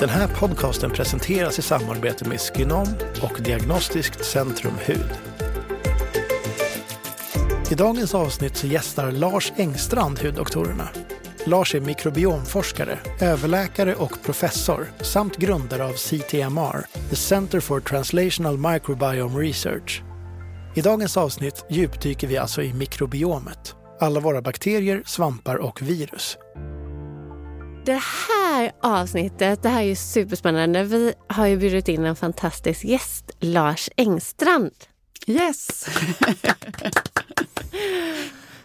Den 0.00 0.08
här 0.08 0.28
podcasten 0.28 0.90
presenteras 0.90 1.58
i 1.58 1.62
samarbete 1.62 2.28
med 2.28 2.40
Skinom 2.40 2.86
och 3.22 3.42
Diagnostiskt 3.42 4.24
Centrum 4.24 4.72
Hud. 4.86 5.10
I 7.70 7.74
dagens 7.74 8.14
avsnitt 8.14 8.56
så 8.56 8.66
gästar 8.66 9.12
Lars 9.12 9.52
Engstrand 9.56 10.18
huddoktorerna. 10.18 10.88
Lars 11.44 11.74
är 11.74 11.80
mikrobiomforskare, 11.80 12.98
överläkare 13.20 13.94
och 13.94 14.22
professor 14.22 14.86
samt 15.00 15.36
grundare 15.36 15.84
av 15.84 15.92
CTMR, 15.92 17.08
The 17.10 17.16
Center 17.16 17.60
for 17.60 17.80
Translational 17.80 18.58
Microbiome 18.58 19.38
Research. 19.38 20.02
I 20.74 20.80
dagens 20.80 21.16
avsnitt 21.16 21.64
djupdyker 21.70 22.26
vi 22.26 22.36
alltså 22.36 22.62
i 22.62 22.72
mikrobiomet, 22.72 23.74
alla 24.00 24.20
våra 24.20 24.42
bakterier, 24.42 25.02
svampar 25.06 25.56
och 25.56 25.82
virus. 25.82 26.38
Det 27.88 28.02
här 28.28 28.72
avsnittet, 28.80 29.62
det 29.62 29.68
här 29.68 29.80
är 29.80 29.86
ju 29.86 29.96
superspännande. 29.96 30.84
Vi 30.84 31.14
har 31.26 31.46
ju 31.46 31.56
bjudit 31.56 31.88
in 31.88 32.04
en 32.04 32.16
fantastisk 32.16 32.84
gäst, 32.84 33.30
Lars 33.40 33.90
Engstrand. 33.96 34.74
Yes! 35.26 35.86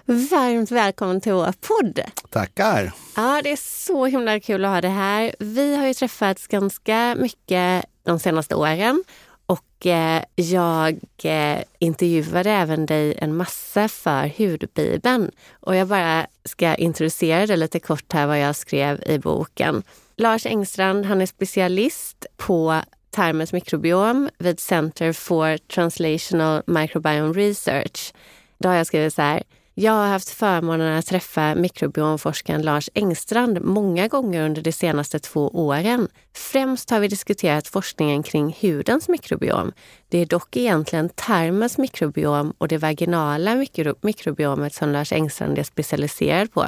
Varmt 0.05 0.71
välkommen 0.71 1.21
till 1.21 1.33
vår 1.33 1.53
podd. 1.67 1.99
Tackar! 2.29 2.91
Ja, 3.15 3.41
det 3.43 3.51
är 3.51 3.85
så 3.85 4.05
himla 4.05 4.39
kul 4.39 4.65
att 4.65 4.71
ha 4.71 4.81
det 4.81 4.87
här. 4.87 5.35
Vi 5.39 5.75
har 5.75 5.87
ju 5.87 5.93
träffats 5.93 6.47
ganska 6.47 7.15
mycket 7.19 7.85
de 8.03 8.19
senaste 8.19 8.55
åren 8.55 9.03
och 9.45 9.85
eh, 9.85 10.23
jag 10.35 10.99
eh, 11.23 11.59
intervjuade 11.79 12.51
även 12.51 12.85
dig 12.85 13.15
en 13.17 13.35
massa 13.35 13.87
för 13.87 14.31
Hudbibeln. 14.37 15.31
Och 15.59 15.75
jag 15.75 15.87
bara 15.87 16.27
ska 16.45 16.75
introducera 16.75 17.45
det 17.45 17.55
lite 17.55 17.79
kort 17.79 18.13
här 18.13 18.27
vad 18.27 18.39
jag 18.39 18.55
skrev 18.55 19.03
i 19.05 19.19
boken. 19.19 19.83
Lars 20.17 20.45
Engstrand, 20.45 21.05
han 21.05 21.21
är 21.21 21.25
specialist 21.25 22.25
på 22.37 22.81
tarmens 23.09 23.53
mikrobiom 23.53 24.29
vid 24.37 24.59
Center 24.59 25.13
for 25.13 25.57
Translational 25.57 26.63
Microbiome 26.67 27.33
Research. 27.33 28.13
Då 28.57 28.69
har 28.69 28.75
jag 28.75 28.87
skrivit 28.87 29.13
så 29.13 29.21
här. 29.21 29.43
Jag 29.75 29.91
har 29.91 30.07
haft 30.07 30.29
förmånen 30.29 30.99
att 30.99 31.05
träffa 31.05 31.55
mikrobiomforskaren 31.55 32.61
Lars 32.61 32.89
Engstrand 32.93 33.61
många 33.61 34.07
gånger 34.07 34.45
under 34.45 34.61
de 34.61 34.71
senaste 34.71 35.19
två 35.19 35.49
åren. 35.49 36.07
Främst 36.33 36.89
har 36.89 36.99
vi 36.99 37.07
diskuterat 37.07 37.67
forskningen 37.67 38.23
kring 38.23 38.57
hudens 38.61 39.09
mikrobiom. 39.09 39.71
Det 40.09 40.17
är 40.17 40.25
dock 40.25 40.57
egentligen 40.57 41.09
tarmens 41.09 41.77
mikrobiom 41.77 42.53
och 42.57 42.67
det 42.67 42.77
vaginala 42.77 43.55
mikro 43.55 43.95
mikrobiomet 44.01 44.73
som 44.73 44.89
Lars 44.89 45.11
Engstrand 45.11 45.59
är 45.59 45.63
specialiserad 45.63 46.53
på. 46.53 46.67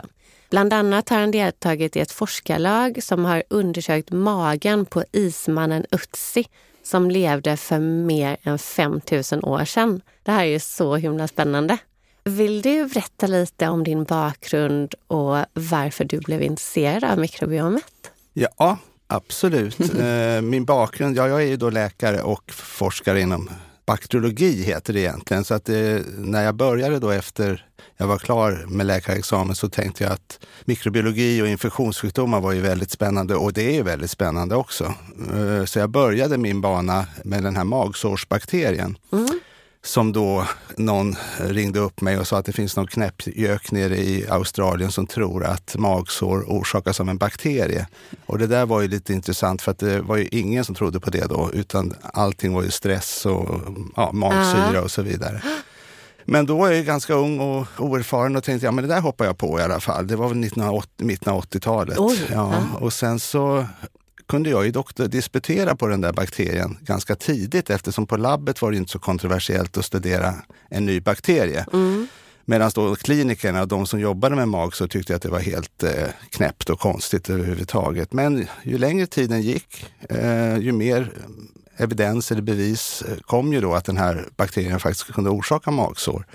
Bland 0.49 0.73
annat 0.73 1.09
har 1.09 1.19
han 1.19 1.31
deltagit 1.31 1.95
i 1.95 1.99
ett 1.99 2.11
forskarlag 2.11 3.03
som 3.03 3.25
har 3.25 3.43
undersökt 3.49 4.11
magen 4.11 4.85
på 4.85 5.03
ismannen 5.11 5.85
Utsi 5.91 6.45
som 6.83 7.11
levde 7.11 7.57
för 7.57 7.79
mer 7.79 8.37
än 8.43 8.59
5000 8.59 9.43
år 9.43 9.65
sedan. 9.65 10.01
Det 10.23 10.31
här 10.31 10.45
är 10.45 10.49
ju 10.49 10.59
så 10.59 10.95
himla 10.95 11.27
spännande. 11.27 11.77
Vill 12.29 12.61
du 12.61 12.87
berätta 12.87 13.27
lite 13.27 13.67
om 13.67 13.83
din 13.83 14.03
bakgrund 14.03 14.93
och 15.07 15.37
varför 15.53 16.03
du 16.05 16.19
blev 16.19 16.41
intresserad 16.41 17.03
av 17.03 17.17
mikrobiomet? 17.19 18.11
Ja, 18.33 18.77
absolut. 19.07 19.79
Eh, 19.99 20.41
Min 20.41 20.65
bakgrund, 20.65 21.17
ja, 21.17 21.27
jag 21.27 21.41
är 21.43 21.47
ju 21.47 21.57
då 21.57 21.69
läkare 21.69 22.21
och 22.21 22.51
forskare 22.51 23.21
inom 23.21 23.49
bakteriologi 23.85 24.63
heter 24.63 24.93
det 24.93 24.99
egentligen. 24.99 25.43
Så 25.43 25.53
att 25.53 25.65
det, 25.65 26.05
när 26.17 26.43
jag 26.43 26.55
började 26.55 26.99
då 26.99 27.09
efter 27.09 27.65
jag 27.97 28.07
var 28.07 28.17
klar 28.17 28.65
med 28.67 28.85
läkarexamen 28.85 29.55
så 29.55 29.69
tänkte 29.69 30.03
jag 30.03 30.13
att 30.13 30.39
mikrobiologi 30.65 31.41
och 31.41 31.47
infektionssjukdomar 31.47 32.41
var 32.41 32.51
ju 32.51 32.61
väldigt 32.61 32.91
spännande 32.91 33.35
och 33.35 33.53
det 33.53 33.77
är 33.77 33.83
väldigt 33.83 34.11
spännande 34.11 34.55
också. 34.55 34.93
Eh, 35.33 35.65
Så 35.65 35.79
jag 35.79 35.89
började 35.89 36.37
min 36.37 36.61
bana 36.61 37.05
med 37.23 37.43
den 37.43 37.55
här 37.55 37.63
magsårsbakterien. 37.63 38.97
Mm. 39.11 39.34
Som 39.85 40.11
då 40.11 40.47
någon 40.77 41.15
ringde 41.37 41.79
upp 41.79 42.01
mig 42.01 42.17
och 42.17 42.27
sa 42.27 42.37
att 42.37 42.45
det 42.45 42.51
finns 42.51 42.75
någon 42.75 42.87
knäppgök 42.87 43.71
nere 43.71 43.97
i 43.97 44.25
Australien 44.29 44.91
som 44.91 45.07
tror 45.07 45.45
att 45.45 45.75
magsår 45.77 46.43
orsakas 46.47 46.99
av 46.99 47.09
en 47.09 47.17
bakterie. 47.17 47.87
Och 48.25 48.37
det 48.37 48.47
där 48.47 48.65
var 48.65 48.81
ju 48.81 48.87
lite 48.87 49.13
intressant 49.13 49.61
för 49.61 49.71
att 49.71 49.79
det 49.79 50.01
var 50.01 50.17
ju 50.17 50.27
ingen 50.31 50.65
som 50.65 50.75
trodde 50.75 50.99
på 50.99 51.09
det 51.09 51.25
då, 51.25 51.49
utan 51.53 51.93
allting 52.13 52.53
var 52.53 52.63
ju 52.63 52.71
stress 52.71 53.25
och 53.25 53.61
ja, 53.95 54.11
magsyra 54.11 54.81
och 54.81 54.91
så 54.91 55.01
vidare. 55.01 55.41
Men 56.25 56.45
då 56.45 56.57
var 56.57 56.71
jag 56.71 56.85
ganska 56.85 57.13
ung 57.13 57.39
och 57.39 57.67
oerfaren 57.77 58.35
och 58.35 58.43
tänkte, 58.43 58.65
ja 58.65 58.71
men 58.71 58.87
det 58.87 58.95
där 58.95 59.01
hoppar 59.01 59.25
jag 59.25 59.37
på 59.37 59.59
i 59.59 59.63
alla 59.63 59.79
fall. 59.79 60.07
Det 60.07 60.15
var 60.15 60.27
väl 60.27 60.43
1980, 60.43 61.05
mitten 61.05 61.33
av 61.33 61.43
80-talet. 61.43 61.97
Oj, 61.99 62.19
ja. 62.31 62.53
ja. 62.53 62.79
Och 62.79 62.93
sen 62.93 63.19
så 63.19 63.65
kunde 64.27 64.49
jag 64.49 64.65
ju 64.65 64.71
doktor 64.71 65.07
disputera 65.07 65.75
på 65.75 65.87
den 65.87 66.01
där 66.01 66.13
bakterien 66.13 66.77
ganska 66.81 67.15
tidigt 67.15 67.69
eftersom 67.69 68.07
på 68.07 68.17
labbet 68.17 68.61
var 68.61 68.71
det 68.71 68.77
inte 68.77 68.91
så 68.91 68.99
kontroversiellt 68.99 69.77
att 69.77 69.85
studera 69.85 70.33
en 70.69 70.85
ny 70.85 70.99
bakterie. 70.99 71.65
Medan 72.45 72.71
då 72.75 72.95
klinikerna, 72.95 73.65
de 73.65 73.87
som 73.87 73.99
jobbade 73.99 74.35
med 74.35 74.47
magsår, 74.47 74.87
tyckte 74.87 75.15
att 75.15 75.21
det 75.21 75.29
var 75.29 75.39
helt 75.39 75.83
eh, 75.83 76.07
knäppt 76.29 76.69
och 76.69 76.79
konstigt 76.79 77.29
överhuvudtaget. 77.29 78.13
Men 78.13 78.47
ju 78.63 78.77
längre 78.77 79.07
tiden 79.07 79.41
gick, 79.41 79.85
eh, 80.09 80.57
ju 80.57 80.71
mer 80.71 81.11
evidens 81.77 82.31
eller 82.31 82.41
bevis 82.41 83.03
eh, 83.07 83.17
kom 83.17 83.53
ju 83.53 83.61
då 83.61 83.73
att 83.73 83.85
den 83.85 83.97
här 83.97 84.25
bakterien 84.37 84.79
faktiskt 84.79 85.13
kunde 85.13 85.29
orsaka 85.29 85.71
magsår. 85.71 86.25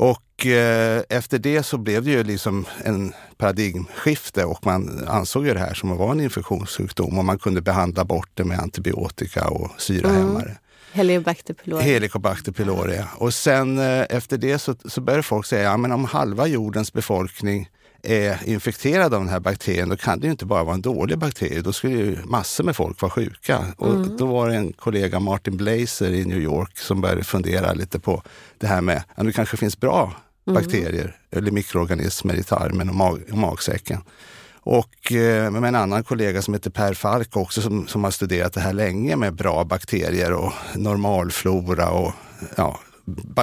Och 0.00 0.46
eh, 0.46 1.02
efter 1.08 1.38
det 1.38 1.62
så 1.62 1.78
blev 1.78 2.04
det 2.04 2.10
ju 2.10 2.24
liksom 2.24 2.66
en 2.84 3.12
paradigmskifte 3.36 4.44
och 4.44 4.66
man 4.66 5.04
ansåg 5.08 5.46
ju 5.46 5.54
det 5.54 5.60
här 5.60 5.74
som 5.74 5.92
att 5.92 5.98
vara 5.98 6.12
en 6.12 6.20
infektionssjukdom 6.20 7.18
och 7.18 7.24
man 7.24 7.38
kunde 7.38 7.60
behandla 7.60 8.04
bort 8.04 8.30
det 8.34 8.44
med 8.44 8.58
antibiotika 8.58 9.48
och 9.48 9.70
syrahämmare. 9.78 10.58
Helicobacter 10.92 11.54
pylori. 11.54 11.82
Helicobacter 11.82 12.52
pylori. 12.52 13.02
Och 13.16 13.34
sen 13.34 13.78
eh, 13.78 14.06
efter 14.10 14.38
det 14.38 14.58
så, 14.58 14.74
så 14.84 15.00
började 15.00 15.22
folk 15.22 15.46
säga, 15.46 15.62
ja 15.62 15.76
men 15.76 15.92
om 15.92 16.04
halva 16.04 16.46
jordens 16.46 16.92
befolkning 16.92 17.68
är 18.02 18.48
infekterad 18.48 19.14
av 19.14 19.20
den 19.20 19.28
här 19.28 19.40
bakterien, 19.40 19.88
då 19.88 19.96
kan 19.96 20.20
det 20.20 20.26
ju 20.26 20.30
inte 20.30 20.46
bara 20.46 20.64
vara 20.64 20.74
en 20.74 20.82
dålig 20.82 21.18
bakterie. 21.18 21.60
Då 21.60 21.72
skulle 21.72 21.94
ju 21.94 22.18
massor 22.24 22.64
med 22.64 22.76
folk 22.76 23.02
vara 23.02 23.10
sjuka. 23.10 23.66
Och 23.76 23.94
då 23.94 24.26
var 24.26 24.48
det 24.48 24.56
en 24.56 24.72
kollega, 24.72 25.20
Martin 25.20 25.56
Blazer 25.56 26.12
i 26.12 26.24
New 26.24 26.38
York, 26.38 26.78
som 26.78 27.00
började 27.00 27.24
fundera 27.24 27.72
lite 27.72 27.98
på 28.00 28.22
det 28.58 28.66
här 28.66 28.80
med 28.80 29.02
att 29.14 29.26
det 29.26 29.32
kanske 29.32 29.56
finns 29.56 29.80
bra 29.80 30.12
bakterier 30.46 31.16
eller 31.30 31.50
mikroorganismer 31.50 32.34
i 32.34 32.42
tarmen 32.42 32.88
och, 32.88 32.94
mag 32.94 33.22
och 33.32 33.38
magsäcken. 33.38 34.00
Och 34.60 35.12
eh, 35.12 35.50
med 35.50 35.68
en 35.68 35.74
annan 35.74 36.04
kollega 36.04 36.42
som 36.42 36.54
heter 36.54 36.70
Per 36.70 36.94
Falk 36.94 37.36
också 37.36 37.60
som, 37.62 37.86
som 37.86 38.04
har 38.04 38.10
studerat 38.10 38.52
det 38.52 38.60
här 38.60 38.72
länge 38.72 39.16
med 39.16 39.34
bra 39.34 39.64
bakterier 39.64 40.32
och 40.32 40.52
normalflora 40.74 41.90
och 41.90 42.12
ja, 42.56 42.80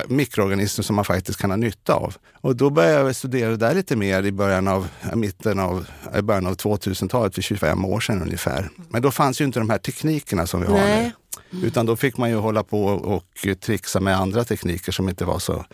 mikroorganismer 0.08 0.84
som 0.84 0.96
man 0.96 1.06
faktiskt 1.06 1.40
kan 1.40 1.50
ha 1.50 1.58
nytta 1.58 1.94
av. 1.94 2.16
Och 2.42 2.56
då 2.56 2.70
började 2.70 3.06
jag 3.08 3.16
studera 3.16 3.50
det 3.50 3.58
där 3.58 3.76
lite 3.76 3.96
mer 3.96 4.24
i 4.24 4.32
början 4.32 4.68
av, 4.68 4.88
i 5.14 5.16
mitten 5.16 5.60
av, 5.60 5.88
i 6.18 6.22
början 6.22 6.48
av 6.48 6.56
2000-talet, 6.56 7.36
för 7.36 7.42
25 7.42 7.86
år 7.86 8.00
sedan 8.00 8.22
ungefär. 8.22 8.70
Men 8.90 9.02
då 9.02 9.12
fanns 9.12 9.42
ju 9.42 9.46
inte 9.46 9.60
de 9.60 9.70
här 9.70 9.78
teknikerna 9.78 10.48
som 10.48 10.62
vi 10.62 10.68
har 10.68 10.74
Nej. 10.78 11.12
nu. 11.50 11.68
Utan 11.68 11.86
då 11.86 11.96
fick 11.96 12.18
man 12.18 12.30
ju 12.30 12.36
hålla 12.36 12.64
på 12.64 12.86
och 12.86 13.48
trixa 13.62 14.00
med 14.00 14.18
andra 14.18 14.44
tekniker 14.44 14.92
som 14.92 15.10
inte 15.10 15.26
var 15.26 15.40
så 15.40 15.66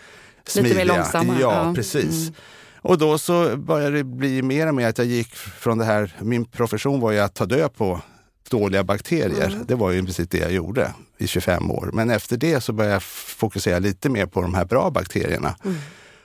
smidiga. 0.48 0.76
mer 0.76 0.86
långsamma, 0.86 1.34
Ja, 1.40 1.66
ja. 1.68 1.74
precis. 1.76 2.32
Och 2.84 2.98
då 2.98 3.18
så 3.18 3.58
började 3.58 3.98
det 3.98 4.04
bli 4.04 4.42
mer 4.42 4.68
och 4.68 4.76
mer 4.76 4.88
att 4.88 4.98
jag 4.98 5.08
gick 5.08 5.36
från 5.36 5.78
det 5.78 5.86
här, 5.86 6.14
min 6.20 6.46
profession 6.46 7.00
var 7.00 7.12
ju 7.12 7.20
att 7.20 7.34
ta 7.36 7.46
död 7.46 7.74
på 7.76 8.02
dåliga 8.52 8.84
bakterier. 8.84 9.60
Det 9.68 9.76
var 9.76 9.92
ju 9.92 10.00
i 10.00 10.04
princip 10.04 10.30
det 10.32 10.38
jag 10.38 10.52
gjorde 10.52 10.94
i 11.18 11.28
25 11.28 11.72
år. 11.72 11.90
Men 11.94 12.10
efter 12.10 12.38
det 12.38 12.62
så 12.62 12.74
började 12.74 12.96
jag 12.96 13.04
fokusera 13.04 13.80
lite 13.80 14.10
mer 14.10 14.26
på 14.26 14.42
de 14.42 14.54
här 14.54 14.66
bra 14.66 14.90
bakterierna. 14.92 15.56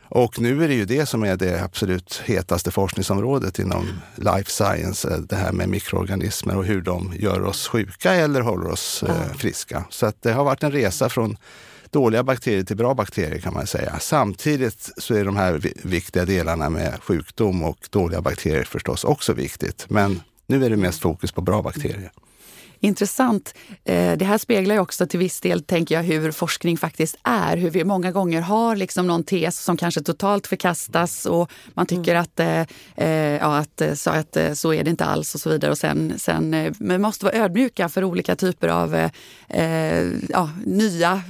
Och 0.08 0.40
nu 0.40 0.64
är 0.64 0.68
det 0.68 0.74
ju 0.74 0.84
det 0.84 1.06
som 1.06 1.22
är 1.22 1.36
det 1.36 1.62
absolut 1.64 2.22
hetaste 2.24 2.70
forskningsområdet 2.70 3.58
inom 3.58 3.86
life 4.16 4.50
science. 4.50 5.08
eh, 5.10 5.18
Det 5.18 5.36
här 5.36 5.52
med 5.52 5.68
mikroorganismer 5.68 6.56
och 6.56 6.64
hur 6.64 6.80
de 6.82 7.12
gör 7.18 7.42
oss 7.44 7.68
sjuka 7.68 8.12
eller 8.14 8.40
håller 8.40 8.70
oss 8.70 9.02
eh, 9.02 9.32
friska. 9.36 9.84
Så 9.90 10.06
att 10.06 10.22
det 10.22 10.32
har 10.32 10.44
varit 10.44 10.62
en 10.62 10.72
resa 10.72 11.08
från 11.08 11.36
dåliga 11.90 12.22
bakterier 12.22 12.64
till 12.64 12.76
bra 12.76 12.94
bakterier 12.94 13.38
kan 13.38 13.54
man 13.54 13.66
säga. 13.66 13.96
Samtidigt 14.00 14.90
så 14.96 15.14
är 15.14 15.24
de 15.24 15.36
här 15.36 15.52
vi- 15.52 15.72
viktiga 15.82 16.24
delarna 16.24 16.70
med 16.70 17.02
sjukdom 17.02 17.62
och 17.62 17.78
dåliga 17.90 18.20
bakterier 18.20 18.64
förstås 18.64 19.04
också 19.04 19.32
viktigt. 19.32 19.86
Men 19.88 20.20
Nu 20.46 20.64
är 20.64 20.70
det 20.70 20.76
mest 20.76 21.00
fokus 21.00 21.32
på 21.32 21.40
bra 21.40 21.62
bakterier. 21.62 22.12
Intressant. 22.80 23.54
Eh, 23.84 24.16
det 24.16 24.24
här 24.24 24.38
speglar 24.38 24.74
ju 24.74 24.80
också 24.80 25.06
till 25.06 25.18
viss 25.18 25.40
del, 25.40 25.62
tänker 25.62 25.94
jag, 25.94 26.02
hur 26.02 26.32
forskning 26.32 26.78
faktiskt 26.78 27.16
är. 27.22 27.56
Hur 27.56 27.70
vi 27.70 27.84
många 27.84 28.12
gånger 28.12 28.40
har 28.40 28.76
liksom 28.76 29.06
någon 29.06 29.24
tes 29.24 29.64
som 29.64 29.76
kanske 29.76 30.00
totalt 30.00 30.46
förkastas 30.46 31.26
och 31.26 31.50
man 31.74 31.86
tycker 31.86 32.14
mm. 32.14 32.22
att, 32.22 32.40
eh, 32.40 32.60
eh 33.06 33.36
ja, 33.36 33.58
att, 33.58 33.98
så, 33.98 34.10
att 34.10 34.36
så 34.54 34.74
är 34.74 34.84
det 34.84 34.90
inte 34.90 35.04
alls 35.04 35.34
och 35.34 35.40
så 35.40 35.50
vidare. 35.50 35.70
Och 35.70 35.78
sen, 35.78 36.18
sen, 36.18 36.74
men 36.78 37.02
måste 37.02 37.24
vara 37.24 37.36
ödmjuka 37.36 37.88
för 37.88 38.04
olika 38.04 38.36
typer 38.36 38.68
av 38.68 38.94
eh, 39.48 40.04
ja, 40.28 40.50
nya 40.64 41.22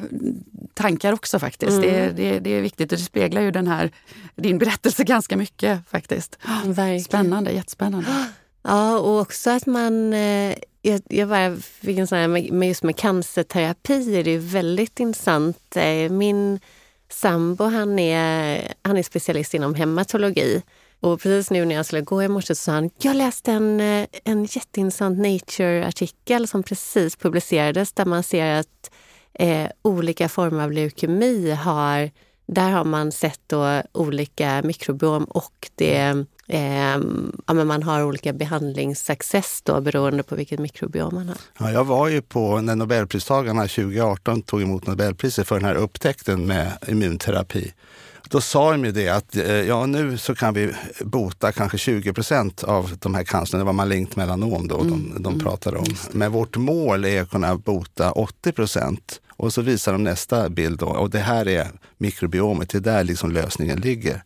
tankar 0.75 1.13
också 1.13 1.39
faktiskt. 1.39 1.73
Mm. 1.73 1.83
Det, 1.83 2.13
det, 2.13 2.39
det, 2.39 2.51
är 2.51 2.61
viktigt 2.61 2.93
och 2.93 2.99
det 2.99 3.05
speglar 3.05 3.43
ju 3.43 3.51
den 3.51 3.67
här, 3.67 3.91
din 4.35 4.59
berättelse 4.59 5.05
ganska 5.05 5.37
mycket 5.37 5.81
faktiskt. 5.89 6.39
Verkligen. 6.65 7.01
Spännande, 7.01 7.51
jättespännande. 7.51 8.27
Ja, 8.67 8.99
och 8.99 9.21
också 9.21 9.51
att 9.51 9.67
man... 9.67 10.13
Eh, 10.13 10.55
jag, 10.83 11.01
jag 11.09 11.29
bara 11.29 11.57
fick 11.57 11.99
en 11.99 12.07
sån 12.07 12.19
här, 12.19 12.29
med, 12.29 12.69
just 12.69 12.83
med 12.83 12.97
cancerterapi 12.97 14.17
är 14.17 14.25
det 14.25 14.39
väldigt 14.39 15.01
intressant. 15.01 15.77
Eh, 15.77 16.11
min 16.11 16.61
sambo 17.09 17.65
han 17.65 17.99
är, 17.99 18.63
han 18.83 18.97
är 18.97 19.03
specialist 19.03 19.55
inom 19.55 19.75
hematologi. 19.75 20.63
Och 21.01 21.21
precis 21.21 21.51
nu 21.51 21.65
när 21.65 21.75
jag 21.75 21.87
skulle 21.87 22.03
gå 22.03 22.23
i 22.23 22.29
morse 22.29 22.55
så 22.55 22.63
sa 22.63 22.73
han, 22.73 22.91
jag 22.99 23.17
läste 23.17 23.53
en, 23.53 23.81
eh, 23.81 24.07
en 24.25 24.45
jätteintressant 24.45 25.19
Nature-artikel 25.19 26.49
som 26.49 26.63
precis 26.63 27.17
publicerades 27.17 27.93
där 27.93 28.05
man 28.05 28.23
ser 28.23 28.55
att 28.55 28.91
eh, 29.35 29.71
olika 29.83 30.29
former 30.29 30.65
av 30.65 30.73
leukemi 30.73 31.51
har, 31.51 32.11
där 32.47 32.71
har 32.71 32.85
man 32.85 33.13
sett 33.13 33.41
då 33.47 33.83
olika 33.93 34.63
mikrobiom 34.65 35.25
och 35.25 35.71
det 35.75 36.27
Eh, 36.49 36.99
ja, 37.47 37.55
men 37.55 37.67
man 37.67 37.83
har 37.83 38.05
olika 38.05 38.33
behandlingssuccess 38.33 39.63
då 39.63 39.81
beroende 39.81 40.23
på 40.23 40.37
vilket 40.37 40.61
mikrobiom 40.61 41.15
man 41.15 41.29
har. 41.29 41.37
Ja, 41.59 41.73
jag 41.73 41.85
var 41.85 42.09
ju 42.09 42.23
på 42.23 42.61
när 42.61 42.77
Nobelpristagarna 42.77 43.63
2018 43.63 44.43
tog 44.43 44.63
emot 44.63 44.87
Nobelpriset 44.87 45.49
för 45.49 45.55
den 45.55 45.65
här 45.65 45.75
upptäckten 45.75 46.47
med 46.47 46.73
immunterapi. 46.89 47.73
Då 48.31 48.41
sa 48.41 48.71
de 48.71 48.85
ju 48.85 48.93
det 48.93 49.09
att 49.09 49.37
eh, 49.37 49.45
ja, 49.45 49.87
nu 49.87 50.19
så 50.19 50.35
kan 50.35 50.55
vi 50.55 50.73
bota 51.01 51.53
kanske 51.53 51.79
20 51.79 52.13
procent 52.13 52.65
av 52.65 52.97
de 53.01 53.15
här 53.15 53.25
cancerna. 53.25 53.59
Det 53.59 53.65
var 53.65 53.73
malignt 53.73 54.17
melanom 54.17 54.69
då 54.69 54.81
mm. 54.81 54.91
de, 54.91 55.23
de 55.23 55.33
mm. 55.33 55.45
pratade 55.45 55.79
om. 55.79 55.97
Men 56.13 56.33
vårt 56.33 56.57
mål 56.57 57.05
är 57.05 57.23
att 57.23 57.31
kunna 57.31 57.57
bota 57.57 58.13
80 58.13 58.53
procent. 58.53 59.21
Och 59.39 59.53
så 59.53 59.63
visar 59.63 59.93
de 59.93 60.05
nästa 60.05 60.49
bild 60.49 60.79
då, 60.79 60.87
och 60.87 61.11
det 61.11 61.19
här 61.19 61.49
är 61.49 61.71
mikrobiomet, 61.99 62.69
det 62.69 62.79
är 62.79 62.81
där 62.81 63.05
liksom 63.05 63.33
lösningen 63.33 63.81
ligger. 63.81 64.23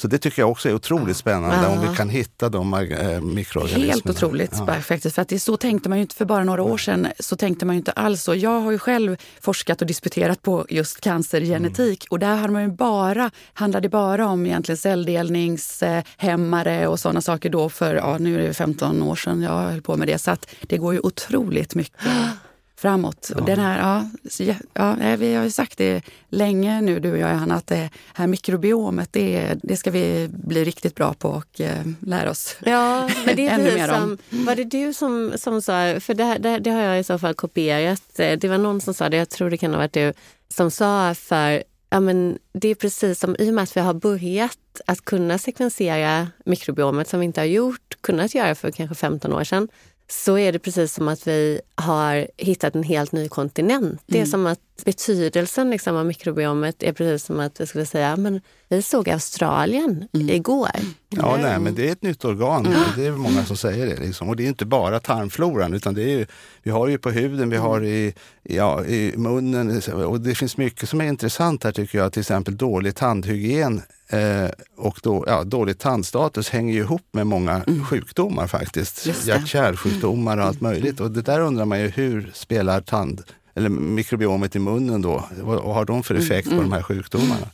Så 0.00 0.08
det 0.08 0.18
tycker 0.18 0.42
jag 0.42 0.50
också 0.50 0.68
är 0.68 0.74
otroligt 0.74 1.16
spännande 1.16 1.68
om 1.68 1.90
vi 1.90 1.96
kan 1.96 2.08
hitta 2.08 2.48
de 2.48 2.74
äh, 2.74 3.20
mikroorganismerna. 3.20 3.92
Helt 3.92 4.10
otroligt 4.10 4.52
ja. 4.66 4.80
faktiskt. 4.80 5.14
För 5.14 5.22
att 5.22 5.28
det, 5.28 5.38
så 5.38 5.56
tänkte 5.56 5.88
man 5.88 5.98
ju 5.98 6.02
inte 6.02 6.14
för 6.14 6.24
bara 6.24 6.44
några 6.44 6.62
år 6.62 6.78
sedan. 6.78 7.08
Så 7.18 7.36
tänkte 7.36 7.66
man 7.66 7.74
ju 7.74 7.78
inte 7.78 7.92
alls 7.92 8.22
så. 8.22 8.34
Jag 8.34 8.60
har 8.60 8.70
ju 8.70 8.78
själv 8.78 9.16
forskat 9.40 9.80
och 9.80 9.86
disputerat 9.86 10.42
på 10.42 10.66
just 10.68 11.00
cancergenetik 11.00 12.04
mm. 12.04 12.08
och 12.10 12.18
där 12.18 12.36
har 12.36 12.48
man 12.48 12.62
ju 12.62 12.68
bara, 12.68 13.30
handlade 13.52 13.84
det 13.84 13.90
bara 13.90 14.26
om 14.26 14.46
egentligen 14.46 14.76
celldelningshämmare 14.76 16.86
och 16.86 17.00
sådana 17.00 17.20
saker 17.20 17.50
då 17.50 17.68
för, 17.68 17.94
ja 17.94 18.18
nu 18.18 18.34
är 18.34 18.38
det 18.48 18.54
15 18.54 19.02
år 19.02 19.16
sedan 19.16 19.42
jag 19.42 19.50
höll 19.50 19.82
på 19.82 19.96
med 19.96 20.08
det. 20.08 20.18
Så 20.18 20.30
att 20.30 20.46
det 20.60 20.78
går 20.78 20.94
ju 20.94 21.00
otroligt 21.00 21.74
mycket 21.74 22.02
framåt. 22.80 23.30
Ja. 23.36 23.40
Den 23.40 23.58
här, 23.58 23.78
ja, 23.78 24.54
ja, 24.74 25.16
vi 25.16 25.34
har 25.34 25.44
ju 25.44 25.50
sagt 25.50 25.78
det 25.78 26.02
länge 26.28 26.80
nu, 26.80 27.00
du 27.00 27.12
och 27.12 27.18
jag, 27.18 27.32
Johanna, 27.32 27.54
att 27.54 27.66
det 27.66 27.90
här 28.14 28.26
mikrobiomet, 28.26 29.12
det, 29.12 29.54
det 29.62 29.76
ska 29.76 29.90
vi 29.90 30.28
bli 30.32 30.64
riktigt 30.64 30.94
bra 30.94 31.14
på 31.14 31.28
och 31.28 31.60
eh, 31.60 31.86
lära 32.00 32.30
oss 32.30 32.56
ja, 32.60 33.10
men 33.26 33.36
det 33.36 33.46
är 33.46 33.54
ännu 33.54 33.74
mer 33.74 33.88
som, 33.88 34.02
om. 34.02 34.18
Var 34.46 34.56
det 34.56 34.64
du 34.64 34.92
som, 34.92 35.32
som 35.36 35.62
sa, 35.62 36.00
för 36.00 36.14
det, 36.14 36.38
det, 36.38 36.58
det, 36.58 36.70
har 36.70 36.82
jag 36.82 37.00
i 37.00 37.04
så 37.04 37.18
fall 37.18 37.34
kopierat, 37.34 38.02
det 38.16 38.44
var 38.44 38.58
någon 38.58 38.80
som 38.80 38.94
sa 38.94 39.08
det, 39.08 39.16
jag 39.16 39.30
tror 39.30 39.50
det 39.50 39.56
kan 39.56 39.70
ha 39.70 39.78
varit 39.78 39.92
du, 39.92 40.12
som 40.48 40.70
sa 40.70 41.14
för 41.14 41.62
Ja, 41.92 42.00
men 42.00 42.38
det 42.52 42.68
är 42.68 42.74
precis 42.74 43.20
som 43.20 43.36
i 43.38 43.50
och 43.50 43.54
med 43.54 43.62
att 43.62 43.76
vi 43.76 43.80
har 43.80 43.94
börjat 43.94 44.80
att 44.86 45.04
kunna 45.04 45.38
sekvensera 45.38 46.28
mikrobiomet 46.44 47.08
som 47.08 47.20
vi 47.20 47.26
inte 47.26 47.40
har 47.40 47.46
gjort, 47.46 47.96
kunnat 48.00 48.34
göra 48.34 48.54
för 48.54 48.70
kanske 48.70 48.94
15 48.94 49.32
år 49.32 49.44
sedan, 49.44 49.68
så 50.10 50.38
är 50.38 50.52
det 50.52 50.58
precis 50.58 50.94
som 50.94 51.08
att 51.08 51.26
vi 51.26 51.60
har 51.74 52.28
hittat 52.36 52.74
en 52.74 52.82
helt 52.82 53.12
ny 53.12 53.28
kontinent. 53.28 53.84
Mm. 53.84 53.98
Det 54.06 54.18
är 54.18 54.22
mm. 54.22 54.30
som 54.30 54.46
att 54.46 54.60
betydelsen 54.84 55.70
liksom 55.70 55.96
av 55.96 56.06
mikrobiomet 56.06 56.82
är 56.82 56.92
precis 56.92 57.26
som 57.26 57.40
att 57.40 57.60
vi 57.60 57.66
skulle 57.66 57.86
säga 57.86 58.16
men 58.16 58.40
vi 58.68 58.82
såg 58.82 59.10
Australien 59.10 60.08
mm. 60.12 60.28
igår. 60.28 60.70
Ja, 61.08 61.38
nej, 61.42 61.58
men 61.58 61.74
det 61.74 61.88
är 61.88 61.92
ett 61.92 62.02
nytt 62.02 62.24
organ. 62.24 62.66
Mm. 62.66 62.80
Det 62.96 63.06
är 63.06 63.12
många 63.12 63.44
som 63.44 63.56
säger 63.56 63.86
det. 63.86 63.96
Liksom. 63.96 64.28
Och 64.28 64.36
det 64.36 64.44
är 64.44 64.48
inte 64.48 64.66
bara 64.66 65.00
tarmfloran, 65.00 65.74
utan 65.74 65.94
det 65.94 66.02
är 66.02 66.18
ju, 66.18 66.26
vi 66.62 66.70
har 66.70 66.88
ju 66.88 66.98
på 66.98 67.10
huden, 67.10 67.50
vi 67.50 67.56
har 67.56 67.84
i, 67.84 68.14
ja, 68.42 68.84
i 68.84 69.14
munnen. 69.16 69.82
Och 70.06 70.20
det 70.20 70.34
finns 70.34 70.56
mycket 70.56 70.88
som 70.88 71.00
är 71.00 71.04
intressant 71.04 71.64
här 71.64 71.72
tycker 71.72 71.98
jag. 71.98 72.12
Till 72.12 72.20
exempel 72.20 72.56
dålig 72.56 72.94
tandhygien 72.94 73.82
eh, 74.08 74.50
och 74.76 75.00
då, 75.02 75.24
ja, 75.26 75.44
dålig 75.44 75.78
tandstatus 75.78 76.50
hänger 76.50 76.74
ju 76.74 76.80
ihop 76.80 77.06
med 77.12 77.26
många 77.26 77.62
mm. 77.66 77.84
sjukdomar 77.84 78.46
faktiskt. 78.46 79.06
Hjärt-kärlsjukdomar 79.06 80.38
och 80.38 80.44
allt 80.44 80.60
möjligt. 80.60 81.00
Och 81.00 81.10
det 81.10 81.22
där 81.22 81.40
undrar 81.40 81.64
man 81.64 81.80
ju, 81.80 81.88
hur 81.88 82.30
spelar 82.34 82.80
tand 82.80 83.22
eller 83.54 83.68
mikrobiomet 83.68 84.56
i 84.56 84.58
munnen 84.58 85.02
då? 85.02 85.24
Vad 85.40 85.74
har 85.74 85.84
de 85.84 86.02
för 86.02 86.14
mm, 86.14 86.26
effekt 86.26 86.46
mm. 86.46 86.58
på 86.58 86.62
de 86.62 86.72
här 86.72 86.82
sjukdomarna? 86.82 87.46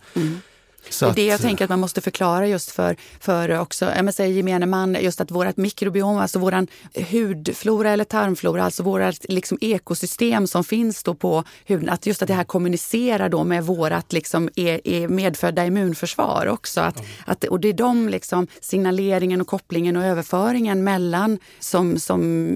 Så 0.90 1.10
det 1.10 1.26
jag 1.26 1.40
tänker 1.40 1.64
att 1.64 1.70
man 1.70 1.80
måste 1.80 2.00
förklara 2.00 2.46
just 2.46 2.70
för, 2.70 2.96
för 3.20 3.60
också, 3.60 3.92
jag 3.96 4.14
säger 4.14 4.34
gemene 4.34 4.66
man, 4.66 4.96
just 5.00 5.20
att 5.20 5.30
vårt 5.30 5.56
mikrobiom, 5.56 6.18
alltså 6.18 6.38
våran 6.38 6.66
hudflora 7.10 7.90
eller 7.90 8.04
tarmflora, 8.04 8.64
alltså 8.64 8.82
vårt 8.82 9.28
liksom 9.28 9.58
ekosystem 9.60 10.46
som 10.46 10.64
finns 10.64 11.02
då 11.02 11.14
på 11.14 11.44
huden, 11.64 11.88
att 11.88 12.06
just 12.06 12.22
att 12.22 12.28
det 12.28 12.34
här 12.34 12.44
kommunicerar 12.44 13.28
då 13.28 13.44
med 13.44 13.64
vårt 13.64 14.12
liksom 14.12 14.48
är, 14.56 14.88
är 14.88 15.08
medfödda 15.08 15.66
immunförsvar 15.66 16.46
också. 16.46 16.80
Att, 16.80 16.98
mm. 16.98 17.10
att, 17.26 17.44
och 17.44 17.60
det 17.60 17.68
är 17.68 17.72
de 17.72 18.08
liksom 18.08 18.46
signaleringen 18.60 19.40
och 19.40 19.46
kopplingen 19.46 19.96
och 19.96 20.04
överföringen 20.04 20.84
mellan 20.84 21.38
som, 21.60 21.98
som 21.98 22.48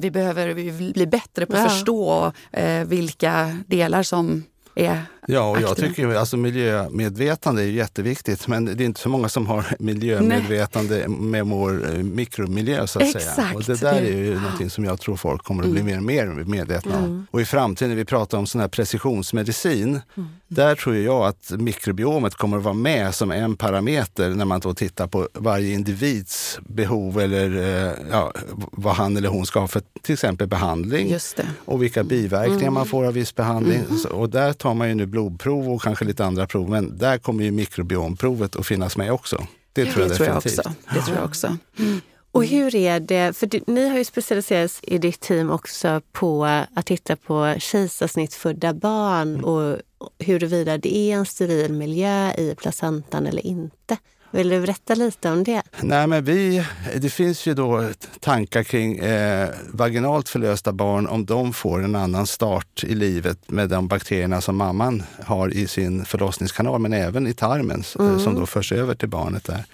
vi 0.00 0.10
behöver 0.10 0.54
bli 0.92 1.06
bättre 1.06 1.46
på 1.46 1.56
att 1.56 1.62
ja. 1.62 1.68
förstå 1.68 2.32
eh, 2.52 2.84
vilka 2.84 3.56
delar 3.66 4.02
som 4.02 4.44
är 4.74 5.02
Ja, 5.30 5.50
och 5.50 5.60
jag 5.60 5.76
tycker 5.76 6.14
alltså 6.14 6.36
miljömedvetande 6.36 7.62
är 7.62 7.66
jätteviktigt, 7.66 8.48
men 8.48 8.64
det 8.64 8.72
är 8.72 8.86
inte 8.86 9.00
så 9.00 9.08
många 9.08 9.28
som 9.28 9.46
har 9.46 9.66
miljömedvetande 9.78 10.96
Nej. 10.96 11.08
med 11.08 11.46
vår 11.46 11.94
eh, 11.94 12.02
mikromiljö 12.02 12.86
så 12.86 12.98
att 12.98 13.04
Exakt. 13.04 13.34
säga. 13.34 13.52
Och 13.54 13.62
det 13.62 13.80
där 13.80 13.92
är 13.92 14.16
ju 14.16 14.30
mm. 14.30 14.42
någonting 14.42 14.70
som 14.70 14.84
jag 14.84 15.00
tror 15.00 15.16
folk 15.16 15.44
kommer 15.44 15.64
att 15.64 15.70
bli 15.70 15.80
mm. 15.80 16.06
mer 16.06 16.28
och 16.30 16.36
mer 16.36 16.44
medvetna 16.44 16.96
om. 16.96 17.04
Mm. 17.04 17.26
Och 17.30 17.40
i 17.40 17.44
framtiden, 17.44 17.88
när 17.88 17.96
vi 17.96 18.04
pratar 18.04 18.38
om 18.38 18.46
sån 18.46 18.60
här 18.60 18.68
precisionsmedicin, 18.68 20.00
mm. 20.16 20.28
där 20.48 20.74
tror 20.74 20.96
jag 20.96 21.26
att 21.26 21.50
mikrobiomet 21.50 22.34
kommer 22.34 22.56
att 22.56 22.62
vara 22.62 22.74
med 22.74 23.14
som 23.14 23.30
en 23.30 23.56
parameter 23.56 24.30
när 24.30 24.44
man 24.44 24.60
då 24.60 24.74
tittar 24.74 25.06
på 25.06 25.28
varje 25.32 25.74
individs 25.74 26.58
behov 26.62 27.20
eller 27.20 27.56
eh, 27.86 27.92
ja, 28.10 28.32
vad 28.72 28.94
han 28.94 29.16
eller 29.16 29.28
hon 29.28 29.46
ska 29.46 29.60
ha 29.60 29.68
för 29.68 29.82
till 30.02 30.12
exempel 30.12 30.46
behandling 30.46 31.16
och 31.64 31.82
vilka 31.82 32.04
biverkningar 32.04 32.70
man 32.70 32.82
mm. 32.82 32.90
får 32.90 33.06
av 33.06 33.12
viss 33.12 33.34
behandling. 33.34 33.80
Mm. 33.90 34.12
Och 34.12 34.30
där 34.30 34.52
tar 34.52 34.74
man 34.74 34.88
ju 34.88 34.94
nu 34.94 35.06
blodprov 35.18 35.72
och 35.72 35.82
kanske 35.82 36.04
lite 36.04 36.24
andra 36.24 36.46
prov. 36.46 36.70
Men 36.70 36.98
där 36.98 37.18
kommer 37.18 37.44
ju 37.44 37.50
mikrobiomprovet 37.50 38.56
att 38.56 38.66
finnas 38.66 38.96
med 38.96 39.12
också. 39.12 39.46
Det 39.72 39.84
tror 39.84 40.02
jag 40.02 40.10
det 40.10 40.14
tror 40.14 40.28
jag 40.28 40.36
också. 40.36 40.62
Det 40.94 41.00
tror 41.00 41.16
jag 41.16 41.24
också. 41.24 41.56
Mm. 41.78 42.00
Och 42.32 42.44
hur 42.44 42.74
är 42.74 43.00
det, 43.00 43.36
för 43.36 43.46
du, 43.46 43.60
ni 43.66 43.88
har 43.88 43.98
ju 43.98 44.04
specialiserats 44.04 44.80
i 44.82 44.98
ditt 44.98 45.20
team 45.20 45.50
också 45.50 46.00
på 46.12 46.44
att 46.74 46.86
titta 46.86 47.16
på 47.16 47.54
kejsarsnittfödda 47.58 48.74
barn 48.74 49.44
och 49.44 49.78
huruvida 50.18 50.78
det 50.78 50.96
är 50.96 51.16
en 51.16 51.26
steril 51.26 51.72
miljö 51.72 52.32
i 52.32 52.54
placentan 52.54 53.26
eller 53.26 53.46
inte. 53.46 53.96
Vill 54.30 54.48
du 54.48 54.60
berätta 54.60 54.94
lite 54.94 55.30
om 55.30 55.44
det? 55.44 55.62
Nej, 55.80 56.06
men 56.06 56.24
vi, 56.24 56.64
det 56.96 57.10
finns 57.10 57.46
ju 57.46 57.54
då 57.54 57.88
tankar 58.20 58.62
kring 58.62 58.98
eh, 58.98 59.48
vaginalt 59.72 60.28
förlösta 60.28 60.72
barn, 60.72 61.06
om 61.06 61.26
de 61.26 61.52
får 61.52 61.84
en 61.84 61.96
annan 61.96 62.26
start 62.26 62.84
i 62.84 62.94
livet 62.94 63.38
med 63.50 63.68
de 63.68 63.88
bakterierna 63.88 64.40
som 64.40 64.56
mamman 64.56 65.02
har 65.24 65.54
i 65.54 65.66
sin 65.66 66.04
förlossningskanal, 66.04 66.80
men 66.80 66.92
även 66.92 67.26
i 67.26 67.34
tarmen 67.34 67.84
mm. 67.98 68.20
som 68.20 68.34
då 68.34 68.46
förs 68.46 68.72
över 68.72 68.94
till 68.94 69.08
barnet 69.08 69.44
där. 69.44 69.64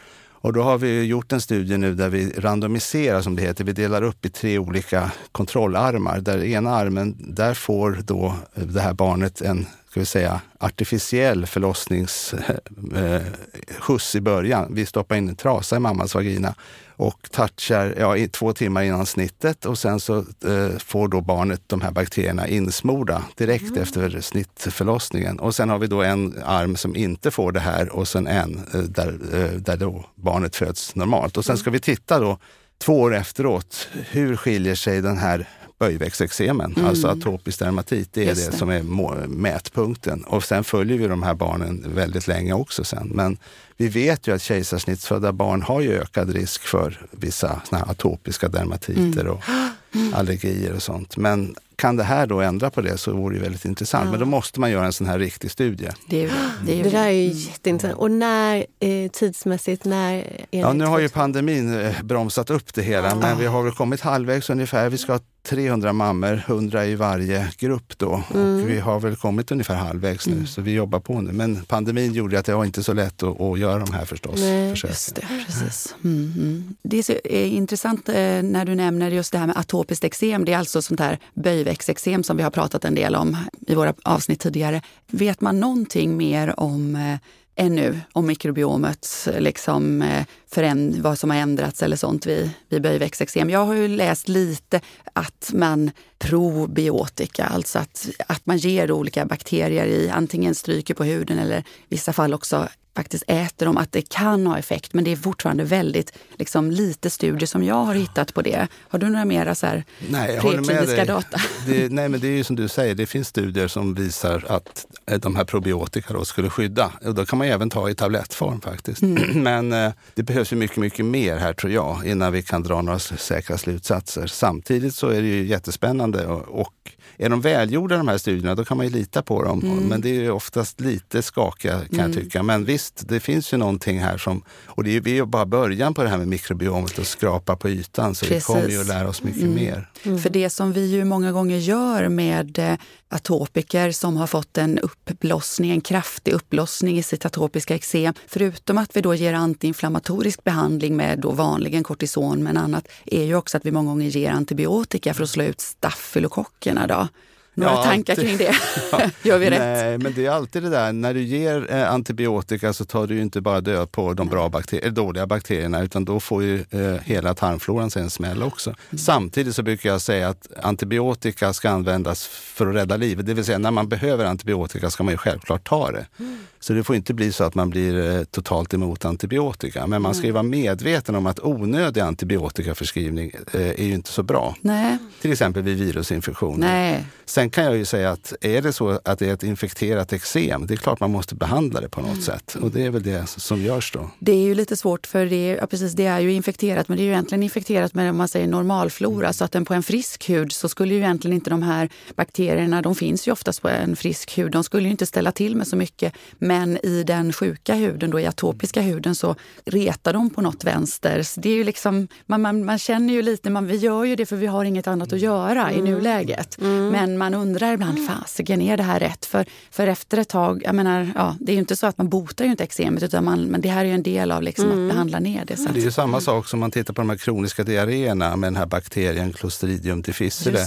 Och 0.44 0.52
då 0.52 0.62
har 0.62 0.78
vi 0.78 1.02
gjort 1.02 1.32
en 1.32 1.40
studie 1.40 1.76
nu 1.76 1.94
där 1.94 2.08
vi 2.08 2.30
randomiserar, 2.30 3.22
som 3.22 3.36
det 3.36 3.42
heter. 3.42 3.64
Vi 3.64 3.72
delar 3.72 4.02
upp 4.02 4.26
i 4.26 4.28
tre 4.28 4.58
olika 4.58 5.10
kontrollarmar. 5.32 6.20
Där 6.20 6.44
ena 6.44 6.70
armen, 6.70 7.16
där 7.18 7.54
får 7.54 7.98
då 8.04 8.34
det 8.54 8.80
här 8.80 8.92
barnet 8.92 9.40
en 9.40 9.66
ska 9.94 10.00
vi 10.00 10.06
säga, 10.06 10.40
artificiell 10.58 11.46
förlossningsskjuts 11.46 14.14
i 14.14 14.20
början. 14.20 14.74
Vi 14.74 14.86
stoppar 14.86 15.16
in 15.16 15.28
en 15.28 15.36
trasa 15.36 15.76
i 15.76 15.78
mammas 15.78 16.14
vagina 16.14 16.54
och 16.96 17.30
touchar 17.30 17.94
ja, 17.98 18.16
i 18.16 18.28
två 18.28 18.52
timmar 18.52 18.82
innan 18.82 19.06
snittet 19.06 19.64
och 19.64 19.78
sen 19.78 20.00
så 20.00 20.18
eh, 20.18 20.78
får 20.78 21.08
då 21.08 21.20
barnet 21.20 21.62
de 21.66 21.80
här 21.80 21.90
bakterierna 21.90 22.48
insmorda 22.48 23.22
direkt 23.36 23.70
mm. 23.70 23.82
efter 23.82 24.20
snittförlossningen. 24.20 25.38
Och 25.38 25.54
sen 25.54 25.68
har 25.68 25.78
vi 25.78 25.86
då 25.86 26.02
en 26.02 26.42
arm 26.44 26.76
som 26.76 26.96
inte 26.96 27.30
får 27.30 27.52
det 27.52 27.60
här 27.60 27.88
och 27.88 28.08
sen 28.08 28.26
en 28.26 28.60
eh, 28.74 28.80
där, 28.80 29.18
eh, 29.32 29.50
där 29.50 29.76
då 29.76 30.04
barnet 30.14 30.56
föds 30.56 30.94
normalt. 30.94 31.36
Och 31.36 31.44
sen 31.44 31.58
ska 31.58 31.70
vi 31.70 31.80
titta 31.80 32.18
då 32.18 32.38
två 32.78 33.00
år 33.00 33.14
efteråt, 33.14 33.88
hur 34.10 34.36
skiljer 34.36 34.74
sig 34.74 35.00
den 35.00 35.18
här 35.18 35.48
böjväxteksemen, 35.78 36.72
mm. 36.76 36.88
alltså 36.88 37.08
atopisk 37.08 37.58
dermatit. 37.58 38.08
Det 38.12 38.22
är 38.22 38.26
Just 38.26 38.44
det, 38.44 38.50
det 38.50 38.56
som 38.56 38.70
är 38.70 38.82
mätpunkten. 39.26 40.24
Och 40.24 40.44
sen 40.44 40.64
följer 40.64 40.98
vi 40.98 41.06
de 41.06 41.22
här 41.22 41.34
barnen 41.34 41.94
väldigt 41.94 42.26
länge 42.26 42.52
också 42.52 42.84
sen. 42.84 43.10
Men 43.14 43.36
vi 43.76 43.88
vet 43.88 44.28
ju 44.28 44.34
att 44.34 44.42
kejsarsnittsfödda 44.42 45.32
barn 45.32 45.62
har 45.62 45.80
ju 45.80 45.92
ökad 45.92 46.30
risk 46.30 46.62
för 46.62 47.06
vissa 47.10 47.60
såna 47.64 47.82
atopiska 47.82 48.48
dermatiter 48.48 49.20
mm. 49.20 49.32
och 49.32 49.42
allergier 50.18 50.74
och 50.74 50.82
sånt. 50.82 51.16
Men 51.16 51.54
kan 51.76 51.96
det 51.96 52.04
här 52.04 52.26
då 52.26 52.40
ändra 52.40 52.70
på 52.70 52.80
det 52.80 52.98
så 52.98 53.12
vore 53.12 53.36
det 53.36 53.42
väldigt 53.42 53.64
intressant. 53.64 54.04
Ja. 54.04 54.10
Men 54.10 54.20
då 54.20 54.26
måste 54.26 54.60
man 54.60 54.70
göra 54.70 54.86
en 54.86 54.92
sån 54.92 55.06
här 55.06 55.18
riktig 55.18 55.50
studie. 55.50 55.88
Det, 56.06 56.24
är, 56.24 56.32
det, 56.66 56.80
är, 56.80 56.84
det 56.84 56.90
där 56.90 57.04
är 57.04 57.10
ju 57.10 57.28
jätteintressant. 57.28 58.00
Och 58.00 58.10
när 58.10 58.66
eh, 58.80 59.10
tidsmässigt, 59.10 59.84
när 59.84 60.24
Ja, 60.50 60.72
nu 60.72 60.84
har 60.84 60.98
ju 60.98 61.08
pandemin 61.08 61.80
eh, 61.80 62.02
bromsat 62.02 62.50
upp 62.50 62.74
det 62.74 62.82
hela, 62.82 63.08
ja. 63.08 63.14
men 63.14 63.38
vi 63.38 63.46
har 63.46 63.62
väl 63.62 63.72
kommit 63.72 64.00
halvvägs 64.00 64.50
ungefär. 64.50 64.90
Vi 64.90 64.98
ska 64.98 65.12
ha 65.12 65.20
300 65.48 65.92
mammor, 65.92 66.42
100 66.46 66.86
i 66.86 66.94
varje 66.94 67.48
grupp 67.58 67.98
då. 67.98 68.22
Mm. 68.34 68.62
Och 68.62 68.70
vi 68.70 68.80
har 68.80 69.00
väl 69.00 69.16
kommit 69.16 69.50
ungefär 69.50 69.74
halvvägs 69.74 70.26
nu, 70.26 70.32
mm. 70.32 70.46
så 70.46 70.60
vi 70.60 70.72
jobbar 70.72 71.00
på 71.00 71.20
nu. 71.20 71.32
Men 71.32 71.64
pandemin 71.64 72.12
gjorde 72.12 72.38
att 72.38 72.46
det 72.46 72.54
var 72.54 72.64
inte 72.64 72.82
så 72.82 72.92
lätt 72.92 73.22
att, 73.22 73.40
att 73.40 73.58
göra 73.58 73.78
de 73.78 73.92
här 73.92 74.04
förstås. 74.04 74.40
Nej, 74.40 74.68
just 74.68 75.14
det, 75.14 75.26
precis. 75.46 75.94
Mm, 76.04 76.32
mm. 76.36 76.74
Det 76.82 76.98
är, 76.98 77.02
så, 77.02 77.12
är 77.24 77.46
intressant 77.46 78.08
eh, 78.08 78.14
när 78.42 78.64
du 78.64 78.74
nämner 78.74 79.10
just 79.10 79.32
det 79.32 79.38
här 79.38 79.46
med 79.46 79.56
atopiskt 79.56 80.04
eksem. 80.04 80.44
Det 80.44 80.52
är 80.52 80.58
alltså 80.58 80.82
sånt 80.82 81.00
här 81.00 81.18
böjväxteksem 81.64 82.22
som 82.22 82.36
vi 82.36 82.42
har 82.42 82.50
pratat 82.50 82.84
en 82.84 82.94
del 82.94 83.14
om 83.14 83.36
i 83.66 83.74
våra 83.74 83.94
avsnitt 84.02 84.40
tidigare. 84.40 84.82
Vet 85.10 85.40
man 85.40 85.60
någonting 85.60 86.16
mer 86.16 86.60
om 86.60 86.96
eh, 86.96 87.18
ännu 87.56 88.00
om 88.12 88.26
mikrobiomet, 88.26 89.28
liksom, 89.38 90.02
eh, 90.02 90.26
föränd- 90.54 91.00
vad 91.02 91.18
som 91.18 91.30
har 91.30 91.36
ändrats 91.36 91.82
eller 91.82 91.96
sånt 91.96 92.26
vid, 92.26 92.50
vid 92.68 92.82
böjväxteksem. 92.82 93.50
Jag 93.50 93.66
har 93.66 93.74
ju 93.74 93.88
läst 93.88 94.28
lite 94.28 94.80
att 95.12 95.50
man 95.54 95.90
probiotika, 96.18 97.44
alltså 97.44 97.78
att, 97.78 98.08
att 98.26 98.46
man 98.46 98.58
ger 98.58 98.92
olika 98.92 99.26
bakterier 99.26 99.86
i 99.86 100.10
antingen 100.10 100.54
stryker 100.54 100.94
på 100.94 101.04
huden 101.04 101.38
eller 101.38 101.58
i 101.58 101.64
vissa 101.88 102.12
fall 102.12 102.34
också 102.34 102.68
faktiskt 102.94 103.24
äter 103.26 103.66
dem, 103.66 103.76
att 103.76 103.92
det 103.92 104.02
kan 104.02 104.46
ha 104.46 104.58
effekt. 104.58 104.94
Men 104.94 105.04
det 105.04 105.12
är 105.12 105.16
fortfarande 105.16 105.64
väldigt 105.64 106.12
liksom, 106.38 106.70
lite 106.70 107.10
studier 107.10 107.46
som 107.46 107.64
jag 107.64 107.84
har 107.84 107.94
hittat 107.94 108.34
på 108.34 108.42
det. 108.42 108.68
Har 108.88 108.98
du 108.98 109.08
några 109.08 109.24
mera 109.24 109.54
så 109.54 109.66
här, 109.66 109.84
nej, 110.08 110.40
prekliniska 110.40 111.04
data? 111.04 111.40
Det, 111.66 111.92
nej, 111.92 112.08
men 112.08 112.20
det 112.20 112.28
är 112.28 112.36
ju 112.36 112.44
som 112.44 112.56
du 112.56 112.68
säger, 112.68 112.94
det 112.94 113.06
finns 113.06 113.28
studier 113.28 113.68
som 113.68 113.94
visar 113.94 114.44
att 114.48 114.86
eh, 115.06 115.18
de 115.18 115.36
här 115.36 115.44
probiotika 115.44 116.14
då 116.14 116.24
skulle 116.24 116.50
skydda. 116.50 116.92
Och 117.04 117.14
då 117.14 117.26
kan 117.26 117.38
man 117.38 117.48
även 117.48 117.70
ta 117.70 117.90
i 117.90 117.94
tablettform 117.94 118.60
faktiskt. 118.60 119.02
Mm. 119.02 119.42
Men 119.42 119.72
eh, 119.72 119.92
det 120.14 120.22
behövs 120.22 120.52
ju 120.52 120.56
mycket, 120.56 120.76
mycket 120.76 121.04
mer 121.04 121.36
här 121.36 121.52
tror 121.52 121.72
jag 121.72 122.06
innan 122.06 122.32
vi 122.32 122.42
kan 122.42 122.62
dra 122.62 122.82
några 122.82 122.98
säkra 122.98 123.58
slutsatser. 123.58 124.26
Samtidigt 124.26 124.94
så 124.94 125.08
är 125.08 125.22
det 125.22 125.28
ju 125.28 125.46
jättespännande 125.46 126.26
och, 126.26 126.60
och 126.60 126.93
är 127.18 127.30
de 127.30 127.40
välgjorda 127.40 127.96
de 127.96 128.08
här 128.08 128.18
studierna, 128.18 128.54
då 128.54 128.64
kan 128.64 128.76
man 128.76 128.86
ju 128.86 128.92
lita 128.92 129.22
på 129.22 129.42
dem. 129.42 129.62
Mm. 129.62 129.78
Men 129.78 130.00
det 130.00 130.26
är 130.26 130.30
oftast 130.30 130.80
lite 130.80 131.22
skakiga 131.22 131.72
kan 131.72 132.00
mm. 132.00 132.12
jag 132.12 132.22
tycka. 132.22 132.42
Men 132.42 132.64
visst, 132.64 133.08
det 133.08 133.20
finns 133.20 133.52
ju 133.52 133.56
någonting 133.56 134.00
här 134.00 134.18
som... 134.18 134.42
Och 134.66 134.84
det 134.84 134.96
är 134.96 135.08
ju 135.08 135.24
bara 135.24 135.46
början 135.46 135.94
på 135.94 136.02
det 136.02 136.08
här 136.08 136.18
med 136.18 136.28
mikrobiomet 136.28 136.98
och 136.98 137.06
skrapa 137.06 137.56
på 137.56 137.68
ytan. 137.68 138.14
Så 138.14 138.26
Precis. 138.26 138.50
vi 138.50 138.54
kommer 138.54 138.68
ju 138.68 138.80
att 138.80 138.86
lära 138.86 139.08
oss 139.08 139.22
mycket 139.22 139.42
mm. 139.42 139.54
mer. 139.54 139.90
Mm. 140.02 140.18
För 140.18 140.30
det 140.30 140.50
som 140.50 140.72
vi 140.72 140.86
ju 140.86 141.04
många 141.04 141.32
gånger 141.32 141.56
gör 141.56 142.08
med 142.08 142.58
eh, 142.58 142.76
atopiker 143.08 143.92
som 143.92 144.16
har 144.16 144.26
fått 144.26 144.58
en 144.58 144.78
uppblossning, 144.78 145.70
en 145.70 145.80
kraftig 145.80 146.32
uppblossning 146.32 146.98
i 146.98 147.02
sitt 147.02 147.26
atopiska 147.26 147.74
eksem. 147.74 148.14
Förutom 148.26 148.78
att 148.78 148.96
vi 148.96 149.00
då 149.00 149.14
ger 149.14 149.34
antiinflammatorisk 149.34 150.44
behandling 150.44 150.96
med 150.96 151.18
då 151.18 151.30
vanligen 151.30 151.82
kortison 151.82 152.42
men 152.42 152.56
annat, 152.56 152.88
är 153.04 153.24
ju 153.24 153.34
också 153.34 153.56
att 153.56 153.66
vi 153.66 153.70
många 153.70 153.90
gånger 153.90 154.08
ger 154.08 154.30
antibiotika 154.30 155.14
för 155.14 155.22
att 155.22 155.30
slå 155.30 155.44
ut 155.44 155.60
stafylokockerna. 155.60 156.86
Då. 156.86 157.08
Några 157.54 157.72
ja, 157.72 157.82
tankar 157.82 158.14
kring 158.14 158.36
det? 158.36 158.54
Ja, 158.92 159.00
Gör 159.22 159.38
vi 159.38 159.50
rätt? 159.50 159.58
Nej, 159.58 159.98
men 159.98 160.12
det 160.14 160.26
är 160.26 160.30
alltid 160.30 160.62
det 160.62 160.70
där, 160.70 160.92
när 160.92 161.14
du 161.14 161.22
ger 161.22 161.72
eh, 161.72 161.92
antibiotika 161.92 162.72
så 162.72 162.84
tar 162.84 163.06
du 163.06 163.14
ju 163.14 163.22
inte 163.22 163.40
bara 163.40 163.60
död 163.60 163.92
på 163.92 164.14
de 164.14 164.28
bra 164.28 164.48
bakterier, 164.48 164.90
dåliga 164.90 165.26
bakterierna 165.26 165.82
utan 165.82 166.04
då 166.04 166.20
får 166.20 166.42
ju 166.42 166.64
eh, 166.70 167.00
hela 167.04 167.34
tarmfloran 167.34 167.90
sig 167.90 168.02
en 168.02 168.10
smäll 168.10 168.42
också. 168.42 168.70
Mm. 168.70 168.98
Samtidigt 168.98 169.54
så 169.54 169.62
brukar 169.62 169.90
jag 169.90 170.00
säga 170.00 170.28
att 170.28 170.48
antibiotika 170.62 171.52
ska 171.52 171.70
användas 171.70 172.26
för 172.26 172.66
att 172.66 172.74
rädda 172.74 172.96
livet. 172.96 173.26
Det 173.26 173.34
vill 173.34 173.44
säga 173.44 173.58
när 173.58 173.70
man 173.70 173.88
behöver 173.88 174.24
antibiotika 174.24 174.90
ska 174.90 175.02
man 175.02 175.14
ju 175.14 175.18
självklart 175.18 175.64
ta 175.64 175.90
det. 175.90 176.06
Mm. 176.18 176.38
Så 176.64 176.72
det 176.72 176.84
får 176.84 176.96
inte 176.96 177.14
bli 177.14 177.32
så 177.32 177.44
att 177.44 177.54
man 177.54 177.70
blir 177.70 178.16
eh, 178.16 178.24
totalt 178.24 178.74
emot 178.74 179.04
antibiotika. 179.04 179.86
Men 179.86 180.02
man 180.02 180.14
ska 180.14 180.26
ju 180.26 180.32
vara 180.32 180.42
medveten 180.42 181.14
om 181.14 181.26
att 181.26 181.40
onödig 181.40 182.00
antibiotikaförskrivning 182.00 183.32
eh, 183.52 183.60
är 183.60 183.84
ju 183.84 183.94
inte 183.94 184.10
så 184.10 184.22
bra. 184.22 184.56
Nej. 184.60 184.98
Till 185.20 185.32
exempel 185.32 185.62
vid 185.62 185.78
virusinfektioner. 185.78 186.68
Nej. 186.68 187.06
Sen 187.24 187.50
kan 187.50 187.64
jag 187.64 187.76
ju 187.76 187.84
säga 187.84 188.10
att 188.10 188.32
är 188.40 188.62
det 188.62 188.72
så 188.72 189.00
att 189.04 189.18
det 189.18 189.28
är 189.28 189.34
ett 189.34 189.42
infekterat 189.42 190.12
eksem, 190.12 190.66
det 190.66 190.74
är 190.74 190.76
klart 190.76 191.00
man 191.00 191.10
måste 191.10 191.34
behandla 191.34 191.80
det 191.80 191.88
på 191.88 192.00
något 192.00 192.10
mm. 192.10 192.22
sätt. 192.22 192.56
Och 192.60 192.70
det 192.70 192.86
är 192.86 192.90
väl 192.90 193.02
det 193.02 193.26
som 193.26 193.62
görs 193.62 193.92
då. 193.92 194.10
Det 194.18 194.32
är 194.32 194.44
ju 194.44 194.54
lite 194.54 194.76
svårt 194.76 195.06
för 195.06 195.26
det, 195.26 195.46
ja, 195.60 195.66
precis, 195.66 195.92
det 195.92 196.06
är 196.06 196.20
ju 196.20 196.32
infekterat, 196.32 196.88
men 196.88 196.96
det 196.96 197.02
är 197.02 197.04
ju 197.04 197.10
egentligen 197.10 197.42
infekterat 197.42 197.94
med 197.94 198.10
om 198.10 198.16
man 198.16 198.28
säger 198.28 198.46
normalflora. 198.46 199.26
Mm. 199.26 199.32
Så 199.32 199.44
att 199.44 199.52
den 199.52 199.64
på 199.64 199.74
en 199.74 199.82
frisk 199.82 200.28
hud 200.28 200.52
så 200.52 200.68
skulle 200.68 200.94
ju 200.94 201.00
egentligen 201.00 201.34
inte 201.34 201.50
de 201.50 201.62
här 201.62 201.88
bakterierna, 202.16 202.82
de 202.82 202.94
finns 202.94 203.28
ju 203.28 203.32
oftast 203.32 203.62
på 203.62 203.68
en 203.68 203.96
frisk 203.96 204.38
hud, 204.38 204.52
de 204.52 204.64
skulle 204.64 204.84
ju 204.84 204.90
inte 204.90 205.06
ställa 205.06 205.32
till 205.32 205.56
med 205.56 205.66
så 205.66 205.76
mycket. 205.76 206.12
Men 206.38 206.53
i 206.82 207.04
den 207.06 207.32
sjuka 207.32 207.74
huden, 207.74 208.10
då 208.10 208.20
i 208.20 208.26
atopiska 208.26 208.80
huden, 208.80 209.14
så 209.14 209.36
retar 209.64 210.12
de 210.12 210.30
på 210.30 210.40
något 210.40 210.64
vänster. 210.64 211.22
Så 211.22 211.40
det 211.40 211.48
är 211.48 211.54
ju 211.54 211.64
liksom, 211.64 212.08
man, 212.26 212.42
man, 212.42 212.64
man 212.64 212.78
känner 212.78 213.14
ju 213.14 213.22
lite, 213.22 213.50
man, 213.50 213.66
vi 213.66 213.76
gör 213.76 214.04
ju 214.04 214.16
det 214.16 214.26
för 214.26 214.36
vi 214.36 214.46
har 214.46 214.64
inget 214.64 214.86
annat 214.86 215.12
att 215.12 215.20
göra 215.20 215.70
mm. 215.70 215.86
i 215.86 215.90
nuläget. 215.90 216.60
Mm. 216.60 216.88
Men 216.88 217.18
man 217.18 217.34
undrar 217.34 217.72
ibland, 217.72 218.06
fasiken 218.08 218.60
är 218.60 218.76
det 218.76 218.82
här 218.82 219.00
rätt? 219.00 219.26
För, 219.26 219.46
för 219.70 219.86
efter 219.86 220.18
ett 220.18 220.28
tag, 220.28 220.62
jag 220.64 220.74
menar, 220.74 221.12
ja, 221.14 221.36
det 221.40 221.52
är 221.52 221.54
ju 221.54 221.60
inte 221.60 221.76
så 221.76 221.86
att 221.86 221.98
man 221.98 222.08
botar 222.08 222.44
ju 222.44 222.50
inte 222.50 222.64
eksemet 222.64 223.02
utan 223.02 223.24
man, 223.24 223.44
men 223.44 223.60
det 223.60 223.68
här 223.68 223.80
är 223.80 223.88
ju 223.88 223.94
en 223.94 224.02
del 224.02 224.32
av 224.32 224.42
liksom 224.42 224.70
mm. 224.70 224.86
att 224.86 224.92
behandla 224.92 225.20
ner 225.20 225.44
det. 225.44 225.56
Så 225.56 225.68
det 225.72 225.80
är 225.80 225.84
ju 225.84 225.92
samma 225.92 226.20
sak 226.20 226.48
som 226.48 226.60
man 226.60 226.70
tittar 226.70 226.94
på 226.94 227.00
de 227.00 227.10
här 227.10 227.16
kroniska 227.16 227.64
diarréerna 227.64 228.36
med 228.36 228.46
den 228.46 228.56
här 228.56 228.66
bakterien 228.66 229.32
Clostridium 229.32 230.02
difficile. 230.02 230.66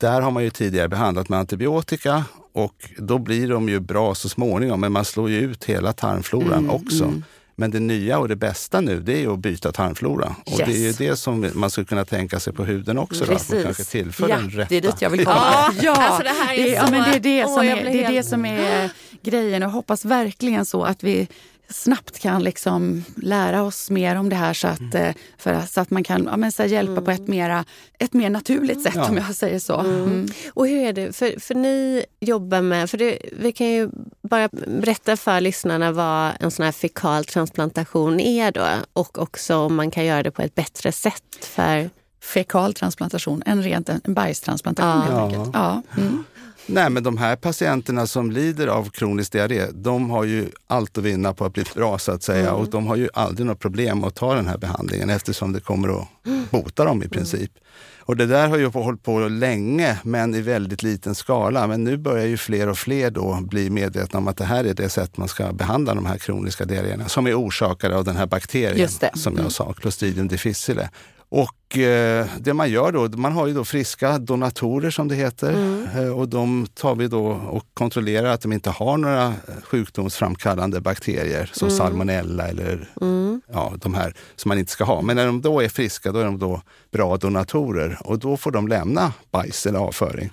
Där 0.00 0.20
har 0.20 0.30
man 0.30 0.44
ju 0.44 0.50
tidigare 0.50 0.88
behandlat 0.88 1.28
med 1.28 1.38
antibiotika 1.38 2.24
och 2.52 2.90
då 2.96 3.18
blir 3.18 3.48
de 3.48 3.68
ju 3.68 3.80
bra 3.80 4.14
så 4.14 4.28
småningom, 4.28 4.80
men 4.80 4.92
man 4.92 5.04
slår 5.04 5.30
ju 5.30 5.38
ut 5.38 5.64
hela 5.64 5.92
tarmfloran 5.92 6.58
mm, 6.58 6.70
också. 6.70 7.04
Mm. 7.04 7.24
Men 7.56 7.70
det 7.70 7.80
nya 7.80 8.18
och 8.18 8.28
det 8.28 8.36
bästa 8.36 8.80
nu, 8.80 9.00
det 9.00 9.24
är 9.24 9.32
att 9.32 9.38
byta 9.38 9.72
tarmflora. 9.72 10.34
Yes. 10.46 10.60
Och 10.60 10.66
det 10.66 10.72
är 10.72 10.78
ju 10.78 10.92
det 10.92 11.16
som 11.16 11.50
man 11.54 11.70
skulle 11.70 11.84
kunna 11.84 12.04
tänka 12.04 12.40
sig 12.40 12.52
på 12.52 12.64
huden 12.64 12.98
också. 12.98 13.24
Då, 13.24 13.32
att 13.32 13.52
man 13.52 13.62
kanske 13.62 13.84
tillför 13.84 14.28
ja, 14.28 14.36
den 14.36 14.50
rätta. 14.50 14.68
Det 14.68 14.76
är 14.76 14.80
dit 14.80 15.02
jag 15.02 15.10
vill 15.10 15.24
komma. 15.24 15.74
Ja, 15.82 15.94
alltså 15.96 16.22
det, 16.22 16.28
här 16.28 16.54
är 16.54 16.64
det, 16.64 16.70
så... 16.70 16.84
ja, 16.84 16.90
men 16.90 17.10
det 17.10 17.16
är 17.16 17.20
det 17.20 17.48
som, 17.48 17.58
är, 17.58 17.84
det, 17.84 18.04
är 18.04 18.12
det 18.12 18.22
som 18.22 18.44
är 18.44 18.90
grejen. 19.22 19.62
Och 19.62 19.70
hoppas 19.70 20.04
verkligen 20.04 20.64
så 20.64 20.82
att 20.82 21.04
vi 21.04 21.28
snabbt 21.70 22.18
kan 22.18 22.42
liksom 22.42 23.04
lära 23.16 23.62
oss 23.62 23.90
mer 23.90 24.16
om 24.16 24.28
det 24.28 24.36
här 24.36 24.54
så 24.54 24.68
att, 24.68 24.94
mm. 24.94 25.14
för, 25.38 25.60
så 25.66 25.80
att 25.80 25.90
man 25.90 26.04
kan 26.04 26.24
ja, 26.30 26.36
men 26.36 26.52
så 26.52 26.64
hjälpa 26.64 26.92
mm. 26.92 27.04
på 27.04 27.10
ett, 27.10 27.18
mm. 27.18 27.30
mera, 27.30 27.64
ett 27.98 28.12
mer 28.12 28.30
naturligt 28.30 28.82
sätt 28.82 28.94
ja. 28.96 29.08
om 29.08 29.16
jag 29.16 29.34
säger 29.34 29.58
så. 29.58 29.80
Mm. 29.80 30.02
mm. 30.02 30.28
Och 30.54 30.68
hur 30.68 30.78
är 30.78 30.92
det, 30.92 31.16
för, 31.16 31.40
för 31.40 31.54
ni 31.54 32.04
jobbar 32.20 32.60
med, 32.60 32.90
för 32.90 32.98
det, 32.98 33.18
vi 33.32 33.52
kan 33.52 33.66
ju 33.66 33.90
bara 34.22 34.48
berätta 34.66 35.16
för 35.16 35.40
lyssnarna 35.40 35.92
vad 35.92 36.32
en 36.40 36.50
sån 36.50 36.64
här 36.64 36.72
fekal 36.72 37.24
transplantation 37.24 38.20
är 38.20 38.52
då 38.52 38.66
och 38.92 39.18
också 39.18 39.56
om 39.56 39.74
man 39.74 39.90
kan 39.90 40.04
göra 40.04 40.22
det 40.22 40.30
på 40.30 40.42
ett 40.42 40.54
bättre 40.54 40.92
sätt 40.92 41.38
för 41.40 41.90
fekal 42.22 42.74
transplantation, 42.74 43.42
en 43.46 43.62
rent 43.62 43.88
en 43.88 44.00
bajstransplantation 44.14 45.02
ja. 45.08 45.20
helt 45.20 45.34
enkelt. 45.34 45.50
Ja. 45.54 45.82
Mm. 45.96 46.24
Nej, 46.66 46.90
men 46.90 47.02
de 47.02 47.16
här 47.16 47.36
patienterna 47.36 48.06
som 48.06 48.30
lider 48.30 48.66
av 48.66 48.90
kronisk 48.90 49.32
diarré, 49.32 49.66
de 49.72 50.10
har 50.10 50.24
ju 50.24 50.48
allt 50.66 50.98
att 50.98 51.04
vinna 51.04 51.34
på 51.34 51.44
att 51.44 51.52
bli 51.52 51.64
bra 51.74 51.98
så 51.98 52.12
att 52.12 52.22
säga. 52.22 52.48
Mm. 52.48 52.60
Och 52.60 52.70
de 52.70 52.86
har 52.86 52.96
ju 52.96 53.08
aldrig 53.14 53.46
något 53.46 53.58
problem 53.58 54.04
att 54.04 54.14
ta 54.14 54.34
den 54.34 54.46
här 54.46 54.58
behandlingen 54.58 55.10
eftersom 55.10 55.52
det 55.52 55.60
kommer 55.60 56.00
att 56.00 56.08
bota 56.50 56.84
dem 56.84 57.02
i 57.02 57.04
mm. 57.04 57.10
princip. 57.10 57.50
Mm. 57.50 57.64
Och 58.10 58.16
det 58.16 58.26
där 58.26 58.48
har 58.48 58.58
ju 58.58 58.66
hållit 58.66 59.02
på 59.02 59.18
länge, 59.18 59.98
men 60.02 60.34
i 60.34 60.40
väldigt 60.40 60.82
liten 60.82 61.14
skala. 61.14 61.66
Men 61.66 61.84
nu 61.84 61.96
börjar 61.96 62.26
ju 62.26 62.36
fler 62.36 62.68
och 62.68 62.78
fler 62.78 63.10
då 63.10 63.38
bli 63.40 63.70
medvetna 63.70 64.18
om 64.18 64.28
att 64.28 64.36
det 64.36 64.44
här 64.44 64.64
är 64.64 64.74
det 64.74 64.88
sätt 64.88 65.16
man 65.16 65.28
ska 65.28 65.52
behandla 65.52 65.94
de 65.94 66.06
här 66.06 66.18
kroniska 66.18 66.64
diarréerna 66.64 67.08
som 67.08 67.26
är 67.26 67.34
orsakade 67.34 67.96
av 67.96 68.04
den 68.04 68.16
här 68.16 68.26
bakterien 68.26 68.88
som 68.88 69.32
jag 69.32 69.38
mm. 69.38 69.50
sa, 69.50 69.72
Clostridium 69.72 70.28
difficile. 70.28 70.90
Och 71.32 71.78
eh, 71.78 72.26
det 72.38 72.54
man 72.54 72.70
gör 72.70 72.92
då, 72.92 73.08
man 73.08 73.32
har 73.32 73.46
ju 73.46 73.54
då 73.54 73.64
friska 73.64 74.18
donatorer 74.18 74.90
som 74.90 75.08
det 75.08 75.14
heter 75.14 75.52
mm. 75.52 75.86
eh, 75.96 76.18
och 76.18 76.28
de 76.28 76.66
tar 76.74 76.94
vi 76.94 77.08
då 77.08 77.26
och 77.26 77.66
kontrollerar 77.74 78.30
att 78.30 78.40
de 78.40 78.52
inte 78.52 78.70
har 78.70 78.96
några 78.96 79.34
sjukdomsframkallande 79.64 80.80
bakterier 80.80 81.50
som 81.52 81.68
mm. 81.68 81.78
salmonella 81.78 82.48
eller 82.48 82.90
mm. 83.00 83.40
ja, 83.52 83.72
de 83.76 83.94
här 83.94 84.14
som 84.36 84.48
man 84.48 84.58
inte 84.58 84.72
ska 84.72 84.84
ha. 84.84 85.02
Men 85.02 85.16
när 85.16 85.26
de 85.26 85.40
då 85.40 85.60
är 85.60 85.68
friska, 85.68 86.12
då 86.12 86.18
är 86.18 86.24
de 86.24 86.38
då 86.38 86.62
bra 86.92 87.16
donatorer 87.16 87.98
och 88.04 88.18
då 88.18 88.36
får 88.36 88.50
de 88.50 88.68
lämna 88.68 89.12
bajs 89.30 89.66
eller 89.66 89.78
avföring. 89.78 90.32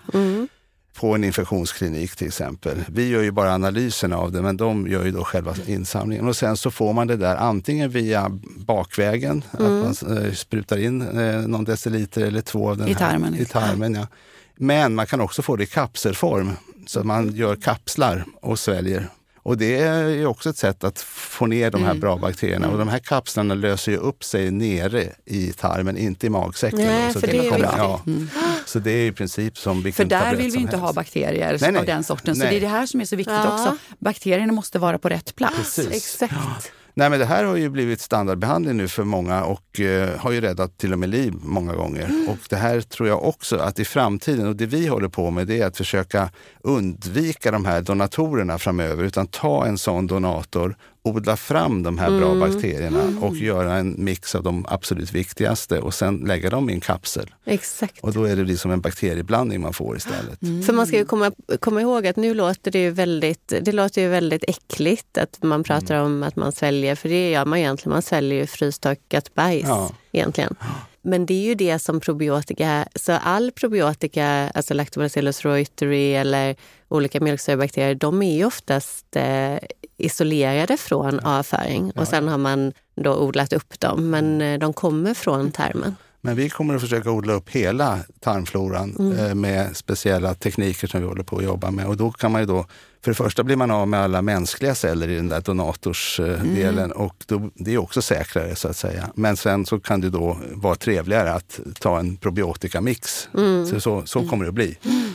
På 1.00 1.16
en 1.16 1.24
infektionsklinik 1.24 2.16
till 2.16 2.28
exempel. 2.28 2.78
Vi 2.88 3.08
gör 3.08 3.22
ju 3.22 3.32
bara 3.32 3.54
analyserna 3.54 4.18
av 4.18 4.32
det, 4.32 4.42
men 4.42 4.58
de 4.58 4.88
gör 4.88 5.06
ju 5.06 5.12
då 5.12 5.24
själva 5.24 5.56
insamlingen. 5.66 6.28
Och 6.28 6.36
sen 6.36 6.58
så 6.58 6.72
får 6.72 6.94
man 6.94 7.08
det 7.08 7.16
där 7.16 7.36
antingen 7.36 7.90
via 7.90 8.32
bakvägen, 8.58 9.44
mm. 9.60 9.82
att 9.82 10.02
man 10.04 10.18
eh, 10.18 10.34
sprutar 10.34 10.78
in 10.78 11.02
eh, 11.02 11.42
någon 11.42 11.64
deciliter 11.64 12.22
eller 12.22 12.42
två 12.42 12.70
av 12.70 12.78
den 12.78 12.88
I 12.88 12.96
tarmen. 12.96 13.34
Här, 13.34 13.42
I 13.42 13.46
tarmen 13.46 13.94
ja. 13.94 14.08
Men 14.56 14.96
man 14.96 15.08
kan 15.08 15.22
också 15.22 15.42
få 15.42 15.56
det 15.56 15.64
i 15.64 15.68
kapselform, 15.68 16.52
så 16.88 17.04
man 17.04 17.36
gör 17.36 17.56
kapslar 17.56 18.26
och 18.42 18.60
sväljer 18.60 19.10
och 19.48 19.58
det 19.58 19.78
är 19.78 20.26
också 20.26 20.50
ett 20.50 20.58
sätt 20.58 20.84
att 20.84 21.00
få 21.00 21.46
ner 21.46 21.72
de 21.72 21.84
här 21.84 21.90
mm. 21.90 22.00
bra 22.00 22.18
bakterierna. 22.18 22.70
Och 22.70 22.78
de 22.78 22.88
här 22.88 23.00
kapslarna 23.00 23.54
löser 23.54 23.92
ju 23.92 23.98
upp 23.98 24.24
sig 24.24 24.52
nere 24.52 25.14
i 25.26 25.54
tarmen, 25.54 25.98
inte 25.98 26.26
i 26.26 26.30
magsäcken. 26.30 26.80
Nej, 26.80 27.14
så, 27.14 27.20
det 27.20 27.28
det 27.28 27.50
kommer, 27.50 27.60
ja. 27.78 28.02
mm. 28.08 28.30
så 28.66 28.80
det 28.80 28.92
är 28.92 29.08
i 29.08 29.12
princip 29.12 29.58
som 29.58 29.84
vilken 29.84 30.10
För 30.10 30.10
där 30.10 30.36
vill 30.36 30.52
vi 30.52 30.60
inte 30.60 30.78
helst. 30.78 30.86
ha 30.86 30.94
bakterier 30.94 31.58
nej, 31.62 31.72
nej. 31.72 31.80
av 31.80 31.86
den 31.86 32.04
sorten. 32.04 32.36
Så 32.36 32.44
nej. 32.44 32.52
det 32.52 32.58
är 32.58 32.62
det 32.62 32.68
här 32.68 32.86
som 32.86 33.02
är 33.02 33.06
så 33.06 33.16
viktigt 33.16 33.36
ja. 33.36 33.54
också. 33.54 33.78
Bakterierna 34.00 34.54
måste 34.54 34.80
vara 34.80 34.98
på 35.00 35.10
rätt 35.10 35.36
plats. 35.36 35.56
Precis. 35.56 35.92
Exakt. 35.92 36.72
Nej, 36.98 37.10
men 37.10 37.20
det 37.20 37.26
här 37.26 37.44
har 37.44 37.56
ju 37.56 37.70
blivit 37.70 38.02
standardbehandling 38.02 38.78
nu 38.78 38.88
för 38.88 39.04
många 39.04 39.44
och 39.44 39.80
eh, 39.80 40.18
har 40.20 40.32
ju 40.32 40.42
räddat 40.42 40.78
till 40.78 40.94
och 40.94 41.00
med 41.00 41.10
liv 41.10 41.34
många 41.42 41.76
gånger. 41.76 42.06
Mm. 42.06 42.30
Och 42.30 42.38
det 42.50 42.56
här 42.56 42.82
tror 42.82 43.10
jag 43.10 43.24
också 43.24 43.58
att 43.58 43.80
i 43.80 43.86
framtiden, 43.86 44.48
och 44.48 44.56
det 44.56 44.66
vi 44.66 44.88
håller 44.88 45.08
på 45.08 45.32
med, 45.32 45.48
det 45.48 45.62
är 45.62 45.66
att 45.68 45.78
försöka 45.78 46.30
undvika 46.62 47.52
de 47.52 47.66
här 47.66 47.82
donatorerna 47.82 48.58
framöver, 48.58 49.04
utan 49.04 49.28
ta 49.28 49.66
en 49.66 49.78
sån 49.78 50.08
donator 50.08 50.78
odla 51.08 51.38
fram 51.38 51.84
de 51.84 51.98
här 51.98 52.20
bra 52.20 52.32
mm. 52.32 52.40
bakterierna 52.40 53.02
mm. 53.02 53.24
och 53.24 53.36
göra 53.36 53.74
en 53.74 53.96
mix 53.98 54.36
av 54.36 54.44
de 54.44 54.66
absolut 54.70 55.12
viktigaste 55.12 55.80
och 55.80 55.94
sen 55.94 56.18
lägga 56.18 56.50
dem 56.50 56.70
i 56.70 56.74
en 56.74 56.82
kapsel. 56.82 57.34
Exakt. 57.46 58.04
Och 58.04 58.14
då 58.14 58.24
är 58.24 58.36
det 58.36 58.44
liksom 58.44 58.72
en 58.72 58.82
bakterieblandning 58.82 59.62
man 59.62 59.74
får 59.74 59.98
istället. 59.98 60.42
Mm. 60.42 60.64
För 60.64 60.74
man 60.74 60.88
ska 60.88 60.98
ju 60.98 61.06
komma, 61.06 61.32
komma 61.60 61.82
ihåg 61.82 62.08
att 62.08 62.16
nu 62.16 62.34
låter 62.34 62.72
det 62.72 62.80
ju 62.80 62.90
väldigt, 62.90 63.54
det 63.62 63.72
låter 63.72 64.02
ju 64.02 64.08
väldigt 64.08 64.44
äckligt 64.48 65.18
att 65.18 65.44
man 65.44 65.64
pratar 65.64 65.96
mm. 65.96 66.06
om 66.06 66.24
att 66.24 66.36
man 66.36 66.52
sväljer, 66.52 66.96
för 66.96 67.10
det 67.10 67.30
gör 67.30 67.46
man 67.46 67.60
egentligen. 67.60 67.94
Man 67.94 68.02
sväljer 68.02 68.40
ju 68.40 68.48
frystorkat 68.48 69.34
bajs 69.34 69.66
ja. 69.68 69.92
egentligen. 70.12 70.56
Men 71.02 71.26
det 71.26 71.34
är 71.34 71.46
ju 71.46 71.56
det 71.56 71.80
som 71.80 72.00
probiotika, 72.00 72.88
så 72.96 73.12
all 73.12 73.52
probiotika, 73.52 74.52
alltså 74.54 74.74
Lactobacillus 74.74 75.46
reuteri 75.46 76.16
eller 76.16 76.56
olika 76.88 77.20
mjölksyrebakterier, 77.20 77.96
de 77.96 78.22
är 78.22 78.38
ju 78.38 78.46
oftast 78.46 79.16
eh, 79.16 79.58
isolerade 79.98 80.78
från 80.78 81.20
avföring 81.20 81.92
och 81.92 82.08
sen 82.08 82.28
har 82.28 82.38
man 82.38 82.74
då 82.96 83.16
odlat 83.16 83.54
upp 83.54 83.80
dem. 83.80 84.10
Men 84.10 84.42
eh, 84.42 84.60
de 84.60 84.74
kommer 84.74 85.14
från 85.14 85.52
tarmen. 85.52 85.96
Men 86.22 86.36
vi 86.36 86.50
kommer 86.50 86.76
att 86.76 86.82
försöka 86.82 87.12
odla 87.12 87.34
upp 87.34 87.50
hela 87.50 88.00
tarmfloran 88.20 88.96
mm. 89.00 89.18
Eh, 89.18 89.36
med 89.36 89.78
speciella 89.78 90.34
tekniker 90.34 90.88
som 90.88 91.02
vi 91.02 91.08
håller 91.08 91.24
på 91.24 91.38
att 91.38 91.44
jobba 91.44 91.72
med. 91.72 91.88
Och 91.88 91.98
då 91.98 92.12
kan 92.12 92.32
man 92.32 92.42
ju 92.42 92.48
då, 92.48 92.66
för 93.04 93.12
det 93.12 93.16
första 93.16 93.44
blir 93.44 93.56
man 93.56 93.72
av 93.72 93.88
med 93.88 94.00
alla 94.00 94.22
mänskliga 94.22 94.76
celler 94.76 95.08
i 95.08 95.16
den 95.16 95.30
där 95.30 95.42
donatorsdelen 95.42 96.86
mm. 96.86 96.92
och 96.92 97.16
då, 97.28 97.50
det 97.56 97.74
är 97.74 97.78
också 97.78 98.02
säkrare 98.02 98.56
så 98.56 98.68
att 98.68 98.78
säga. 98.78 99.10
Men 99.16 99.38
sen 99.38 99.66
så 99.66 99.80
kan 99.80 100.02
det 100.02 100.10
då 100.10 100.38
vara 100.54 100.76
trevligare 100.76 101.34
att 101.34 101.60
ta 101.80 102.00
en 102.00 102.18
probiotikamix. 102.18 103.30
Mm. 103.38 103.66
Så, 103.66 103.80
så, 103.80 104.06
så 104.06 104.28
kommer 104.28 104.46
det 104.46 104.50
att 104.50 104.56
bli 104.56 104.78
mm. 104.84 105.14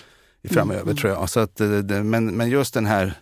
Framöver 0.48 0.82
mm. 0.82 0.96
tror 0.96 1.12
jag. 1.12 1.30
Så 1.30 1.40
att, 1.40 1.60
eh, 1.60 1.68
men, 2.02 2.26
men 2.26 2.50
just 2.50 2.74
den 2.74 2.86
här 2.86 3.14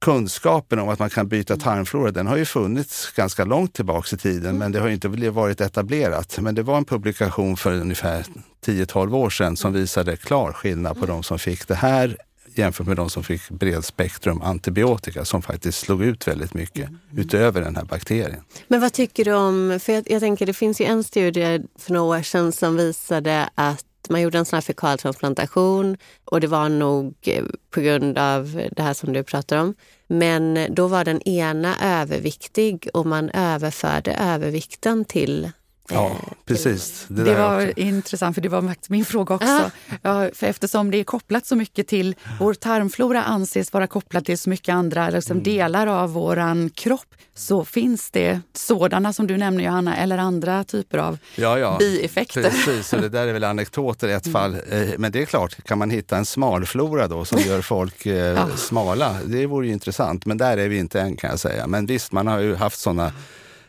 kunskapen 0.00 0.78
om 0.78 0.88
att 0.88 0.98
man 0.98 1.10
kan 1.10 1.28
byta 1.28 1.56
tarmflora, 1.56 2.10
den 2.10 2.26
har 2.26 2.36
ju 2.36 2.44
funnits 2.44 3.12
ganska 3.16 3.44
långt 3.44 3.74
tillbaks 3.74 4.12
i 4.12 4.16
tiden, 4.16 4.46
mm. 4.46 4.58
men 4.58 4.72
det 4.72 4.80
har 4.80 4.88
inte 4.88 5.08
varit 5.30 5.60
etablerat. 5.60 6.38
Men 6.40 6.54
det 6.54 6.62
var 6.62 6.76
en 6.76 6.84
publikation 6.84 7.56
för 7.56 7.72
ungefär 7.72 8.24
10-12 8.66 9.14
år 9.14 9.30
sedan 9.30 9.56
som 9.56 9.72
visade 9.72 10.16
klar 10.16 10.52
skillnad 10.52 11.00
på 11.00 11.06
de 11.06 11.22
som 11.22 11.38
fick 11.38 11.68
det 11.68 11.74
här 11.74 12.16
jämfört 12.54 12.86
med 12.86 12.96
de 12.96 13.10
som 13.10 13.24
fick 13.24 13.50
bredspektrum 13.50 14.42
antibiotika 14.42 15.24
som 15.24 15.42
faktiskt 15.42 15.78
slog 15.78 16.02
ut 16.02 16.28
väldigt 16.28 16.54
mycket 16.54 16.88
mm. 16.88 16.98
utöver 17.16 17.60
den 17.60 17.76
här 17.76 17.84
bakterien. 17.84 18.40
Men 18.68 18.80
vad 18.80 18.92
tycker 18.92 19.24
du 19.24 19.32
om, 19.32 19.80
för 19.82 19.92
jag, 19.92 20.10
jag 20.10 20.20
tänker 20.20 20.46
det 20.46 20.52
finns 20.52 20.80
ju 20.80 20.84
en 20.84 21.04
studie 21.04 21.62
för 21.78 21.92
några 21.92 22.18
år 22.18 22.22
sedan 22.22 22.52
som 22.52 22.76
visade 22.76 23.48
att 23.54 23.84
man 24.10 24.20
gjorde 24.20 24.38
en 24.38 24.44
sån 24.44 24.56
här 24.56 24.60
fekaltransplantation 24.60 25.96
och 26.24 26.40
det 26.40 26.46
var 26.46 26.68
nog 26.68 27.14
eh, 27.22 27.44
på 27.70 27.80
grund 27.80 28.18
av 28.18 28.68
det 28.76 28.82
här 28.82 28.94
som 28.94 29.12
du 29.12 29.22
pratar 29.22 29.56
om. 29.58 29.74
Men 30.06 30.66
då 30.70 30.86
var 30.86 31.04
den 31.04 31.22
ena 31.22 31.76
överviktig 31.82 32.88
och 32.94 33.06
man 33.06 33.30
överförde 33.30 34.12
övervikten 34.12 35.04
till 35.04 35.50
Ja, 35.88 36.06
eh, 36.06 36.16
precis. 36.44 37.04
Det, 37.08 37.24
det 37.24 37.34
var 37.34 37.66
också. 37.66 37.80
intressant, 37.80 38.34
för 38.34 38.42
det 38.42 38.48
var 38.48 38.74
min 38.88 39.04
fråga 39.04 39.34
också. 39.34 39.70
Ja, 40.02 40.30
för 40.34 40.46
eftersom 40.46 40.90
det 40.90 40.98
är 40.98 41.04
kopplat 41.04 41.46
så 41.46 41.56
mycket 41.56 41.88
till... 41.88 42.16
Vår 42.40 42.54
tarmflora 42.54 43.22
anses 43.22 43.72
vara 43.72 43.86
kopplad 43.86 44.24
till 44.24 44.38
så 44.38 44.50
mycket 44.50 44.72
andra 44.72 45.10
liksom 45.10 45.32
mm. 45.32 45.44
delar 45.44 45.86
av 45.86 46.12
vår 46.12 46.68
kropp 46.68 47.14
så 47.34 47.64
finns 47.64 48.10
det 48.10 48.40
sådana 48.52 49.12
som 49.12 49.26
du 49.26 49.36
nämner 49.36 49.64
Johanna, 49.64 49.96
eller 49.96 50.18
andra 50.18 50.64
typer 50.64 50.98
av 50.98 51.18
ja, 51.36 51.58
ja. 51.58 51.76
bieffekter. 51.78 52.42
Precis, 52.42 52.92
och 52.92 53.00
det 53.00 53.08
där 53.08 53.26
är 53.26 53.32
väl 53.32 53.44
anekdoter 53.44 54.08
i 54.08 54.12
ett 54.12 54.26
mm. 54.26 54.32
fall. 54.32 54.54
Eh, 54.70 54.88
men 54.98 55.12
det 55.12 55.22
är 55.22 55.26
klart, 55.26 55.64
kan 55.64 55.78
man 55.78 55.90
hitta 55.90 56.16
en 56.16 56.26
smalflora 56.26 57.08
då 57.08 57.24
som 57.24 57.38
gör 57.38 57.60
folk 57.60 58.06
eh, 58.06 58.14
ja. 58.14 58.48
smala, 58.56 59.16
det 59.26 59.46
vore 59.46 59.66
ju 59.66 59.72
intressant. 59.72 60.26
Men 60.26 60.38
där 60.38 60.56
är 60.56 60.68
vi 60.68 60.78
inte 60.78 61.00
än 61.00 61.16
kan 61.16 61.30
jag 61.30 61.38
säga. 61.38 61.66
Men 61.66 61.86
visst, 61.86 62.12
man 62.12 62.26
har 62.26 62.38
ju 62.38 62.54
haft 62.54 62.80
sådana 62.80 63.12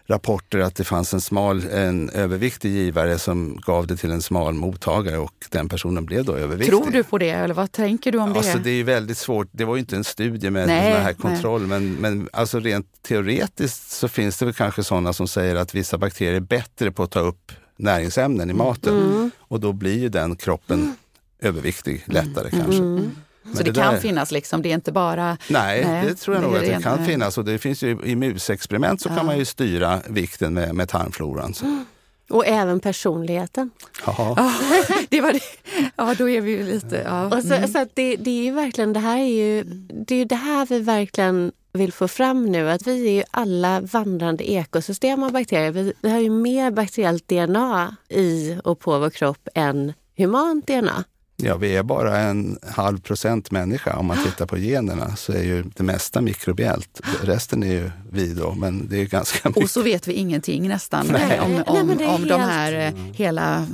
rapporter 0.07 0.59
att 0.59 0.75
det 0.75 0.83
fanns 0.83 1.13
en 1.13 1.21
smal, 1.21 1.63
en 1.67 2.09
överviktig 2.09 2.71
givare 2.71 3.19
som 3.19 3.59
gav 3.65 3.87
det 3.87 3.97
till 3.97 4.11
en 4.11 4.21
smal 4.21 4.53
mottagare 4.53 5.17
och 5.17 5.33
den 5.49 5.69
personen 5.69 6.05
blev 6.05 6.25
då 6.25 6.35
överviktig. 6.35 6.69
Tror 6.69 6.91
du 6.91 7.03
på 7.03 7.17
det 7.17 7.29
eller 7.29 7.53
vad 7.53 7.71
tänker 7.71 8.11
du 8.11 8.17
om 8.17 8.33
det? 8.33 8.39
Alltså, 8.39 8.57
det 8.57 8.69
är 8.69 8.83
väldigt 8.83 9.17
svårt. 9.17 9.47
Det 9.51 9.65
var 9.65 9.75
ju 9.75 9.79
inte 9.79 9.95
en 9.95 10.03
studie 10.03 10.49
med 10.49 10.67
nej, 10.67 10.93
sån 10.93 11.03
här 11.03 11.13
kontroll, 11.13 11.67
nej. 11.67 11.79
men, 11.79 11.93
men 11.93 12.29
alltså 12.33 12.59
rent 12.59 12.87
teoretiskt 13.01 13.91
så 13.91 14.07
finns 14.07 14.37
det 14.37 14.45
väl 14.45 14.53
kanske 14.53 14.83
sådana 14.83 15.13
som 15.13 15.27
säger 15.27 15.55
att 15.55 15.75
vissa 15.75 15.97
bakterier 15.97 16.33
är 16.33 16.39
bättre 16.39 16.91
på 16.91 17.03
att 17.03 17.11
ta 17.11 17.19
upp 17.19 17.51
näringsämnen 17.77 18.49
i 18.49 18.53
maten 18.53 18.97
mm. 18.97 19.31
och 19.39 19.59
då 19.59 19.73
blir 19.73 19.99
ju 19.99 20.09
den 20.09 20.35
kroppen 20.35 20.79
mm. 20.79 20.95
överviktig 21.41 22.03
lättare 22.05 22.49
mm. 22.49 22.63
kanske. 22.65 22.83
Mm. 22.83 23.11
Men 23.45 23.55
så 23.55 23.63
det, 23.63 23.71
det 23.71 23.81
kan 23.81 23.93
där... 23.93 24.01
finnas, 24.01 24.31
liksom, 24.31 24.61
det 24.61 24.69
är 24.69 24.73
inte 24.73 24.91
bara... 24.91 25.37
Nej, 25.49 25.85
nej 25.85 26.05
det 26.05 26.15
tror 26.15 26.35
jag 26.35 26.43
nog 26.43 26.55
att 26.55 26.65
det 26.65 26.81
kan 26.83 26.97
nej. 26.97 27.07
finnas. 27.07 27.37
Och 27.37 27.45
det 27.45 27.57
finns 27.57 27.83
ju, 27.83 27.99
I 28.03 28.15
musexperiment 28.15 29.01
så 29.01 29.09
ja. 29.09 29.15
kan 29.15 29.25
man 29.25 29.37
ju 29.37 29.45
styra 29.45 30.01
vikten 30.09 30.53
med, 30.53 30.75
med 30.75 30.89
tarmfloran. 30.89 31.53
Mm. 31.61 31.85
Och 32.29 32.47
även 32.47 32.79
personligheten. 32.79 33.71
Ja. 34.05 34.51
det 35.09 35.21
var 35.21 35.33
det. 35.33 35.39
ja, 35.95 36.15
då 36.17 36.29
är 36.29 36.41
vi 36.41 36.51
ju 36.51 36.63
lite... 36.63 37.01
Ja. 37.05 37.25
Och 37.25 37.43
så, 37.43 37.53
mm. 37.53 37.67
så 37.67 37.85
det, 37.93 38.15
det 38.15 38.29
är 38.29 38.43
ju 38.43 38.51
verkligen 38.51 38.93
det 38.93 38.99
här 38.99 39.17
är 39.17 39.25
ju 39.25 39.63
det, 40.07 40.15
är 40.15 40.25
det 40.25 40.35
här 40.35 40.65
vi 40.65 40.79
verkligen 40.79 41.51
vill 41.73 41.93
få 41.93 42.07
fram 42.07 42.45
nu. 42.45 42.69
Att 42.69 42.87
vi 42.87 43.07
är 43.07 43.11
ju 43.11 43.23
alla 43.31 43.81
vandrande 43.81 44.51
ekosystem 44.51 45.23
av 45.23 45.31
bakterier. 45.31 45.71
Vi, 45.71 45.93
vi 46.01 46.09
har 46.09 46.19
ju 46.19 46.29
mer 46.29 46.71
bakteriellt 46.71 47.27
DNA 47.27 47.95
i 48.09 48.57
och 48.63 48.79
på 48.79 48.99
vår 48.99 49.09
kropp 49.09 49.47
än 49.55 49.93
humant 50.17 50.67
DNA. 50.67 51.03
Ja, 51.37 51.57
vi 51.57 51.75
är 51.75 51.83
bara 51.83 52.17
en 52.17 52.57
halv 52.63 53.01
procent 53.01 53.51
människa. 53.51 53.95
Om 53.97 54.05
man 54.05 54.23
tittar 54.23 54.45
på 54.45 54.57
generna 54.57 55.15
så 55.15 55.33
är 55.33 55.43
ju 55.43 55.63
det 55.63 55.83
mesta 55.83 56.21
mikrobiellt. 56.21 57.01
Resten 57.21 57.63
är 57.63 57.71
ju 57.71 57.91
vi 58.11 58.33
då, 58.33 58.53
men 58.53 58.87
det 58.89 59.01
är 59.01 59.05
ganska 59.05 59.49
mycket. 59.49 59.63
Och 59.63 59.69
så 59.69 59.81
vet 59.81 60.07
vi 60.07 60.13
ingenting 60.13 60.67
nästan 60.67 61.07
Nej. 61.11 61.39
om, 61.39 61.63
om, 61.65 61.87
Nej, 61.87 62.07
om 62.07 62.27
de 62.27 62.41
här 62.41 62.71
mm. 62.73 63.13
hela 63.13 63.67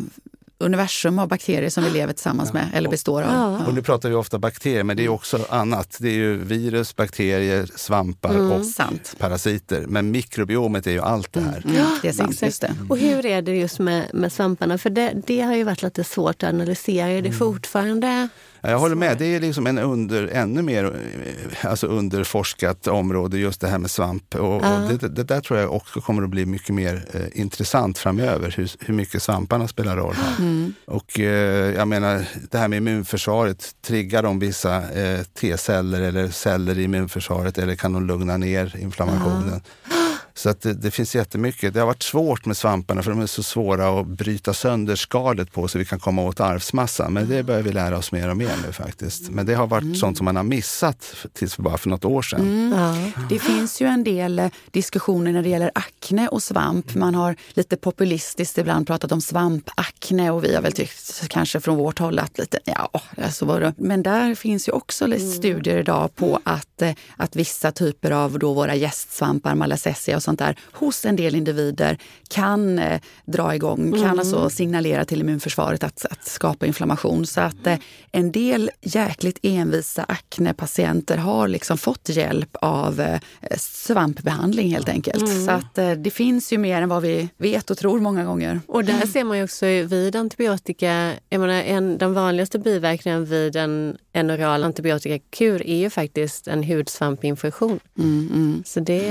universum 0.62 1.20
av 1.20 1.28
bakterier 1.28 1.70
som 1.70 1.84
vi 1.84 1.90
lever 1.90 2.14
tillsammans 2.14 2.54
med 2.54 2.70
eller 2.74 2.90
består 2.90 3.22
av. 3.22 3.60
Ja. 3.60 3.66
Och 3.68 3.74
nu 3.74 3.82
pratar 3.82 4.10
vi 4.10 4.16
ofta 4.16 4.40
bakterier, 4.40 4.84
men 4.84 4.98
det 4.98 5.06
är 5.06 5.10
också 5.10 5.46
annat. 5.50 5.98
Det 6.00 6.10
är 6.10 6.14
ju 6.14 6.38
virus, 6.38 6.96
bakterier, 6.96 7.70
svampar 7.76 8.30
mm. 8.30 8.52
och 8.52 8.66
Sant. 8.66 9.16
parasiter. 9.18 9.86
Men 9.88 10.12
mikrobiomet 10.12 10.88
är 10.88 10.92
ju 10.92 11.02
allt 11.02 11.34
det 11.34 11.42
här. 11.42 11.62
Mm. 11.66 11.78
Ja, 11.78 11.98
det 12.02 12.08
är 12.08 12.14
sant. 12.14 12.42
Just 12.42 12.62
det. 12.62 12.76
Och 12.90 12.98
hur 12.98 13.26
är 13.26 13.42
det 13.42 13.56
just 13.56 13.80
med, 13.80 14.10
med 14.14 14.32
svamparna? 14.32 14.78
För 14.78 14.90
det, 14.90 15.14
det 15.28 15.42
har 15.42 15.56
ju 15.56 15.64
varit 15.64 15.84
lite 15.84 16.04
svårt 16.04 16.44
att 16.44 16.50
analysera. 16.50 17.08
Är 17.08 17.22
det 17.22 17.28
mm. 17.28 17.40
fortfarande 17.40 18.30
jag 18.62 18.80
håller 18.80 18.96
med. 18.96 19.18
Det 19.18 19.26
är 19.26 19.40
liksom 19.40 19.68
en 19.68 19.78
under, 19.78 20.28
ännu 20.28 20.62
mer 20.62 20.86
eh, 20.86 21.70
alltså 21.70 21.88
underforskat 21.88 22.88
område, 22.88 23.38
just 23.38 23.62
det 23.62 23.68
här 23.68 23.78
med 23.78 23.92
svamp. 23.92 24.36
Och, 24.36 24.56
och 24.56 24.90
det, 24.90 25.08
det, 25.08 25.24
där 25.24 25.42
tror 25.42 25.60
jag 25.60 25.74
också 25.74 26.02
kommer 26.02 26.24
att 26.24 26.30
bli 26.30 26.46
mycket 26.46 26.76
mer 26.76 27.06
eh, 27.14 27.42
intressant 27.42 27.98
framöver, 27.98 28.54
hur, 28.58 28.72
hur 28.80 28.94
mycket 28.94 29.24
svamparna 29.24 29.68
spelar 29.68 29.98
roll 29.98 30.16
här. 30.16 30.40
Mm. 30.40 30.74
Och 30.86 31.20
eh, 31.20 31.76
jag 31.76 31.88
menar, 31.88 32.26
det 32.52 32.58
här 32.58 32.68
med 32.68 32.78
immunförsvaret, 32.78 33.76
triggar 33.82 34.24
de 34.24 34.40
vissa 34.40 34.92
eh, 34.92 35.20
T-celler 35.24 36.02
eller 36.02 36.28
celler 36.28 36.80
i 36.80 36.84
immunförsvaret 36.84 37.58
eller 37.58 37.76
kan 37.76 37.94
de 37.94 38.08
lugna 38.08 38.38
ner 38.38 38.76
inflammationen? 38.80 39.62
Ja. 39.90 40.01
Så 40.34 40.50
att 40.50 40.62
det, 40.62 40.74
det 40.74 40.92
finns 40.92 41.16
jättemycket. 41.16 41.74
Det 41.74 41.80
har 41.80 41.88
varit 41.88 42.04
svårt 42.04 42.46
med 42.46 42.58
svamparna 42.58 43.04
för 43.04 43.12
de 43.12 43.22
är 43.22 43.26
så 43.26 43.44
svåra 43.44 44.00
att 44.00 44.08
bryta 44.08 44.54
sönder 44.54 44.96
skalet 44.96 45.52
på 45.54 45.68
så 45.68 45.78
vi 45.78 45.86
kan 45.86 46.00
komma 46.00 46.22
åt 46.22 46.40
arvsmassan. 46.40 47.14
Men 47.14 47.30
det 47.30 47.44
börjar 47.44 47.62
vi 47.62 47.72
lära 47.72 47.98
oss 47.98 48.12
mer 48.12 48.30
och 48.30 48.38
mer 48.38 48.56
nu 48.66 48.72
faktiskt. 48.72 49.30
Men 49.30 49.46
det 49.46 49.54
har 49.54 49.68
varit 49.68 49.84
mm. 49.84 49.96
sånt 49.96 50.18
som 50.18 50.26
man 50.26 50.36
har 50.36 50.44
missat 50.44 51.16
tills 51.34 51.58
bara 51.58 51.78
för 51.78 51.90
något 51.90 52.06
år 52.06 52.22
sedan. 52.22 52.42
Mm. 52.42 52.80
Ja. 52.80 53.12
Det 53.30 53.40
finns 53.40 53.82
ju 53.82 53.88
en 53.88 54.04
del 54.04 54.40
eh, 54.40 54.50
diskussioner 54.72 55.32
när 55.32 55.44
det 55.44 55.50
gäller 55.50 55.72
akne 55.76 56.28
och 56.28 56.44
svamp. 56.44 56.96
Man 56.96 57.16
har 57.16 57.36
lite 57.54 57.78
populistiskt 57.78 58.58
ibland 58.58 58.88
pratat 58.88 59.12
om 59.12 59.22
svampakne 59.22 60.32
och 60.32 60.44
vi 60.44 60.56
har 60.56 60.62
väl 60.62 60.72
tyckt 60.72 61.28
kanske 61.28 61.60
från 61.60 61.78
vårt 61.78 62.00
håll 62.00 62.20
att 62.20 62.38
lite, 62.38 62.60
ja, 62.64 63.02
så 63.32 63.46
var 63.46 63.60
det. 63.60 63.74
Men 63.78 64.04
där 64.04 64.36
finns 64.36 64.68
ju 64.68 64.72
också 64.72 65.08
lite 65.08 65.24
mm. 65.24 65.36
studier 65.36 65.78
idag 65.78 66.16
på 66.16 66.40
att, 66.44 66.68
eh, 66.82 66.94
att 67.18 67.36
vissa 67.36 67.72
typer 67.72 68.12
av 68.12 68.40
då 68.40 68.54
våra 68.54 68.76
gästsvampar, 68.76 69.56
malacessia 69.56 70.16
och 70.16 70.24
sånt 70.24 70.40
där, 70.40 70.56
hos 70.72 71.06
en 71.06 71.16
del 71.16 71.36
individer 71.36 71.98
kan 72.30 72.80
eh, 72.80 73.02
dra 73.26 73.56
igång, 73.56 73.80
mm. 73.80 74.02
kan 74.02 74.20
alltså 74.20 74.50
signalera 74.50 75.06
till 75.06 75.22
immunförsvaret 75.22 75.84
att, 75.84 76.06
att 76.06 76.28
skapa 76.28 76.66
inflammation. 76.66 77.26
Så 77.26 77.42
att 77.42 77.68
eh, 77.68 77.78
en 78.12 78.32
del 78.32 78.72
jäkligt 78.82 79.40
envisa 79.44 80.06
aknepatienter 80.08 81.18
har 81.18 81.48
liksom 81.48 81.78
fått 81.78 82.10
hjälp 82.10 82.56
av 82.62 83.00
eh, 83.02 83.20
svampbehandling 83.58 84.72
helt 84.74 84.90
enkelt. 84.90 85.24
Mm. 85.24 85.46
Så 85.46 85.52
att 85.52 85.78
eh, 85.78 85.92
det 85.92 86.12
finns 86.12 86.54
ju 86.54 86.58
mer 86.58 86.82
än 86.82 86.90
vad 86.90 87.02
vi 87.02 87.30
vet 87.38 87.70
och 87.70 87.78
tror 87.78 88.00
många 88.00 88.24
gånger. 88.24 88.62
Och 88.68 88.86
där 88.86 89.08
ser 89.08 89.24
man 89.24 89.38
ju 89.38 89.44
också 89.44 89.66
vid 89.66 90.16
antibiotika, 90.16 91.14
jag 91.30 91.42
menar, 91.42 91.54
en, 91.54 91.98
den 91.98 92.14
vanligaste 92.14 92.60
biverkningen 92.60 93.26
vid 93.26 93.56
en, 93.56 93.98
en 94.14 94.32
oral 94.32 94.64
antibiotikakur 94.64 95.68
är 95.68 95.78
ju 95.78 95.90
faktiskt 95.90 96.48
en 96.48 96.64
hudsvampinfektion. 96.76 97.80
Mm, 98.00 98.30
mm. 98.34 98.64
Så 98.66 98.80
det... 98.80 99.10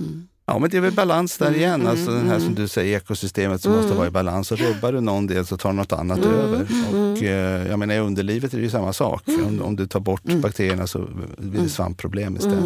Mm. 0.00 0.26
Ja, 0.46 0.58
men 0.58 0.70
det 0.70 0.76
är 0.76 0.80
väl 0.80 0.92
balans 0.92 1.38
där 1.38 1.56
igen. 1.56 1.74
Mm, 1.74 1.86
alltså 1.86 2.10
den 2.10 2.28
här 2.28 2.36
mm. 2.36 2.40
som 2.40 2.54
du 2.54 2.68
säger, 2.68 2.96
ekosystemet 2.96 3.62
som 3.62 3.72
mm. 3.72 3.82
måste 3.82 3.96
vara 3.96 4.08
i 4.08 4.10
balans. 4.10 4.52
Och 4.52 4.58
rubbar 4.58 4.92
du 4.92 5.00
någon 5.00 5.26
del 5.26 5.46
så 5.46 5.56
tar 5.56 5.72
något 5.72 5.92
annat 5.92 6.18
mm. 6.18 6.30
över. 6.30 6.66
Och 6.92 7.22
eh, 7.22 7.68
jag 7.68 7.78
menar, 7.78 7.94
i 7.94 7.98
underlivet 7.98 8.52
är 8.52 8.56
det 8.56 8.62
ju 8.62 8.70
samma 8.70 8.92
sak. 8.92 9.22
Om, 9.26 9.62
om 9.62 9.76
du 9.76 9.86
tar 9.86 10.00
bort 10.00 10.22
bakterierna 10.22 10.86
så 10.86 10.98
blir 11.38 11.62
det 11.62 11.68
svampproblem 11.68 12.36
istället. 12.36 12.64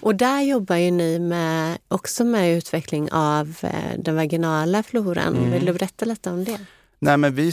Och 0.00 0.14
där 0.14 0.40
jobbar 0.40 0.76
ju 0.76 0.90
ni 0.90 1.18
med, 1.18 1.78
också 1.88 2.24
med 2.24 2.56
utveckling 2.56 3.08
av 3.12 3.56
eh, 3.60 3.70
den 3.98 4.16
vaginala 4.16 4.82
floran. 4.82 5.50
Vill 5.52 5.64
du 5.64 5.72
berätta 5.72 6.04
lite 6.04 6.30
om 6.30 6.44
det? 6.44 6.58
Nej, 6.98 7.16
men 7.16 7.34
vi, 7.34 7.52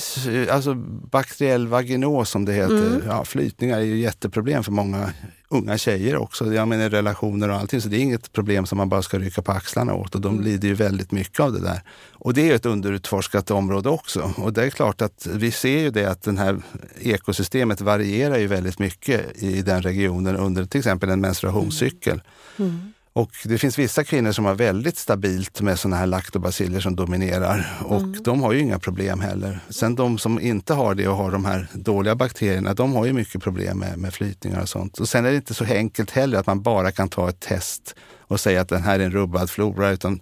alltså 0.52 0.74
bakteriell 1.12 1.68
vaginos 1.68 2.30
som 2.30 2.46
det 2.46 2.54
heter, 2.54 2.88
mm. 2.88 3.02
ja, 3.08 3.26
flytningar 3.26 3.78
är 3.78 3.84
ju 3.84 3.98
jätteproblem 3.98 4.64
för 4.64 4.72
många 4.72 5.14
unga 5.50 5.78
tjejer 5.78 6.18
också. 6.18 6.54
Jag 6.54 6.68
menar 6.68 6.90
relationer 6.90 7.50
och 7.50 7.56
allting, 7.56 7.82
så 7.82 7.90
det 7.90 7.98
är 7.98 8.00
inget 8.00 8.32
problem 8.32 8.66
som 8.66 8.78
man 8.78 8.90
bara 8.90 9.02
ska 9.02 9.20
rycka 9.20 9.42
på 9.42 9.52
axlarna 9.52 9.94
åt 9.94 10.16
och 10.16 10.22
de 10.22 10.34
mm. 10.34 10.46
lider 10.46 10.68
ju 10.68 10.74
väldigt 10.74 11.12
mycket 11.12 11.40
av 11.40 11.54
det 11.54 11.60
där. 11.60 11.82
Och 12.12 12.34
det 12.34 12.52
är 12.52 12.56
ett 12.56 12.66
underutforskat 12.66 13.52
område 13.52 13.90
också. 13.90 14.34
Och 14.38 14.54
det 14.54 14.64
är 14.64 14.70
klart 14.70 15.02
att 15.02 15.28
vi 15.34 15.52
ser 15.52 15.80
ju 15.80 15.90
det 15.90 16.06
att 16.06 16.22
det 16.22 16.38
här 16.38 16.62
ekosystemet 17.00 17.82
varierar 17.82 18.38
ju 18.38 18.48
väldigt 18.48 18.80
mycket 18.80 19.44
i 19.44 19.62
den 19.62 19.82
regionen 19.82 20.36
under 20.36 20.66
till 20.66 20.80
exempel 20.80 21.10
en 21.10 21.22
menstruationscykel. 21.22 22.22
Mm. 22.60 22.94
Och 23.14 23.32
det 23.46 23.58
finns 23.58 23.80
vissa 23.80 24.04
kvinnor 24.04 24.32
som 24.32 24.46
har 24.46 24.56
väldigt 24.56 24.98
stabilt 24.98 25.62
med 25.62 25.80
sådana 25.80 25.98
här 25.98 26.06
laktobaciller 26.06 26.80
som 26.80 26.96
dominerar 26.96 27.78
och 27.86 28.02
mm. 28.02 28.24
de 28.24 28.42
har 28.42 28.54
ju 28.54 28.60
inga 28.60 28.80
problem 28.80 29.20
heller. 29.20 29.60
Sen 29.70 29.96
de 29.96 30.18
som 30.18 30.40
inte 30.40 30.74
har 30.74 30.96
det 30.96 31.08
och 31.08 31.16
har 31.16 31.32
de 31.32 31.46
här 31.46 31.68
dåliga 31.74 32.16
bakterierna, 32.16 32.74
de 32.74 32.94
har 32.94 33.06
ju 33.06 33.14
mycket 33.14 33.44
problem 33.44 33.80
med, 33.80 33.98
med 33.98 34.14
flytningar 34.14 34.62
och 34.62 34.70
sånt. 34.70 35.00
Och 35.00 35.10
sen 35.10 35.26
är 35.26 35.30
det 35.30 35.36
inte 35.36 35.54
så 35.54 35.66
enkelt 35.66 36.12
heller 36.12 36.40
att 36.40 36.48
man 36.48 36.62
bara 36.62 36.92
kan 36.92 37.10
ta 37.10 37.30
ett 37.30 37.40
test 37.40 37.96
och 38.20 38.40
säga 38.40 38.62
att 38.62 38.70
den 38.70 38.84
här 38.84 39.00
är 39.00 39.04
en 39.04 39.12
rubbad 39.12 39.50
flora, 39.50 39.90
utan 39.90 40.20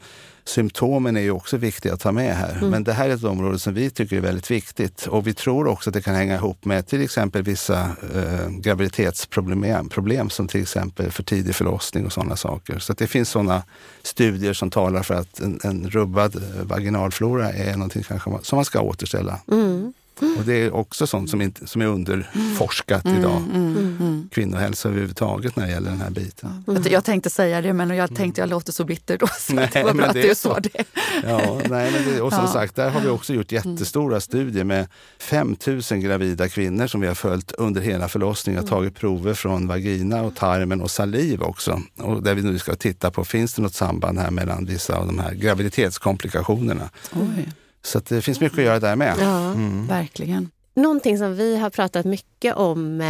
symptomen 0.50 1.18
är 1.18 1.22
ju 1.22 1.32
också 1.32 1.58
viktiga 1.58 1.94
att 1.94 2.00
ta 2.00 2.12
med 2.12 2.36
här. 2.36 2.52
Mm. 2.58 2.70
Men 2.70 2.84
det 2.84 2.94
här 2.94 3.10
är 3.10 3.14
ett 3.14 3.24
område 3.24 3.60
som 3.60 3.74
vi 3.74 3.90
tycker 3.90 4.18
är 4.18 4.22
väldigt 4.22 4.52
viktigt 4.52 5.08
och 5.08 5.28
vi 5.28 5.34
tror 5.34 5.68
också 5.68 5.90
att 5.90 5.94
det 5.94 6.02
kan 6.02 6.16
hänga 6.16 6.36
ihop 6.36 6.66
med 6.66 6.88
till 6.88 7.02
exempel 7.02 7.44
vissa 7.44 7.82
eh, 8.16 8.50
graviditetsproblem 8.50 9.90
problem 9.90 10.30
som 10.30 10.48
till 10.48 10.62
exempel 10.62 11.12
för 11.12 11.24
tidig 11.24 11.56
förlossning 11.56 12.06
och 12.06 12.14
sådana 12.14 12.36
saker. 12.36 12.80
Så 12.80 12.94
det 12.94 13.08
finns 13.08 13.30
sådana 13.30 13.64
studier 14.04 14.54
som 14.54 14.72
talar 14.72 15.04
för 15.04 15.14
att 15.14 15.40
en, 15.40 15.60
en 15.64 15.90
rubbad 15.90 16.36
eh, 16.36 16.64
vaginalflora 16.64 17.52
är 17.52 17.74
någonting 17.74 18.04
kanske 18.04 18.32
som 18.42 18.56
man 18.56 18.66
ska 18.66 18.82
återställa. 18.82 19.40
Mm. 19.52 19.94
Och 20.38 20.44
det 20.46 20.54
är 20.54 20.74
också 20.74 21.08
sånt 21.08 21.30
som, 21.30 21.42
inte, 21.42 21.68
som 21.68 21.82
är 21.82 21.86
underforskat 21.86 23.06
mm, 23.06 23.20
idag. 23.20 23.38
Mm, 23.38 23.98
mm. 24.00 24.30
Kvinnohälsa 24.32 24.90
överhuvudtaget 24.90 25.56
när 25.56 25.66
det 25.66 25.72
gäller 25.72 25.92
den 25.92 26.02
här 26.02 26.10
biten. 26.10 26.64
Jag 26.90 27.04
tänkte 27.04 27.30
säga 27.30 27.62
det, 27.62 27.74
men 27.74 27.90
jag 27.90 28.16
tänkte 28.16 28.42
jag 28.42 28.50
låter 28.50 28.72
så 28.72 28.84
bitter 28.84 29.18
då. 29.18 29.28
Så 29.40 29.54
nej, 29.54 29.70
det 29.74 29.84
var 29.84 29.94
bra 29.94 30.06
att 30.06 30.14
du 30.14 30.36
sa 30.36 30.60
det. 30.60 30.84
Ja, 31.24 31.62
nej, 31.70 31.92
men 31.92 32.14
det, 32.14 32.22
och 32.22 32.34
som 32.34 32.44
ja. 32.46 32.52
sagt, 32.52 32.76
där 32.76 32.90
har 32.90 33.02
vi 33.02 33.08
också 33.08 33.34
gjort 33.34 33.52
jättestora 33.52 34.20
studier 34.20 34.64
med 34.64 34.88
5000 35.20 36.02
gravida 36.02 36.50
kvinnor 36.50 36.88
som 36.88 37.02
vi 37.02 37.08
har 37.08 37.16
följt 37.16 37.52
under 37.52 37.82
hela 37.82 38.08
förlossningen 38.08 38.64
och 38.64 38.70
tagit 38.70 38.96
prover 38.96 39.34
från 39.34 39.68
vagina 39.68 40.22
och 40.22 40.36
tarmen 40.36 40.82
och 40.82 40.92
saliv 40.92 41.42
också. 41.42 41.82
Och 41.98 42.24
där 42.24 42.36
vi 42.36 42.42
nu 42.42 42.60
ska 42.60 42.76
titta 42.76 43.12
på, 43.12 43.26
finns 43.26 43.54
det 43.54 43.62
något 43.62 43.74
samband 43.74 44.20
här 44.20 44.32
mellan 44.32 44.66
vissa 44.66 44.98
av 44.98 45.06
de 45.08 45.20
här 45.20 45.34
graviditetskomplikationerna? 45.34 46.90
Oj. 47.14 47.50
Så 47.82 48.00
det 48.00 48.22
finns 48.22 48.40
mycket 48.40 48.60
att 48.60 48.66
göra 48.66 48.80
där 48.80 48.96
med. 48.96 49.16
Ja, 49.20 49.52
mm. 49.52 49.88
verkligen. 49.88 50.52
Någonting 50.74 51.18
som 51.18 51.36
vi 51.36 51.58
har 51.58 51.70
pratat 51.70 52.06
mycket 52.06 52.56
om 52.56 53.02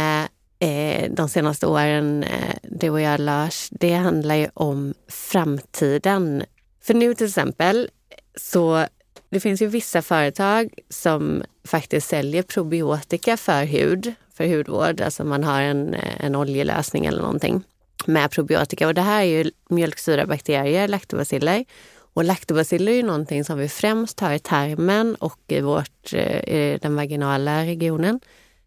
eh, 0.58 1.10
de 1.10 1.28
senaste 1.28 1.66
åren, 1.66 2.22
eh, 2.22 2.56
du 2.62 2.90
och 2.90 3.00
jag 3.00 3.20
Lars, 3.20 3.68
det 3.70 3.94
handlar 3.94 4.34
ju 4.34 4.48
om 4.54 4.94
framtiden. 5.08 6.44
För 6.82 6.94
nu 6.94 7.14
till 7.14 7.26
exempel, 7.26 7.90
så 8.36 8.86
det 9.30 9.40
finns 9.40 9.62
ju 9.62 9.66
vissa 9.66 10.02
företag 10.02 10.74
som 10.88 11.42
faktiskt 11.64 12.08
säljer 12.08 12.42
probiotika 12.42 13.36
för 13.36 13.64
hud, 13.64 14.14
för 14.34 14.56
hudvård. 14.56 15.00
Alltså 15.00 15.24
man 15.24 15.44
har 15.44 15.60
en, 15.60 15.96
en 16.18 16.36
oljelösning 16.36 17.06
eller 17.06 17.22
någonting 17.22 17.62
med 18.06 18.30
probiotika. 18.30 18.86
Och 18.86 18.94
det 18.94 19.00
här 19.00 19.20
är 19.20 19.24
ju 19.24 19.50
mjölksyrabakterier, 19.68 20.88
laktobaciller. 20.88 21.64
Och 22.12 22.24
laktobaciller 22.24 22.92
är 22.92 22.96
ju 22.96 23.02
någonting 23.02 23.44
som 23.44 23.58
vi 23.58 23.68
främst 23.68 24.20
har 24.20 24.32
i 24.32 24.38
tarmen 24.38 25.14
och 25.14 25.40
i, 25.48 25.60
vårt, 25.60 26.12
eh, 26.12 26.54
i 26.54 26.78
den 26.82 26.96
vaginala 26.96 27.64
regionen. 27.64 28.20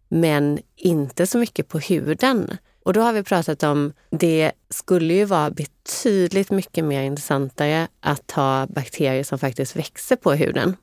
Men 0.08 0.60
inte 0.76 1.28
så 1.28 1.38
mycket 1.38 1.68
på 1.68 1.80
huden. 1.80 2.58
Och 2.84 2.94
då 2.94 3.02
har 3.02 3.14
vi 3.14 3.24
pratat 3.24 3.64
om, 3.64 3.94
det 4.10 4.52
skulle 4.70 5.14
ju 5.14 5.26
vara 5.26 5.50
betydligt 5.50 6.52
mycket 6.52 6.86
mer 6.86 7.02
intressantare 7.02 7.88
att 8.00 8.32
ha 8.32 8.68
bakterier 8.68 9.24
som 9.24 9.40
faktiskt 9.40 9.76
växer 9.76 10.16
på 10.16 10.34
huden. 10.34 10.76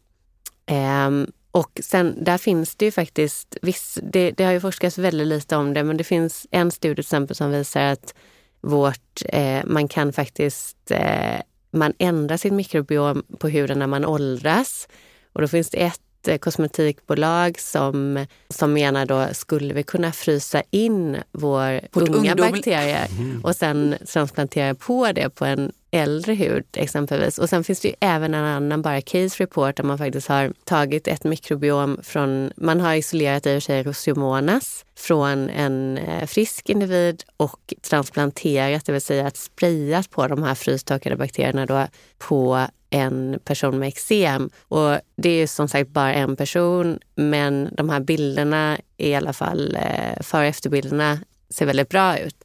Ehm, 0.66 1.26
och 1.50 1.80
sen 1.82 2.24
där 2.24 2.38
finns 2.38 2.76
det 2.76 2.84
ju 2.84 2.90
faktiskt, 2.90 3.56
viss, 3.62 3.98
det, 4.02 4.30
det, 4.30 4.44
har 4.44 4.52
ju 4.52 4.60
forskats 4.60 4.98
väldigt 4.98 5.26
lite 5.26 5.56
om 5.56 5.74
det, 5.74 5.84
men 5.84 5.96
det 5.96 6.04
finns 6.04 6.46
en 6.50 6.70
studie 6.70 6.94
till 6.94 7.00
exempel 7.00 7.36
som 7.36 7.50
visar 7.50 7.80
att 7.80 8.14
vårt, 8.60 9.22
eh, 9.28 9.64
man 9.64 9.88
kan 9.88 10.12
faktiskt 10.12 10.90
eh, 10.90 11.40
man 11.70 11.92
ändrar 11.98 12.36
sitt 12.36 12.52
mikrobiom 12.52 13.22
på 13.38 13.48
huden 13.48 13.78
när 13.78 13.86
man 13.86 14.04
åldras. 14.04 14.88
Och 15.32 15.40
då 15.40 15.48
finns 15.48 15.70
det 15.70 15.78
ett 15.78 16.28
eh, 16.28 16.38
kosmetikbolag 16.38 17.60
som, 17.60 18.26
som 18.48 18.72
menar 18.72 19.06
då, 19.06 19.26
skulle 19.32 19.74
vi 19.74 19.82
kunna 19.82 20.12
frysa 20.12 20.62
in 20.70 21.16
vår 21.32 21.80
Vårt 21.92 22.08
unga 22.08 22.30
ungdom. 22.30 22.50
bakterier 22.50 23.06
mm. 23.18 23.44
och 23.44 23.56
sen 23.56 23.94
transplantera 24.12 24.74
på 24.74 25.12
det 25.12 25.30
på 25.30 25.44
en 25.44 25.72
äldre 25.90 26.34
hud 26.34 26.64
exempelvis. 26.72 27.38
Och 27.38 27.48
sen 27.48 27.64
finns 27.64 27.80
det 27.80 27.88
ju 27.88 27.94
även 28.00 28.34
en 28.34 28.44
annan 28.44 28.82
bara 28.82 29.00
case 29.00 29.42
report 29.42 29.76
där 29.76 29.84
man 29.84 29.98
faktiskt 29.98 30.28
har 30.28 30.52
tagit 30.64 31.08
ett 31.08 31.24
mikrobiom 31.24 31.98
från, 32.02 32.52
man 32.56 32.80
har 32.80 32.94
isolerat 32.94 33.46
i 33.46 33.50
och 33.50 33.54
för 33.54 33.60
sig 33.60 33.82
Rosiomonas 33.82 34.84
från 34.96 35.50
en 35.50 35.98
eh, 35.98 36.26
frisk 36.26 36.70
individ 36.70 37.22
och 37.36 37.74
transplanterat, 37.82 38.86
det 38.86 38.92
vill 38.92 39.00
säga 39.00 39.26
att 39.26 39.36
sprayat 39.36 40.10
på 40.10 40.26
de 40.26 40.42
här 40.42 40.54
frystorkade 40.54 41.16
bakterierna 41.16 41.66
då 41.66 41.86
på 42.18 42.66
en 42.90 43.40
person 43.44 43.78
med 43.78 43.88
eksem. 43.88 44.50
Och 44.68 44.98
det 45.16 45.30
är 45.30 45.46
som 45.46 45.68
sagt 45.68 45.90
bara 45.90 46.14
en 46.14 46.36
person, 46.36 46.98
men 47.14 47.68
de 47.72 47.90
här 47.90 48.00
bilderna, 48.00 48.78
i 48.96 49.14
alla 49.14 49.32
fall 49.32 49.76
eh, 49.76 50.22
före 50.22 50.40
och 50.40 50.46
efterbilderna, 50.46 51.18
ser 51.50 51.66
väldigt 51.66 51.88
bra 51.88 52.18
ut. 52.18 52.44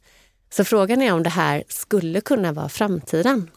Så 0.50 0.64
frågan 0.64 1.02
är 1.02 1.12
om 1.12 1.22
det 1.22 1.30
här 1.30 1.64
skulle 1.68 2.20
kunna 2.20 2.52
vara 2.52 2.68
framtiden. 2.68 3.50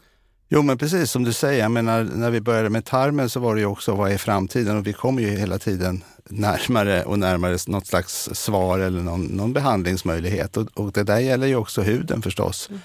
Jo, 0.51 0.61
men 0.61 0.77
precis 0.77 1.11
som 1.11 1.23
du 1.23 1.33
säger, 1.33 1.61
jag 1.61 1.71
menar, 1.71 2.03
när 2.03 2.31
vi 2.31 2.41
började 2.41 2.69
med 2.69 2.85
tarmen 2.85 3.29
så 3.29 3.39
var 3.39 3.55
det 3.55 3.61
ju 3.61 3.67
också 3.67 3.95
vad 3.95 4.11
är 4.11 4.17
framtiden? 4.17 4.77
Och 4.77 4.87
vi 4.87 4.93
kommer 4.93 5.21
ju 5.21 5.29
hela 5.29 5.59
tiden 5.59 6.03
närmare 6.29 7.03
och 7.03 7.19
närmare 7.19 7.57
något 7.67 7.87
slags 7.87 8.29
svar 8.33 8.79
eller 8.79 9.01
någon, 9.01 9.25
någon 9.25 9.53
behandlingsmöjlighet. 9.53 10.57
Och, 10.57 10.67
och, 10.73 10.91
det 10.91 11.03
där 11.03 11.19
gäller 11.19 11.47
ju 11.47 11.55
också 11.55 11.81
huden 11.81 12.21
förstås. 12.21 12.69
Mm. 12.69 12.81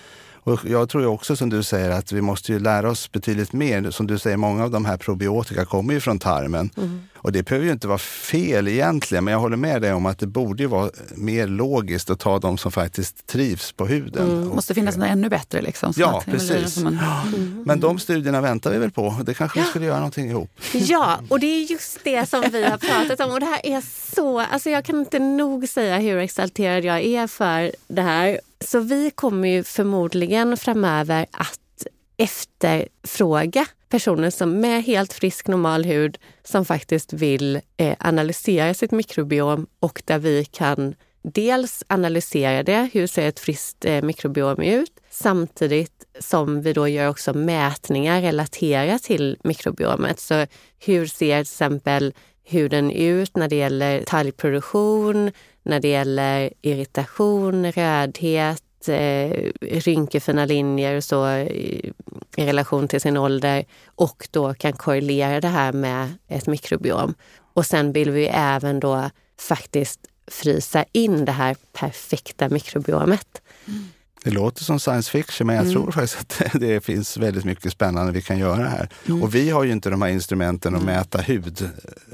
Och 0.47 0.61
jag 0.65 0.89
tror 0.89 1.03
ju 1.03 1.09
också 1.09 1.37
som 1.37 1.51
du 1.51 1.63
säger 1.63 1.91
att 1.91 2.13
vi 2.13 2.21
måste 2.21 2.53
ju 2.53 2.59
lära 2.59 2.91
oss 2.91 3.13
betydligt 3.13 3.53
mer. 3.53 3.91
Som 3.91 4.07
du 4.07 4.19
säger, 4.19 4.37
många 4.37 4.65
av 4.65 4.71
de 4.71 4.85
här 4.85 4.97
probiotika 4.97 5.65
kommer 5.65 5.95
ju 5.95 6.01
från 6.01 6.19
tarmen. 6.19 6.71
Mm. 6.77 7.01
Och 7.17 7.33
det 7.33 7.43
behöver 7.43 7.67
ju 7.67 7.73
inte 7.73 7.89
vara 7.89 7.99
fel 7.99 8.69
egentligen, 8.69 9.25
men 9.25 9.33
jag 9.33 9.39
håller 9.39 9.57
med 9.57 9.83
dig 9.83 9.93
om 9.93 10.07
att 10.07 10.19
det 10.19 10.27
borde 10.27 10.63
ju 10.63 10.67
vara 10.69 10.91
mer 11.15 11.47
logiskt 11.47 12.11
att 12.11 12.19
ta 12.19 12.39
de 12.39 12.59
som 12.59 12.73
faktiskt 12.73 13.27
trivs 13.27 13.73
på 13.73 13.87
huden. 13.87 14.29
Det 14.41 14.47
Och- 14.49 14.55
måste 14.57 14.75
finnas 14.75 14.97
något 14.97 15.09
ännu 15.09 15.29
bättre. 15.29 15.63
Liksom, 15.63 15.93
Ja, 15.97 16.23
precis. 16.27 16.75
som 16.75 16.87
en- 16.87 17.63
Men 17.67 17.81
de 17.81 17.99
studierna 17.99 18.41
väntar 18.41 18.71
vi 18.71 18.79
väl 18.79 18.91
på. 18.91 19.17
Det 19.27 19.35
kanske 19.35 19.61
vi 19.61 19.67
skulle 19.67 19.87
göra 19.87 19.97
någonting 19.97 20.31
ihop. 20.31 20.51
Ja, 20.73 21.19
och 21.29 21.41
det 21.41 21.47
är 21.47 21.71
just 21.71 21.99
det 22.05 22.29
som 22.29 22.45
vi 22.53 22.65
har 22.65 22.77
pratat 22.79 23.21
om. 23.21 23.33
Och 23.33 23.41
det 23.41 23.47
här 23.47 23.61
är 23.67 23.83
så... 24.15 24.41
Alltså 24.41 24.71
jag 24.71 24.85
kan 24.85 24.99
inte 25.01 25.19
nog 25.19 25.69
säga 25.69 25.99
hur 25.99 26.19
exalterad 26.19 26.85
jag 26.85 27.01
är 27.05 27.27
för 27.27 27.73
det 27.89 28.03
här. 28.03 28.41
Så 28.67 28.81
vi 28.81 29.11
kommer 29.11 29.49
ju 29.49 29.65
förmodligen 29.65 30.57
framöver 30.57 31.27
att 31.31 31.87
efterfråga 32.17 33.67
personer 33.89 34.31
som 34.31 34.61
med 34.61 34.85
helt 34.85 35.13
frisk 35.13 35.49
normal 35.49 35.85
hud 35.85 36.19
som 36.45 36.65
faktiskt 36.65 37.13
vill 37.13 37.61
eh, 37.77 37.97
analysera 37.99 38.75
sitt 38.75 38.91
mikrobiom 38.91 39.67
och 39.81 40.03
där 40.05 40.19
vi 40.19 40.45
kan 40.45 40.95
dels 41.23 41.85
analysera 41.87 42.63
det, 42.63 42.89
hur 42.93 43.07
ser 43.07 43.29
ett 43.29 43.41
friskt 43.41 43.85
eh, 43.85 44.03
mikrobiom 44.03 44.61
ut, 44.63 44.93
samtidigt 45.11 46.05
som 46.21 46.63
vi 46.63 46.73
då 46.73 46.89
gör 46.89 47.09
också 47.09 47.33
mätningar 47.33 48.23
relaterat 48.23 49.03
till 49.03 49.39
mikrobiomet. 49.45 50.21
Så 50.21 50.47
hur 50.79 51.07
ser 51.07 51.35
till 51.37 51.41
exempel 51.41 52.15
huden 52.45 52.91
ut 52.91 53.37
när 53.37 53.49
det 53.49 53.57
gäller 53.57 54.03
talgproduktion, 54.03 55.31
när 55.65 55.81
det 55.81 55.89
gäller 55.89 56.53
irritation, 56.63 57.73
rödhet, 57.73 58.89
eh, 58.89 59.51
rynkefina 59.61 60.45
linjer 60.45 60.97
och 60.97 61.05
så 61.05 61.29
i, 61.29 61.93
i 62.37 62.47
relation 62.47 62.89
till 62.89 63.01
sin 63.01 63.17
ålder 63.17 63.65
och 63.87 64.29
då 64.31 64.55
kan 64.55 64.73
korrelera 64.73 65.41
det 65.41 65.49
här 65.49 65.73
med 65.73 66.13
ett 66.29 66.47
mikrobiom. 66.47 67.15
Och 67.55 67.67
sen 67.67 67.93
vill 67.93 68.11
vi 68.11 68.27
även 68.27 68.81
då 68.81 69.11
faktiskt 69.41 70.01
frysa 70.27 70.85
in 70.93 71.25
det 71.25 71.33
här 71.33 71.57
perfekta 71.73 72.49
mikrobiomet. 72.49 73.43
Mm. 73.67 73.89
Det 74.25 74.31
låter 74.31 74.65
som 74.65 74.81
science 74.81 75.11
fiction, 75.11 75.47
men 75.47 75.57
jag 75.57 75.63
Mm. 75.65 75.75
tror 75.75 75.91
faktiskt 75.93 76.17
att 76.21 76.53
det, 76.61 76.85
finns 76.85 77.17
väldigt 77.17 77.45
mycket 77.45 77.73
spännande 77.73 78.13
vi 78.13 78.23
kan 78.23 78.39
göra 78.39 78.69
här. 78.69 78.89
Mm. 79.09 79.23
Och 79.23 79.35
vi 79.35 79.51
har 79.51 79.65
ju 79.65 79.73
inte 79.73 79.91
de 79.91 80.03
här 80.03 80.09
instrumenten 80.09 80.75
att 80.75 80.83
mäta 80.83 81.23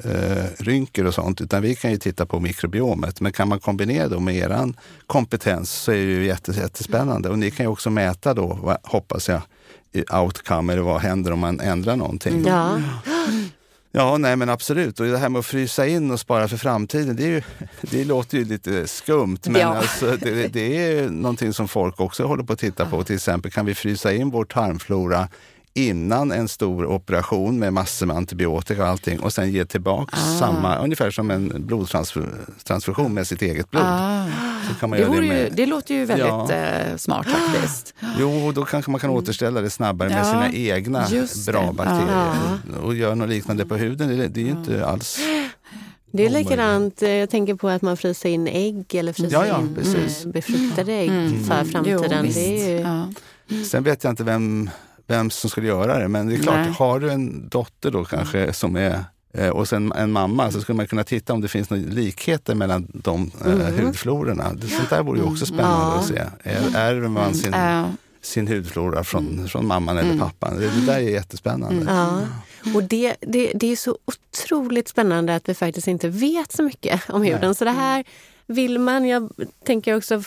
hudrynkor 0.04 1.04
eh, 1.04 1.08
och 1.08 1.14
sånt, 1.14 1.40
utan 1.40 1.62
vi 1.62 1.74
kan 1.74 1.90
ju 1.90 1.96
titta 1.98 2.26
på 2.26 2.40
mikrobiomet. 2.40 3.20
Men 3.20 3.32
kan 3.32 3.48
man 3.48 3.60
kombinera 3.60 4.08
det 4.08 4.20
med 4.20 4.36
eran 4.36 4.76
kompetens 5.06 5.70
så 5.72 5.92
är 5.92 5.96
det 5.96 6.02
ju 6.12 6.26
jättes, 6.26 6.56
jättespännande. 6.56 7.28
Och 7.28 7.38
ni 7.38 7.50
kan 7.50 7.66
ju 7.66 7.70
också 7.70 7.90
mäta 7.90 8.34
då, 8.34 8.58
vad- 8.62 8.78
hoppas 8.82 9.28
jag, 9.28 9.42
outcome 10.22 10.72
eller 10.72 10.82
vad 10.82 11.00
händer 11.00 11.32
om 11.32 11.38
man 11.38 11.60
ändrar 11.60 11.96
någonting. 11.96 12.44
Ja, 12.46 12.80
Ja, 13.92 14.18
nej 14.18 14.36
men 14.36 14.48
absolut. 14.48 15.00
Och 15.00 15.06
det 15.06 15.18
här 15.18 15.28
med 15.28 15.38
att 15.38 15.46
frysa 15.46 15.86
in 15.86 16.10
och 16.10 16.20
spara 16.20 16.48
för 16.48 16.56
framtiden, 16.56 17.16
det, 17.16 17.22
ju, 17.22 17.42
det 17.80 18.04
låter 18.04 18.38
ju 18.38 18.44
lite 18.44 18.86
skumt. 18.86 19.38
Men 19.46 19.60
Ja. 19.60 19.66
alltså, 19.76 20.16
det, 20.16 20.48
det 20.48 20.92
är 20.92 21.10
någonting 21.10 21.52
som 21.52 21.68
folk 21.68 22.00
också 22.00 22.24
håller 22.24 22.42
på 22.44 22.52
att 22.52 22.58
titta 22.58 22.86
på. 22.86 23.04
Till 23.04 23.14
exempel, 23.14 23.50
kan 23.52 23.66
vi 23.66 23.74
frysa 23.74 24.12
in 24.12 24.30
vår 24.30 24.44
tarmflora 24.44 25.28
innan 25.74 26.32
en 26.32 26.48
stor 26.48 26.86
operation 26.86 27.58
med 27.58 27.72
massor 27.72 28.06
med 28.06 28.16
antibiotika 28.16 28.82
och 28.82 28.88
allting 28.88 29.20
och 29.20 29.32
sen 29.32 29.50
ge 29.52 29.64
tillbaka 29.64 30.16
Ah. 30.16 30.38
samma, 30.38 30.76
ungefär 30.78 31.10
som 31.10 31.30
en 31.30 31.52
blodtransfusion 31.66 33.14
med 33.14 33.26
sitt 33.26 33.42
eget 33.42 33.70
blod. 33.70 33.82
Ah, 33.86 34.26
Så 34.68 34.74
kan 34.74 34.90
man 34.90 34.98
det, 34.98 35.02
göra 35.04 35.14
det, 35.20 35.26
ju, 35.26 35.32
med, 35.32 35.52
det 35.52 35.66
låter 35.66 35.94
ju 35.94 36.04
väldigt 36.04 36.26
Ja. 36.28 36.52
eh, 36.52 36.96
smart 36.96 37.26
faktiskt. 37.26 37.94
Jo, 38.18 38.52
då 38.52 38.64
kanske 38.64 38.90
man 38.90 39.00
kan 39.00 39.10
återställa 39.10 39.60
det 39.60 39.70
snabbare 39.70 40.08
med 40.08 40.18
Ja, 40.18 40.24
sina 40.24 40.52
egna 40.52 41.06
bra 41.46 41.72
bakterier. 41.72 42.32
Ja. 42.74 42.78
Och 42.82 42.94
göra 42.94 43.14
något 43.14 43.28
liknande 43.28 43.66
på 43.66 43.76
huden, 43.76 44.08
det, 44.18 44.28
det 44.28 44.40
är 44.40 44.44
ju 44.44 44.50
inte 44.50 44.86
alls 44.86 45.18
det 46.12 46.26
är 46.26 46.30
likadant. 46.30 47.02
eh, 47.02 47.10
Jag 47.10 47.30
tänker 47.30 47.54
på 47.54 47.68
att 47.68 47.82
man 47.82 47.96
fryser 47.96 48.28
in 48.28 48.46
ägg 48.48 48.94
eller 48.94 49.12
fryser 49.12 49.32
Ja, 49.32 49.46
ja, 49.46 49.60
in 49.60 49.74
precis. 49.74 50.24
eh, 50.24 50.30
befruktade 50.32 50.92
ägg 50.92 51.08
Mm. 51.10 51.44
för 51.44 51.62
Jo, 51.64 51.70
framtiden. 51.72 52.22
visst. 52.24 52.36
det 52.36 52.70
ju, 52.70 52.78
Ja. 52.80 53.08
Sen 53.70 53.82
vet 53.82 54.04
jag 54.04 54.10
inte 54.12 54.24
vem, 54.24 54.70
vem 55.10 55.30
som 55.30 55.50
skulle 55.50 55.66
göra 55.66 55.98
det, 55.98 56.08
men 56.08 56.26
det 56.28 56.34
är 56.34 56.38
klart, 56.38 56.56
Nej. 56.66 56.74
har 56.78 57.00
du 57.00 57.10
en 57.10 57.48
dotter 57.48 57.90
då 57.90 58.04
kanske 58.04 58.52
som 58.52 58.76
är 58.76 59.04
eh, 59.34 59.48
och 59.48 59.68
sen 59.68 59.92
en 59.92 60.12
mamma 60.12 60.50
så 60.50 60.60
skulle 60.60 60.76
man 60.76 60.86
kunna 60.86 61.04
titta 61.04 61.32
om 61.32 61.40
det 61.40 61.48
finns 61.48 61.70
några 61.70 61.82
likheter 61.88 62.54
mellan 62.54 62.86
de 62.94 63.30
eh, 63.46 63.52
Mm. 63.52 63.86
hudflororna. 63.86 64.52
Det- 64.52 64.66
Sånt 64.68 64.90
där 64.90 65.02
vore 65.02 65.18
ju 65.18 65.24
också 65.24 65.46
spännande 65.46 65.86
Ja. 65.86 65.98
att 65.98 66.06
se. 66.06 66.22
Är, 66.42 66.76
ärver 66.76 67.08
man 67.08 67.34
sin, 67.34 67.52
Ja. 67.52 67.84
sin 68.22 68.48
hudflora 68.48 69.04
från, 69.04 69.48
från 69.48 69.66
mamman 69.66 69.98
eller 69.98 70.18
pappan? 70.18 70.56
Det, 70.60 70.66
det 70.80 70.86
där 70.86 70.94
är 70.96 70.98
jättespännande. 71.00 71.86
Ja. 71.92 72.20
Och 72.74 72.82
det, 72.84 73.16
det, 73.20 73.52
det 73.54 73.72
är 73.72 73.76
så 73.76 73.98
otroligt 74.04 74.88
spännande 74.88 75.34
att 75.34 75.48
vi 75.48 75.54
faktiskt 75.54 75.88
inte 75.88 76.08
vet 76.08 76.52
så 76.52 76.62
mycket 76.62 77.00
om 77.10 77.22
huden. 77.22 77.54
Så 77.54 77.64
det 77.64 77.70
här 77.70 78.04
vill 78.50 78.78
man, 78.78 79.04
jag 79.08 79.30
tänker 79.66 79.96
också 79.96 80.22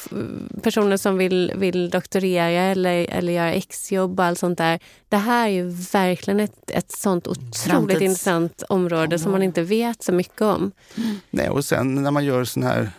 personer 0.62 0.98
som 0.98 1.18
vill, 1.18 1.54
vill 1.56 1.90
doktorera 1.90 2.46
eller, 2.46 3.06
eller 3.10 3.34
göra 3.34 3.54
exjobb 3.54 4.20
och 4.20 4.26
allt 4.26 4.40
sånt 4.40 4.58
där. 4.58 4.80
Det 5.10 5.18
här 5.18 5.46
är 5.46 5.52
ju 5.52 5.70
verkligen 5.70 6.40
ett, 6.40 6.72
ett 6.72 6.92
sånt 6.92 7.28
otroligt 7.28 7.56
Framtids- 7.68 8.02
intressant 8.02 8.64
område 8.70 9.20
som 9.20 9.32
man 9.32 9.44
inte 9.44 9.62
vet 9.62 10.04
så 10.04 10.12
mycket 10.12 10.42
om. 10.42 10.72
Nej, 11.30 11.50
och 11.50 11.66
sen 11.66 12.04
när 12.04 12.12
man 12.12 12.26
gör 12.26 12.44
sån 12.44 12.64
här 12.64 12.92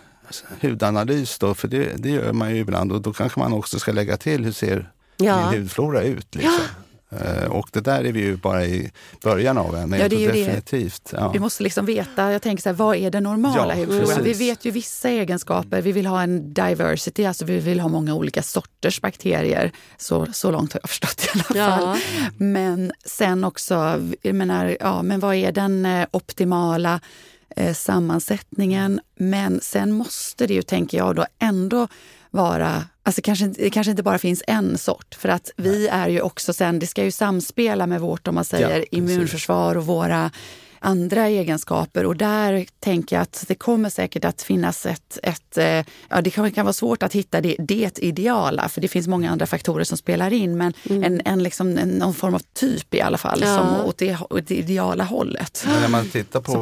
hudanalys 0.61 1.39
då, 1.39 1.55
för 1.55 1.69
det, 1.69 1.93
det 1.97 2.09
gör 2.11 2.33
man 2.33 2.51
ju 2.55 2.61
ibland 2.61 2.93
och 2.93 3.01
då 3.03 3.13
kanske 3.13 3.41
man 3.41 3.53
också 3.53 3.79
ska 3.79 3.93
lägga 3.93 4.17
till 4.17 4.45
hur 4.45 4.53
ser 4.53 4.91
Ja. 5.17 5.51
min 5.51 5.61
hudflora 5.61 6.03
ut. 6.03 6.35
Liksom. 6.35 6.53
Eh, 6.55 6.61
Och 7.51 7.69
det 7.73 7.81
där 7.81 8.05
är 8.05 8.12
vi 8.12 8.21
ju 8.21 8.37
bara 8.37 8.64
i 8.67 8.90
början 9.23 9.59
av 9.59 9.77
än, 9.77 9.93
Ja, 9.93 10.09
det 10.09 10.17
är 10.17 10.21
ju 10.21 10.33
det. 10.33 10.45
definitivt. 10.45 11.11
Ja. 11.12 11.29
Vi 11.33 11.38
måste 11.38 11.62
liksom 11.62 11.87
veta, 11.87 12.33
jag 12.33 12.43
tänker 12.43 12.62
så 12.62 12.69
här, 12.69 12.75
vad 12.77 12.97
är 12.97 13.11
den 13.11 13.23
normala 13.23 13.77
Ja. 13.79 13.87
Vi 14.23 14.33
vet 14.33 14.64
ju 14.64 14.71
vissa 14.71 15.09
egenskaper, 15.11 15.83
vi 15.83 15.93
vill 15.93 16.07
ha 16.07 16.23
en 16.23 16.55
diversity, 16.55 17.25
alltså 17.25 17.45
vi 17.45 17.59
vill 17.59 17.81
ha 17.81 17.88
många 17.88 18.14
olika 18.14 18.43
sorters 18.43 19.01
bakterier. 19.01 19.73
Så, 19.97 20.27
så 20.33 20.51
långt 20.51 20.73
har 20.73 20.81
jag 20.83 20.88
förstått 20.90 21.25
i 21.25 21.29
alla 21.38 21.61
Ja. 21.71 21.77
fall. 21.79 21.99
Men 22.37 22.93
sen 23.05 23.45
också, 23.45 24.01
jag 24.23 24.35
menar, 24.35 24.77
ja, 24.81 25.03
men 25.03 25.21
vad 25.21 25.35
är 25.35 25.53
den 25.53 25.87
eh, 25.87 26.07
optimala 26.11 27.01
eh, 27.57 27.75
sammansättningen? 27.75 29.01
Men 29.19 29.61
sen 29.62 29.93
måste 29.93 30.47
det 30.47 30.55
ju, 30.55 30.62
tänker 30.62 30.99
jag, 30.99 31.17
då 31.17 31.27
ändå 31.38 31.88
vara 32.31 32.85
Alltså 33.07 33.23
kanske, 33.23 33.47
det 33.47 33.71
kanske 33.71 33.90
inte 33.90 34.03
bara 34.03 34.19
finns 34.19 34.43
en 34.47 34.79
sort. 34.79 35.14
För 35.14 35.29
att 35.29 35.51
vi 35.57 35.88
är 35.88 36.09
ju 36.09 36.21
också 36.21 36.53
sen, 36.53 36.79
det 36.79 36.87
ska 36.87 37.05
ju 37.05 37.11
samspela 37.11 37.87
med 37.87 38.01
vårt 38.01 38.29
om 38.29 38.35
man 38.35 38.45
säger 38.45 38.69
precis. 38.69 38.88
immunförsvar 38.90 39.77
och 39.77 39.87
våra 39.87 40.31
andra 40.85 41.29
egenskaper. 41.29 42.07
Och 42.07 42.16
där 42.16 42.66
tänker 42.81 43.16
jag 43.16 43.23
att 43.23 43.44
det 43.49 43.55
kommer 43.55 43.90
säkert 43.90 44.25
att 44.25 44.42
finnas 44.42 44.87
ett... 44.87 45.18
ett 45.23 45.59
eh, 45.59 45.85
ja, 46.09 46.20
det 46.20 46.31
kan, 46.31 46.53
kan 46.53 46.64
vara 46.64 46.73
svårt 46.73 47.03
att 47.03 47.12
hitta 47.12 47.40
det, 47.40 47.57
det 47.59 47.99
ideala, 47.99 48.68
för 48.68 48.81
det 48.81 48.88
finns 48.88 49.09
många 49.09 49.31
andra 49.31 49.47
faktorer 49.47 49.85
som 49.85 49.99
spelar 49.99 50.33
in. 50.33 50.57
Men 50.57 50.73
en, 50.90 51.23
en, 51.25 51.42
liksom, 51.42 51.79
en, 51.79 51.88
någon 51.88 52.14
form 52.14 52.35
av 52.35 52.42
typ 52.53 52.94
i 52.94 53.01
alla 53.01 53.18
fall, 53.18 53.40
Ja. 53.42 53.57
som 53.57 53.87
åt 53.87 53.99
det, 53.99 54.18
åt 54.31 54.47
det 54.47 54.55
ideala 54.55 55.05
hållet. 55.05 55.64
Men 55.66 55.81
när 55.81 55.88
man 55.88 56.09
tittar 56.09 56.40
på 56.40 56.53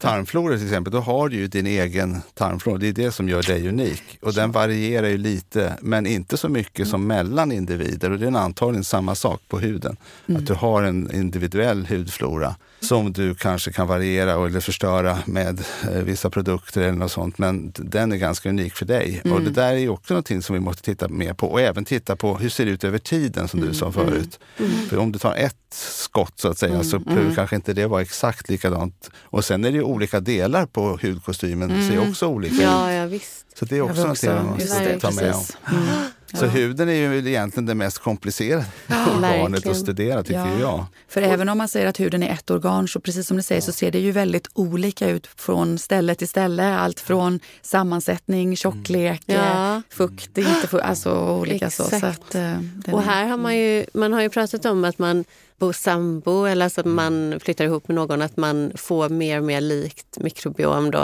tarmflora 0.00 0.56
till 0.56 0.66
exempel, 0.66 0.92
då 0.92 1.00
har 1.00 1.28
du 1.28 1.36
ju 1.36 1.46
din 1.46 1.66
egen 1.66 2.22
tarmflora. 2.34 2.78
Det 2.78 2.88
är 2.88 2.92
det 2.92 3.12
som 3.12 3.28
gör 3.28 3.42
dig 3.42 3.68
unik. 3.68 4.02
Och 4.22 4.34
den 4.34 4.52
varierar 4.52 5.08
ju 5.08 5.18
lite, 5.18 5.78
men 5.80 6.06
inte 6.06 6.36
så 6.36 6.48
mycket 6.48 6.88
som 6.88 7.06
mellan 7.06 7.52
individer. 7.52 8.10
Och 8.10 8.18
det 8.18 8.26
är 8.26 8.36
antagligen 8.36 8.84
samma 8.84 9.14
sak 9.14 9.40
på 9.48 9.58
huden. 9.58 9.96
Att 10.26 10.46
du 10.46 10.54
har 10.54 10.82
en 10.82 11.14
individuell 11.14 11.86
hudflora 11.86 12.54
som 12.80 13.12
du 13.12 13.34
kanske 13.34 13.72
kan 13.72 13.86
variera 13.86 14.46
eller 14.46 14.60
förstöra 14.60 15.18
med 15.26 15.64
eh, 15.90 16.02
vissa 16.02 16.30
produkter 16.30 16.80
eller 16.80 16.98
något 16.98 17.12
sånt. 17.12 17.38
Men 17.38 17.72
den 17.74 18.12
är 18.12 18.16
ganska 18.16 18.48
unik 18.48 18.74
för 18.74 18.86
dig. 18.86 19.22
Och 19.24 19.42
det 19.42 19.50
där 19.50 19.72
är 19.72 19.88
också 19.88 20.14
någonting 20.14 20.42
som 20.42 20.54
vi 20.54 20.60
måste 20.60 20.82
titta 20.82 21.08
mer 21.08 21.32
på. 21.32 21.46
Och 21.46 21.60
även 21.60 21.84
titta 21.84 22.16
på 22.16 22.36
hur 22.36 22.48
ser 22.48 22.64
det 22.64 22.70
ut 22.70 22.84
över 22.84 22.98
tiden 22.98 23.48
som 23.48 23.60
du 23.60 23.74
sa 23.74 23.92
förut. 23.92 24.38
För 24.88 24.98
om 24.98 25.12
du 25.12 25.18
tar 25.18 25.34
ett 25.34 25.56
skott 25.70 26.40
så 26.40 26.48
att 26.48 26.58
säga 26.58 26.84
så 26.84 26.98
behöver 26.98 27.34
kanske 27.34 27.56
inte 27.56 27.72
det 27.72 27.86
vara 27.86 28.02
exakt 28.02 28.48
likadant. 28.48 29.10
Och 29.22 29.44
sen 29.44 29.64
är 29.64 29.70
det 29.70 29.76
ju 29.76 29.82
olika 29.82 30.20
delar 30.20 30.66
på 30.66 30.98
hudkostymen, 31.02 31.88
ser 31.88 32.08
också 32.08 32.26
olika 32.26 32.54
ut. 32.54 32.60
Ja, 32.60 32.92
ja 32.92 33.06
visst. 33.06 33.46
Så 33.58 33.64
det 33.64 33.76
är 33.76 33.80
också 33.80 34.00
någonting 34.00 34.30
man 34.30 34.46
måste 34.46 35.00
ta 35.00 35.10
med 35.10 35.34
om. 35.34 35.44
Mm. 36.34 36.40
Så 36.40 36.46
huden 36.58 36.88
är 36.88 36.92
ju 36.92 37.18
egentligen 37.28 37.66
det 37.66 37.74
mest 37.74 37.98
komplicerade 37.98 38.64
organet 38.88 39.22
verkligen. 39.52 39.70
att 39.70 39.76
studera 39.82 40.22
tycker 40.22 40.38
Ja. 40.38 40.60
jag. 40.60 40.84
För 41.08 41.22
även 41.22 41.48
om 41.48 41.58
man 41.58 41.68
säger 41.68 41.86
att 41.86 42.00
huden 42.00 42.22
är 42.22 42.32
ett 42.32 42.50
organ, 42.50 42.88
så 42.88 43.00
precis 43.00 43.26
som 43.26 43.36
du 43.36 43.42
säger, 43.42 43.60
så 43.60 43.72
ser 43.72 43.90
det 43.90 43.98
ju 43.98 44.10
väldigt 44.12 44.48
olika 44.54 45.08
ut 45.08 45.26
från 45.36 45.78
ställe 45.78 46.14
till 46.14 46.28
ställe. 46.28 46.78
Allt 46.78 47.00
från 47.00 47.40
sammansättning, 47.62 48.56
tjocklek, 48.56 49.22
Ja. 49.26 49.74
eh, 49.76 49.80
fukt, 49.90 50.38
inte 50.38 50.66
fukt, 50.68 50.84
alltså 50.84 51.18
olika 51.30 51.70
så. 51.70 51.82
så 51.84 51.96
Exakt. 51.96 52.20
att, 52.20 52.34
eh, 52.34 52.42
den 52.42 52.94
Och 52.94 53.00
är- 53.00 53.04
här 53.06 53.26
har 53.26 53.36
man 53.36 53.56
ju, 53.56 53.84
man 53.94 54.12
har 54.12 54.20
ju 54.22 54.28
pratat 54.28 54.64
om 54.64 54.84
att 54.84 54.98
man 54.98 55.24
bor 55.58 55.72
sambo 55.72 56.44
eller 56.44 56.64
alltså 56.66 56.80
att 56.80 56.86
man 56.86 57.40
flyttar 57.44 57.64
ihop 57.64 57.88
med 57.88 57.94
någon, 57.94 58.22
att 58.22 58.36
man 58.36 58.72
får 58.74 59.08
mer 59.08 59.38
och 59.38 59.44
mer 59.44 59.60
likt 59.60 60.18
mikrobiom 60.20 60.90
då 60.90 60.98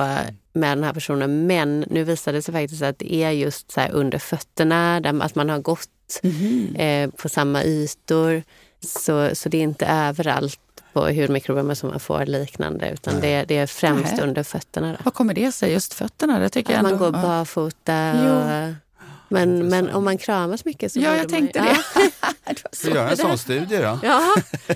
med 0.55 0.79
den 0.79 0.85
här 0.85 0.93
personen. 0.93 1.47
Men 1.47 1.85
nu 1.91 2.05
visade 2.05 2.39
det 2.39 2.43
sig 2.43 2.55
faktiskt 2.55 2.83
att 2.83 2.99
det 2.99 3.15
är 3.15 3.31
just 3.31 3.73
så 3.73 3.81
under 3.91 4.19
fötterna, 4.19 5.01
där, 5.01 5.23
att 5.23 5.35
man 5.35 5.49
har 5.49 5.59
gått 5.59 5.89
Mhm. 6.23 6.77
eh, 6.77 7.11
på 7.11 7.29
samma 7.29 7.65
ytor. 7.65 8.43
Så, 8.81 9.31
så 9.35 9.49
det 9.49 9.59
är 9.59 9.63
inte 9.63 9.87
överallt 9.87 10.61
på 10.93 11.01
hudmikrobiomer 11.09 11.75
som 11.75 11.89
man 11.91 12.01
får 12.01 12.27
liknande 12.27 12.91
utan 12.91 13.21
det, 13.21 13.45
det 13.49 13.57
är 13.57 13.67
främst 13.67 14.13
Nej. 14.17 14.23
under 14.29 14.43
fötterna. 14.43 14.91
Då. 14.93 14.97
Vad 15.05 15.15
kommer 15.15 15.35
det 15.35 15.53
sig? 15.53 15.73
Just 15.73 15.95
fötterna? 15.95 16.39
Det 16.39 16.49
tycker 16.49 16.71
Att 16.71 16.77
jag 16.77 16.83
man 16.83 16.93
ändå, 16.93 17.05
går 17.11 17.15
ja. 17.15 17.23
barfota. 17.23 18.13
Jo. 18.27 18.75
Men, 19.35 19.69
men 19.69 19.91
om 19.91 20.05
man 20.05 20.19
kramas 20.19 20.65
mycket 20.65 20.93
så 20.93 21.01
Ja, 21.01 21.17
jag 21.17 21.29
tänkte 21.29 21.59
man, 21.59 21.69
det. 21.69 21.77
Ja, 21.95 22.29
Det 22.45 22.63
var 22.63 22.71
Så 22.73 22.87
så. 22.87 22.95
gör 22.95 23.09
en 23.09 23.17
sån 23.17 23.39
studie 23.39 23.77
då. 23.77 23.99
ja, 24.03 24.35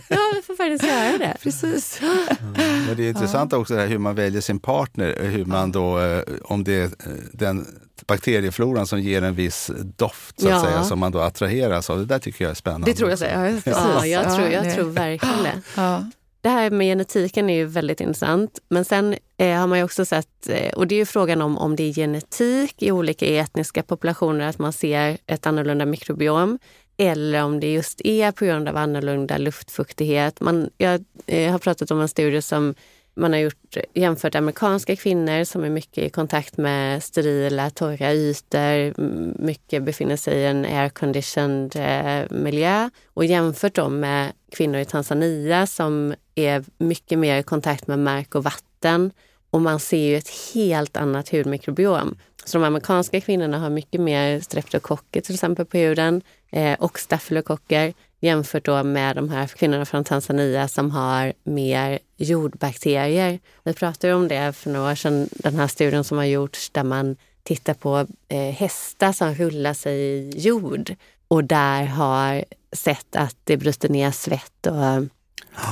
ja, 0.09 0.19
vi 0.35 0.43
får 0.47 0.57
faktiskt 0.57 0.85
göra 0.85 1.19
det. 1.19 1.37
Precis. 1.43 2.01
Men 2.87 2.97
det 2.97 3.05
är 3.05 3.09
intressant 3.09 3.53
också 3.53 3.75
det 3.75 3.81
här 3.81 3.87
hur 3.89 3.99
man 3.99 4.15
väljer 4.15 4.41
sin 4.41 4.59
partner. 4.61 5.17
Hur 5.23 5.45
man 5.45 5.73
då, 5.73 5.99
eh, 6.01 6.23
om 6.43 6.65
det 6.65 6.73
är 6.75 6.85
eh, 6.85 6.91
den 7.33 7.67
bakteriefloran 8.07 8.87
som 8.87 9.01
ger 9.01 9.23
en 9.23 9.35
viss 9.35 9.71
doft 9.97 10.41
så 10.41 10.47
att 10.47 10.53
Ja. 10.53 10.63
säga, 10.65 10.85
som 10.85 10.99
man 10.99 11.13
då 11.13 11.21
attraheras 11.21 11.91
av. 11.91 11.99
Det 11.99 12.05
där 12.05 12.19
tycker 12.19 12.45
jag 12.45 12.51
är 12.51 12.55
spännande. 12.55 12.91
Det 12.91 12.95
tror 12.97 13.11
jag 13.11 13.19
säger. 13.19 13.63
Ja. 13.65 13.73
Ja, 13.75 14.07
jag, 14.07 14.37
tror, 14.37 14.49
jag 14.49 14.75
tror 14.75 14.85
verkligen 14.91 15.43
det. 15.43 15.61
Ja. 15.77 16.05
Det 16.41 16.49
här 16.49 16.71
med 16.71 16.87
genetiken 16.87 17.51
är 17.51 17.55
ju 17.55 17.65
väldigt 17.65 18.01
intressant. 18.01 18.59
Men 18.69 18.85
sen 18.85 19.17
eh, 19.37 19.59
har 19.59 19.67
man 19.67 19.79
ju 19.79 19.85
också 19.85 20.05
sett, 20.05 20.49
eh, 20.49 20.73
och 20.73 20.87
det 20.87 20.95
är 20.95 20.99
ju 20.99 21.07
frågan 21.07 21.43
om 21.43 21.59
om 21.59 21.77
det 21.77 21.83
är 21.83 21.93
genetik 21.93 22.83
i 22.83 22.93
olika 22.93 23.27
etniska 23.27 23.83
populationer, 23.83 24.49
att 24.49 24.59
man 24.59 24.73
ser 24.73 25.19
ett 25.27 25.47
annorlunda 25.47 25.87
mikrobiom. 25.87 26.59
Eller 26.97 27.45
om 27.45 27.61
det 27.61 27.73
just 27.73 28.01
är 28.05 28.33
på 28.33 28.45
grund 28.45 28.69
av 28.69 28.77
annorlunda 28.77 29.39
luftfuktighet. 29.39 30.41
Man, 30.41 30.71
jag 30.79 31.05
eh, 31.27 31.53
har 31.53 31.59
pratat 31.59 31.91
om 31.91 32.01
en 32.01 32.09
studie 32.09 32.43
som 32.43 32.75
man 33.19 33.33
har 33.33 33.41
gjort, 33.41 33.77
jämfört 33.95 34.35
amerikanska 34.35 34.97
kvinnor 34.97 35.45
som 35.45 35.65
är 35.65 35.71
mycket 35.71 36.05
i 36.05 36.11
kontakt 36.11 36.57
med 36.57 37.03
sterila, 37.03 37.71
torra 37.71 38.13
ytor, 38.13 39.01
mycket 39.43 39.83
befinner 39.83 40.17
sig 40.17 40.35
i 40.39 40.47
en 40.47 40.67
air-conditioned 40.67 41.77
eh, 41.77 42.31
miljö 42.31 42.91
och 43.15 43.25
jämfört 43.25 43.75
dem 43.75 44.01
med 44.01 44.33
kvinnor 44.51 44.81
i 44.81 44.85
Tanzania 44.85 45.67
som 45.67 46.15
är 46.35 46.65
mycket 46.79 47.19
mer 47.19 47.39
i 47.39 47.43
kontakt 47.43 47.87
med 47.87 47.99
mark 47.99 48.35
och 48.35 48.45
vatten. 48.45 49.11
Och 49.51 49.61
man 49.61 49.81
ser 49.81 50.07
ju 50.07 50.17
ett 50.17 50.31
helt 50.55 50.97
annat 50.97 51.29
hudmikrobiom. 51.29 52.17
Så 52.45 52.59
de 52.59 52.65
amerikanska 52.65 53.21
kvinnorna 53.21 53.59
har 53.59 53.71
mycket 53.71 54.01
mer 54.01 54.41
streptokocker 54.41 55.21
till 55.21 55.35
exempel 55.35 55.67
på 55.67 55.79
huden 55.79 56.23
eh, 56.51 56.79
och 56.81 56.99
stafylokocker 56.99 57.95
jämfört 58.21 58.65
då 58.65 58.83
med 58.83 59.17
de 59.17 59.29
här 59.31 59.47
kvinnorna 59.47 59.85
från 59.85 60.05
Tanzania 60.05 60.69
som 60.69 60.91
har 60.91 61.33
mer 61.45 61.99
jordbakterier. 62.17 63.39
Vi 63.65 63.73
pratade 63.73 64.15
om 64.15 64.29
det 64.29 64.53
för 64.53 64.71
några 64.71 64.91
år 64.91 64.95
sedan, 64.95 65.29
den 65.33 65.57
här 65.57 65.67
studien 65.67 66.05
som 66.05 66.19
har 66.19 66.25
gjorts 66.25 66.71
där 66.71 66.85
man 66.85 67.17
tittar 67.43 67.75
på 67.75 68.07
eh, 68.29 68.55
hästar 68.55 69.13
som 69.13 69.35
rullar 69.35 69.75
sig 69.75 70.01
i 70.01 70.31
jord 70.37 70.95
och 71.29 71.45
där 71.45 71.85
har 71.85 72.45
sett 72.73 73.17
att 73.17 73.37
det 73.45 73.57
bryter 73.57 73.89
ner 73.89 74.11
svett 74.11 74.67
och, 74.67 74.97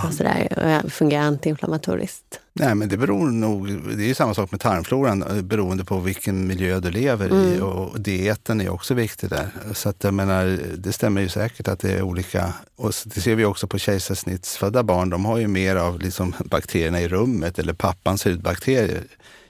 och 0.07 0.15
sådär 0.15 0.83
och 0.85 0.93
fungerar 0.93 1.23
antiinflammatoriskt. 1.23 2.41
Nej, 2.53 2.75
men 2.75 2.89
det 2.89 2.97
beror 2.97 3.27
nog, 3.31 3.69
det 3.97 4.05
är 4.05 4.09
ju 4.09 4.15
samma 4.15 4.35
sak 4.35 4.51
med 4.51 4.61
tarmfloran 4.61 5.23
eh, 5.23 5.43
beroende 5.43 5.85
på 5.85 5.99
vilken 5.99 6.47
miljö 6.47 6.81
du 6.81 6.91
lever 6.91 7.29
i 7.29 7.57
Mm. 7.57 7.63
och 7.63 8.01
dieten 8.01 8.61
är 8.61 8.69
också 8.69 8.95
viktig 8.95 9.31
där. 9.31 9.49
Så 9.75 9.89
att 9.89 10.05
jag 10.05 10.15
menar, 10.15 10.59
det 10.77 10.93
stämmer 10.93 11.21
ju 11.21 11.29
säkert 11.29 11.69
att 11.69 11.79
det 11.81 11.93
är 11.93 12.03
olika. 12.03 12.53
Och 12.77 12.93
det 13.05 13.21
ser 13.21 13.35
vi 13.35 13.45
också 13.45 13.67
på 13.67 13.79
kejsarsnittsfödda 13.79 14.83
barn. 14.83 15.11
De 15.11 15.25
har 15.25 15.39
ju 15.39 15.47
mer 15.49 15.77
av 15.77 16.01
liksom 16.01 16.35
bakterierna 16.45 17.01
i 17.01 17.09
rummet 17.09 17.59
eller 17.59 17.73
pappans 17.73 18.27
hudbakterier 18.27 19.03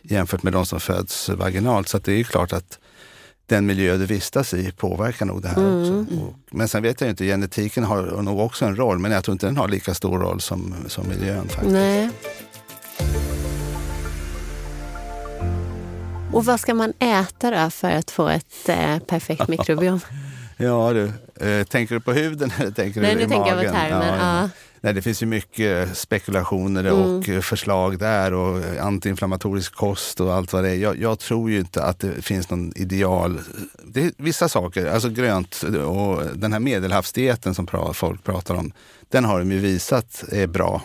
jämfört 0.03 0.43
med 0.43 0.53
de 0.53 0.67
som 0.67 0.81
föds 0.81 1.29
vaginalt. 1.29 1.89
Så 1.89 1.99
det 1.99 2.13
är 2.13 2.17
ju 2.17 2.25
klart 2.25 2.53
att 2.53 2.79
den 3.47 3.67
miljö 3.67 3.97
du 3.97 4.07
vistas 4.07 4.55
i 4.55 4.73
påverkar 4.73 5.27
nog 5.27 5.43
det 5.43 5.49
här 5.49 5.57
Mm. 5.57 5.81
också. 6.03 6.15
Och, 6.25 6.35
men 6.51 6.69
sen 6.69 6.83
vet 6.83 7.01
jag 7.01 7.11
inte, 7.11 7.25
genetiken 7.25 7.85
har 7.85 8.23
nog 8.23 8.41
också 8.41 8.65
en 8.65 8.77
roll, 8.77 8.99
men 8.99 9.13
jag 9.13 9.25
tror 9.25 9.33
inte 9.33 9.47
den 9.47 9.57
har 9.57 9.69
lika 9.69 9.95
stor 9.95 10.19
roll 10.19 10.41
som, 10.41 10.75
som 10.87 11.09
miljön 11.09 11.49
faktiskt. 11.49 11.73
Nej. 11.73 12.11
Och 16.33 16.45
vad 16.45 16.61
ska 16.61 16.75
man 16.75 16.93
äta 16.99 17.51
då 17.65 17.71
för 17.71 17.91
att 17.91 18.11
få 18.11 18.29
ett 18.29 18.69
eh, 18.69 18.99
perfekt 18.99 19.49
mikrobiom? 19.49 20.01
Ja 20.57 20.93
du, 20.93 21.13
eh, 21.51 21.65
tänker 21.67 21.95
du 21.95 22.01
på 22.01 22.13
huden 22.13 22.53
eller 22.59 22.71
tänker 22.71 23.01
Nej, 23.01 23.11
du 23.15 23.17
nu 23.21 23.25
i 23.27 23.29
tänker 23.29 23.49
jag 23.49 23.57
magen? 23.57 23.73
på 23.73 23.79
termer. 23.79 24.17
Ja. 24.19 24.51
Nej, 24.87 24.95
det 24.95 25.03
finns 25.03 25.23
ju 25.23 25.27
mycket 25.27 25.97
spekulationer 25.99 26.85
Mm. 26.85 26.99
och 27.39 27.45
förslag 27.45 27.99
där 27.99 28.33
och 28.33 28.63
antiinflammatorisk 28.81 29.75
kost 29.75 30.21
och 30.21 30.35
allt 30.35 30.53
vad 30.53 30.65
det 30.65 30.71
är. 30.71 30.75
Jag, 30.75 30.99
jag 31.01 31.19
tror 31.19 31.51
ju 31.51 31.59
inte 31.59 31.83
att 31.83 31.99
det 31.99 32.23
finns 32.23 32.51
någon 32.51 32.73
ideal. 32.77 33.41
Det 33.85 34.13
vissa 34.19 34.49
saker, 34.49 34.87
alltså 34.87 35.09
grönt 35.09 35.63
och 35.87 36.23
den 36.35 36.53
här 36.53 36.61
medelhavsdieten 36.61 37.55
som 37.55 37.67
folk 37.95 38.25
pratar 38.25 38.55
om, 38.55 38.73
den 39.09 39.25
har 39.25 39.39
de 39.39 39.53
ju 39.53 39.59
visat 39.59 40.25
är 40.33 40.47
bra 40.47 40.83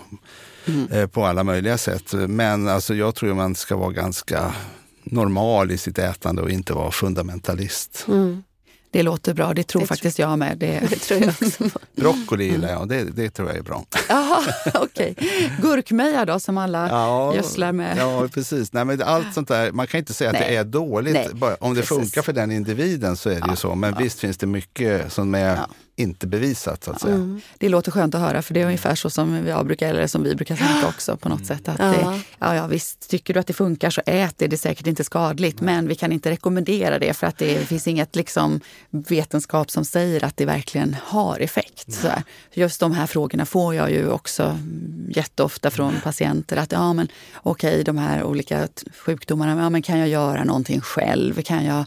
Mm. 0.68 0.88
eh, 0.92 1.08
på 1.08 1.26
alla 1.26 1.44
möjliga 1.44 1.78
sätt. 1.78 2.14
Men 2.14 2.68
alltså, 2.68 2.96
jag 2.96 3.16
tror 3.16 3.34
man 3.34 3.56
ska 3.56 3.76
vara 3.76 3.92
ganska 3.92 4.56
normal 5.04 5.72
i 5.72 5.78
sitt 5.78 5.98
ätande 6.00 6.42
och 6.42 6.50
inte 6.50 6.74
vara 6.74 6.92
fundamentalist. 6.92 8.06
Mm. 8.08 8.44
Det 8.93 9.04
låter 9.04 9.34
bra, 9.34 9.54
det 9.54 9.63
tror 9.63 9.82
Det 9.82 9.88
faktiskt 9.88 10.19
jag 10.19 10.39
med. 10.39 10.58
Det... 10.58 10.82
Det 10.89 10.95
tror 10.95 11.19
jag 11.19 11.30
också. 11.30 11.80
Broccoli 11.95 12.43
gillar 12.45 12.69
jag, 12.69 12.89
det, 12.89 13.04
det 13.04 13.30
tror 13.30 13.47
jag 13.49 13.58
är 13.58 13.62
bra. 13.62 13.86
Jaha, 14.10 14.41
okej. 14.73 15.15
Gurkmeja 15.62 16.25
då 16.25 16.39
som 16.39 16.58
alla 16.58 16.89
Ja, 16.89 17.36
gödslar 17.36 17.71
med. 17.71 17.97
Ja, 17.97 18.27
precis. 18.34 18.73
Nej, 18.73 18.86
men 18.86 19.01
allt 19.01 19.34
sånt 19.34 19.47
där, 19.47 19.71
man 19.71 19.88
kan 19.88 19.99
inte 19.99 20.13
säga 20.13 20.30
att 20.30 20.39
Nej. 20.39 20.49
det 20.51 20.56
är 20.56 20.63
dåligt. 20.63 21.13
Nej, 21.13 21.27
Bara, 21.34 21.56
om 21.60 21.73
det 21.73 21.82
precis. 21.82 21.97
funkar 21.97 22.21
för 22.21 22.34
den 22.34 22.51
individen 22.51 23.17
så 23.17 23.30
är 23.30 23.34
det 23.34 23.39
ju 23.39 23.45
Ja, 23.47 23.56
så. 23.56 23.75
Men 23.75 23.95
visst 23.97 24.19
finns 24.19 24.38
det 24.38 24.47
mycket 24.47 25.13
som 25.13 25.36
är 25.36 25.56
Ja. 25.56 25.67
Inte 25.95 26.27
bevisat 26.27 26.84
så 26.84 26.91
att 26.91 27.01
säga. 27.01 27.15
Mm. 27.15 27.41
Det 27.58 27.69
låter 27.69 27.91
skönt 27.91 28.15
att 28.15 28.21
höra 28.21 28.41
för 28.41 28.54
det 28.54 28.62
är 28.62 28.65
ungefär 28.65 28.95
så 28.95 29.10
som 29.10 29.47
jag 29.47 29.65
brukar, 29.65 29.89
eller 29.89 30.08
som 30.08 30.23
vi 30.23 30.36
brukar 30.36 30.56
tänka 30.56 30.88
också 30.88 31.17
på 31.17 31.30
något 31.30 31.45
sätt. 31.45 31.67
Att 31.67 31.80
Ja. 31.80 31.86
det, 31.86 32.21
ja, 32.39 32.56
ja, 32.56 32.67
visst, 32.67 33.10
tycker 33.10 33.34
du 33.34 33.39
att 33.39 33.47
det 33.47 33.54
funkar 33.54 33.89
så 33.89 34.01
ät 34.06 34.38
det, 34.38 34.47
det 34.47 34.56
är 34.56 34.58
säkert 34.58 34.88
inte 34.88 35.04
skadligt. 35.04 35.62
Men 35.62 35.88
vi 35.88 35.95
kan 35.95 36.12
inte 36.12 36.32
rekommendera 36.32 36.99
det 36.99 37.13
för 37.13 37.27
att 37.27 37.38
det 37.38 37.67
finns 37.67 37.88
inget 37.88 38.15
liksom, 38.15 38.60
vetenskap 38.89 39.71
som 39.71 39.86
säger 39.86 40.23
att 40.23 40.38
det 40.38 40.45
verkligen 40.45 40.95
har 41.04 41.39
effekt. 41.39 41.93
Så 41.93 42.08
här. 42.08 42.23
Just 42.54 42.80
de 42.80 42.91
här 42.91 43.06
frågorna 43.08 43.45
får 43.45 43.75
jag 43.75 43.91
ju 43.91 44.10
också 44.10 44.43
mm, 44.43 45.12
jätteofta 45.15 45.69
från 45.69 45.93
patienter. 46.04 46.58
Att 46.58 46.71
ja, 46.71 46.93
men 46.93 47.08
okej, 47.36 47.84
de 47.84 47.97
här 47.97 48.23
olika 48.23 48.67
sjukdomarna, 49.06 49.63
ja, 49.63 49.69
men 49.69 49.82
kan 49.82 49.99
jag 49.99 50.08
göra 50.08 50.43
någonting 50.43 50.82
själv? 50.82 51.41
Kan 51.41 51.65
jag 51.65 51.86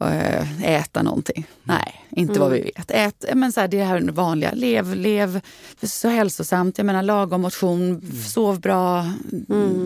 eh, 0.00 0.62
äta 0.62 1.02
någonting? 1.02 1.46
Nej, 1.62 2.05
inte 2.10 2.40
vad 2.40 2.50
vi 2.50 2.60
vet. 2.60 2.90
Ät, 2.90 3.24
men 3.34 3.52
så 3.52 3.60
här, 3.60 3.68
det 3.68 3.84
här 3.84 4.00
vanliga, 4.00 4.50
lev, 4.52 4.94
lev 4.94 5.40
så 5.82 6.08
hälsosamt. 6.08 6.78
Jag 6.78 6.84
menar 6.84 7.02
lagom 7.02 7.40
motion, 7.40 8.02
sov 8.26 8.60
bra, 8.60 9.06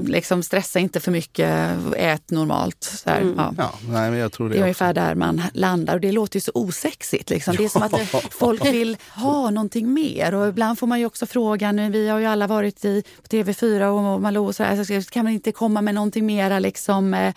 liksom 0.07 0.43
stressa 0.43 0.79
inte 0.79 1.01
för 1.01 1.13
mycket, 1.13 1.77
ät 1.97 2.31
normalt. 2.31 2.85
Så 3.05 3.11
här, 3.11 3.35
ja. 3.37 3.55
Ja, 3.59 3.73
nej, 3.89 4.11
men 4.11 4.21
jag 4.21 4.33
tror 4.33 4.49
det, 4.49 4.55
Det 4.55 4.59
är 4.59 4.59
också. 4.59 4.65
ungefär 4.65 4.95
där 4.95 5.15
man 5.15 5.43
landar 5.55 5.95
och 5.95 6.01
det 6.01 6.13
låter 6.13 6.37
ju 6.37 6.41
så 6.41 6.53
osexigt. 6.55 7.31
Liksom. 7.31 7.57
Det 7.57 7.65
är 7.65 7.69
som 7.69 7.83
att 7.83 8.25
folk 8.31 8.65
vill 8.65 8.97
ha 9.15 9.51
någonting 9.51 9.93
mer. 9.95 10.35
Och 10.35 10.49
ibland 10.49 10.79
får 10.79 10.87
man 10.87 11.01
ju 11.01 11.07
också 11.07 11.27
frågan, 11.27 11.93
vi 11.93 12.09
har 12.09 12.19
ju 12.19 12.27
alla 12.27 12.47
varit 12.47 12.85
i 12.85 13.03
på 13.23 13.29
TV4 13.29 13.85
och 13.85 14.21
Malou 14.21 14.47
och 14.47 14.57
så 14.57 14.63
här, 14.63 14.85
så 14.85 15.11
kan 15.11 15.25
man 15.25 15.33
inte 15.33 15.53
komma 15.53 15.83
med 15.83 15.95
någonting 15.95 16.27
mera 16.27 16.59
liksom, 16.59 17.15
eh, 17.15 17.35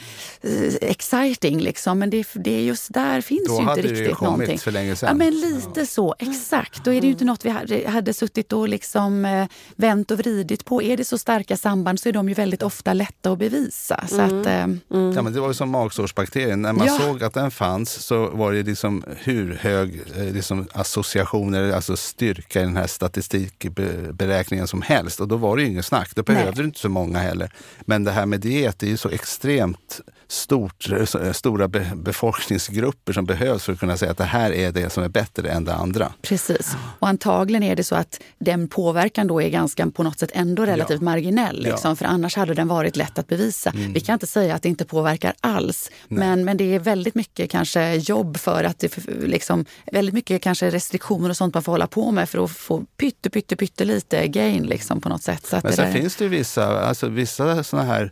exciting? 0.82 1.60
Liksom. 1.60 2.00
Men 2.00 2.10
det, 2.10 2.28
det 2.34 2.52
är 2.52 2.62
just 2.62 2.94
där 2.94 3.22
finns 3.22 3.48
Då 3.48 3.62
ju 3.62 3.70
inte 3.70 3.82
riktigt 3.82 4.22
någonting. 4.22 4.60
För 4.74 4.80
länge 4.80 4.96
sedan. 4.96 5.08
Ja, 5.10 5.14
men 5.14 5.40
lite 5.40 5.86
så, 5.86 6.16
exakt. 6.20 6.84
Då 6.86 6.94
är 6.94 7.02
det 7.02 7.08
ju 7.08 7.14
inte 7.14 7.26
något 7.26 7.46
vi 7.46 7.50
hade, 7.50 7.90
hade 7.90 8.14
suttit 8.14 8.54
och 8.54 8.70
liksom, 8.70 9.26
eh, 9.26 9.48
vänt 9.76 10.12
och 10.12 10.18
vridit 10.18 10.66
på. 10.66 10.84
Är 10.84 10.98
det 10.98 11.06
så 11.06 11.18
starka 11.18 11.58
samband 11.58 12.00
så 12.00 12.10
är 12.10 12.14
de 12.14 12.30
ju 12.30 12.34
väldigt 12.36 12.64
ofta 12.64 12.94
lätta 12.94 13.32
att 13.32 13.40
bevisa. 13.40 14.04
Så 14.08 14.22
att, 14.22 14.46
eh, 14.46 14.68
Ja, 14.88 15.22
men 15.22 15.34
det 15.34 15.40
var 15.40 15.48
ju 15.48 15.54
som 15.54 15.70
magsårsbakterien. 15.70 16.62
När 16.62 16.74
man 16.74 16.88
Ja. 16.88 17.00
såg 17.00 17.24
att 17.24 17.34
den 17.34 17.52
fanns 17.52 17.92
så 18.06 18.30
var 18.30 18.52
det 18.54 18.64
liksom 18.64 19.04
hur 19.18 19.56
hög 19.56 20.02
eh, 20.18 20.24
liksom 20.34 20.68
associationer, 20.74 21.72
alltså 21.72 21.98
styrka 21.98 22.62
i 22.62 22.64
den 22.64 22.78
här 22.78 22.88
statistikberäkningen 22.88 24.68
som 24.68 24.82
helst. 24.82 25.20
Och 25.20 25.28
då 25.28 25.36
var 25.38 25.56
det 25.58 25.64
ju 25.64 25.70
inget 25.70 25.86
snack. 25.86 26.16
Då 26.16 26.24
behövde 26.24 26.62
du 26.62 26.66
inte 26.66 26.80
så 26.80 26.90
många 26.90 27.20
heller. 27.20 27.52
Men 27.82 28.04
det 28.04 28.12
här 28.12 28.26
med 28.26 28.40
diet 28.40 28.84
är 28.84 28.88
ju 28.88 28.98
så 28.98 29.10
extremt 29.10 30.02
stort, 30.34 30.84
så- 31.06 31.34
stora 31.34 31.68
be, 31.68 31.92
befolkningsgrupper 31.96 33.14
som 33.14 33.26
behövs 33.26 33.64
för 33.64 33.74
att 33.74 33.80
kunna 33.80 33.98
säga 33.98 34.12
att 34.12 34.18
det 34.18 34.24
här 34.24 34.52
är 34.54 34.72
det 34.72 34.90
som 34.90 35.04
är 35.04 35.10
bättre 35.10 35.50
än 35.52 35.66
det 35.66 35.74
andra. 35.74 36.14
Precis. 36.22 36.76
Och 37.00 37.08
antagligen 37.08 37.64
är 37.64 37.76
det 37.76 37.84
så 37.84 37.96
att 37.96 38.22
den 38.40 38.68
påverkan 38.68 39.28
då 39.28 39.42
är 39.42 39.50
ganska 39.50 39.88
på 39.90 40.04
något 40.04 40.20
sätt 40.20 40.32
ändå 40.34 40.66
relativt 40.66 41.02
marginell. 41.02 41.56
Liksom, 41.56 41.80
Ja. 41.84 41.88
Mm. 41.88 41.96
För 41.96 42.06
annars 42.06 42.36
hade 42.36 42.54
den 42.54 42.68
varit 42.68 42.96
lätt 42.96 43.20
att 43.20 43.28
bevisa. 43.28 43.72
Vi 43.76 44.00
kan 44.00 44.14
inte 44.14 44.28
säga 44.28 44.56
att 44.56 44.62
det 44.62 44.70
inte 44.70 44.86
påverkar 44.86 45.34
alls. 45.42 45.92
Men, 46.08 46.46
men 46.46 46.58
det 46.58 46.76
är 46.76 46.80
väldigt 46.80 47.16
mycket 47.16 47.52
kanske 47.52 47.96
jobb 47.96 48.38
för 48.38 48.64
att 48.64 48.80
det 48.80 48.98
liksom, 49.08 49.66
väldigt 49.92 50.14
mycket 50.16 50.42
kanske 50.42 50.70
restriktioner 50.70 51.30
och 51.30 51.38
sånt 51.38 51.54
man 51.54 51.64
får 51.64 51.72
hålla 51.72 51.88
på 51.88 52.12
med 52.12 52.30
för 52.30 52.44
att 52.44 52.52
få 52.52 52.86
pytte, 52.98 53.30
pytte, 53.30 53.56
pytte 53.56 53.86
lite 53.86 54.28
gain 54.28 54.64
liksom 54.64 55.02
på 55.02 55.10
något 55.10 55.24
sätt. 55.24 55.46
Så 55.46 55.56
Men 55.56 55.62
det 55.72 55.76
sen 55.76 55.86
där- 55.86 55.94
finns 56.02 56.16
det 56.16 56.24
ju 56.24 56.30
vissa, 56.30 56.80
alltså 56.86 57.08
vissa 57.10 57.64
såna 57.64 57.84
här 57.84 58.12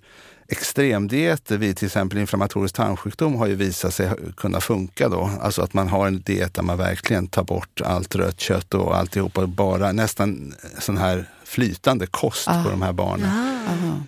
extremdieter 0.51 1.57
vid 1.57 1.77
till 1.77 1.85
exempel 1.85 2.19
inflammatorisk 2.19 2.75
tarmsjukdom 2.75 3.35
har 3.35 3.47
ju 3.47 3.55
visat 3.55 3.93
sig 3.93 4.11
kunna 4.37 4.61
funka 4.61 5.09
då. 5.09 5.29
Alltså 5.41 5.61
att 5.61 5.73
man 5.73 5.87
har 5.87 6.07
en 6.07 6.21
diet 6.21 6.53
där 6.53 6.63
man 6.63 6.77
verkligen 6.77 7.27
tar 7.27 7.43
bort 7.43 7.81
allt 7.81 8.15
rött 8.15 8.39
kött 8.39 8.73
och 8.73 8.97
alltihopa, 8.97 9.47
bara 9.47 9.91
nästan 9.91 10.53
sån 10.79 10.97
här 10.97 11.29
flytande 11.51 12.07
kost 12.07 12.47
ah. 12.47 12.63
på 12.63 12.69
de 12.69 12.81
här 12.81 12.93
barnen. 12.93 13.29
Ah. 13.29 13.51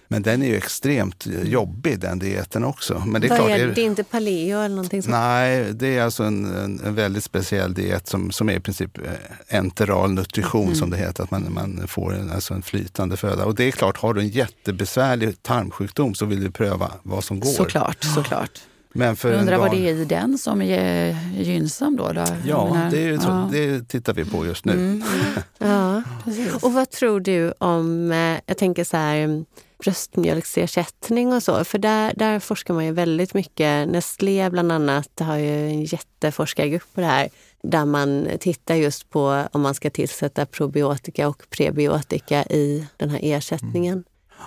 Men 0.08 0.22
den 0.22 0.42
är 0.42 0.48
ju 0.48 0.56
extremt 0.56 1.28
jobbig 1.44 2.00
den 2.00 2.20
dieten 2.20 2.64
också. 2.64 3.04
Men 3.06 3.22
det 3.22 3.28
är, 3.28 3.30
Vad 3.30 3.38
klart, 3.38 3.50
är 3.50 3.68
det? 3.68 3.74
det 3.74 3.82
är 3.82 3.86
inte 3.86 4.04
paleo 4.04 4.60
eller 4.60 4.76
någonting 4.76 5.04
sånt? 5.04 5.12
Nej, 5.12 5.74
det 5.74 5.98
är 5.98 6.04
alltså 6.04 6.24
en, 6.24 6.46
en, 6.46 6.80
en, 6.86 6.96
väldigt 6.96 7.24
speciell 7.24 7.74
diet 7.74 8.08
som, 8.08 8.32
som 8.32 8.50
är 8.50 8.54
i 8.54 8.60
princip 8.60 8.98
eh, 8.98 9.58
enteral 9.58 10.12
nutrition 10.12 10.64
mm. 10.64 10.76
som 10.76 10.90
det 10.90 10.98
heter. 10.98 11.24
Att 11.24 11.32
man, 11.32 11.54
man 11.54 11.88
får 11.88 12.14
en, 12.14 12.32
alltså 12.32 12.54
en 12.54 12.62
flytande 12.62 13.18
föda. 13.18 13.46
Och 13.46 13.56
det 13.56 13.64
är 13.64 13.72
klart, 13.72 13.98
har 13.98 14.14
du 14.14 14.22
en 14.22 14.30
jättebesvärlig 14.30 15.44
tarmsjukdom 15.44 16.16
så 16.16 16.26
vill 16.26 16.44
du 16.44 16.52
pröva 16.52 16.92
vad 17.04 17.24
som 17.24 17.40
går. 17.40 17.52
Såklart, 17.52 18.04
såklart. 18.04 18.62
Men 18.96 19.16
för 19.16 19.32
Jag 19.32 19.40
undrar 19.40 19.58
vad 19.58 19.72
det 19.72 19.90
är 19.90 19.94
i 19.94 20.06
den 20.06 20.38
som 20.38 20.62
är 20.62 21.16
gynnsam 21.38 21.96
då? 21.96 22.12
då? 22.12 22.26
Ja, 22.46 22.74
menar, 22.74 22.92
det, 22.92 23.04
är, 23.04 23.12
ja. 23.12 23.50
det 23.52 23.88
tittar 23.88 24.14
vi 24.14 24.26
på 24.26 24.46
just 24.46 24.66
nu. 24.66 24.74
Mm. 24.74 25.04
ja, 25.58 26.04
och 26.62 26.74
vad 26.74 26.90
tror 26.90 27.20
du 27.20 27.54
om, 27.58 28.12
eh, 28.12 28.40
jag 28.46 28.58
tänker 28.58 28.84
så 28.84 28.98
här, 28.98 29.46
bröstmjölksersättning 29.84 31.34
och 31.34 31.44
så? 31.44 31.64
För 31.64 31.78
där, 31.78 32.14
där 32.16 32.40
forskar 32.40 32.74
man 32.74 32.86
ju 32.86 32.92
väldigt 32.92 33.34
mycket. 33.34 33.90
Nestlé 33.90 34.50
bland 34.50 34.72
annat 34.72 35.20
har 35.20 35.38
ju 35.38 35.68
en 35.68 35.84
jätteforskargrupp 35.84 36.94
på 36.94 37.02
det 37.02 37.08
här 37.08 37.30
där 37.64 37.86
man 37.86 38.28
tittar 38.40 38.76
just 38.76 39.10
på 39.10 39.44
om 39.52 39.62
man 39.62 39.74
ska 39.74 39.90
tillsätta 39.90 40.46
probiotika 40.46 41.28
och 41.28 41.44
prebiotika 41.50 42.44
i 42.44 42.88
den 42.98 43.10
här 43.10 43.20
ersättningen. 43.22 43.94
Mm. 43.94 44.04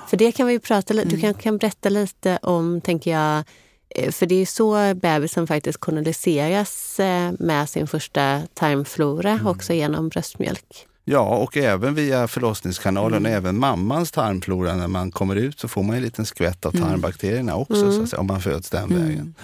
För 0.08 0.16
det 0.16 0.32
kan 0.32 0.46
vi 0.46 0.58
prata 0.58 0.94
lite, 0.94 1.08
du 1.08 1.20
kan, 1.20 1.30
mm. 1.30 1.40
kan 1.42 1.58
berätta 1.58 1.88
lite 1.88 2.38
om, 2.42 2.80
tänker 2.80 3.10
jag, 3.10 3.38
Eh, 3.38 3.42
för 4.10 4.26
det 4.26 4.42
är 4.42 4.46
så 4.46 4.94
bebisen 4.94 5.46
faktiskt 5.46 5.78
koloniseras 5.78 7.00
eh, 7.00 7.32
med 7.38 7.68
sin 7.68 7.86
första 7.86 8.42
tarmflora, 8.54 9.30
mm. 9.30 9.46
också 9.46 9.72
genom 9.72 10.08
bröstmjölk. 10.08 10.86
Ja, 11.04 11.20
och 11.20 11.56
även 11.56 11.94
via 11.94 12.28
förlossningskanalen, 12.28 13.26
mm. 13.26 13.32
även 13.32 13.58
mammans 13.58 14.10
tarmflora. 14.10 14.74
När 14.74 14.88
man 14.88 15.10
kommer 15.10 15.36
ut 15.36 15.60
så 15.60 15.68
får 15.68 15.82
man 15.82 15.96
en 15.96 16.02
liten 16.02 16.26
skvätt 16.26 16.66
av 16.66 16.74
mm. 16.74 16.88
tarmbakterierna 16.88 17.56
också, 17.56 17.82
mm. 17.82 17.92
så 17.92 18.06
säga, 18.06 18.20
om 18.20 18.26
man 18.26 18.40
föds 18.40 18.70
den 18.70 18.90
mm. 18.90 19.02
vägen. 19.02 19.34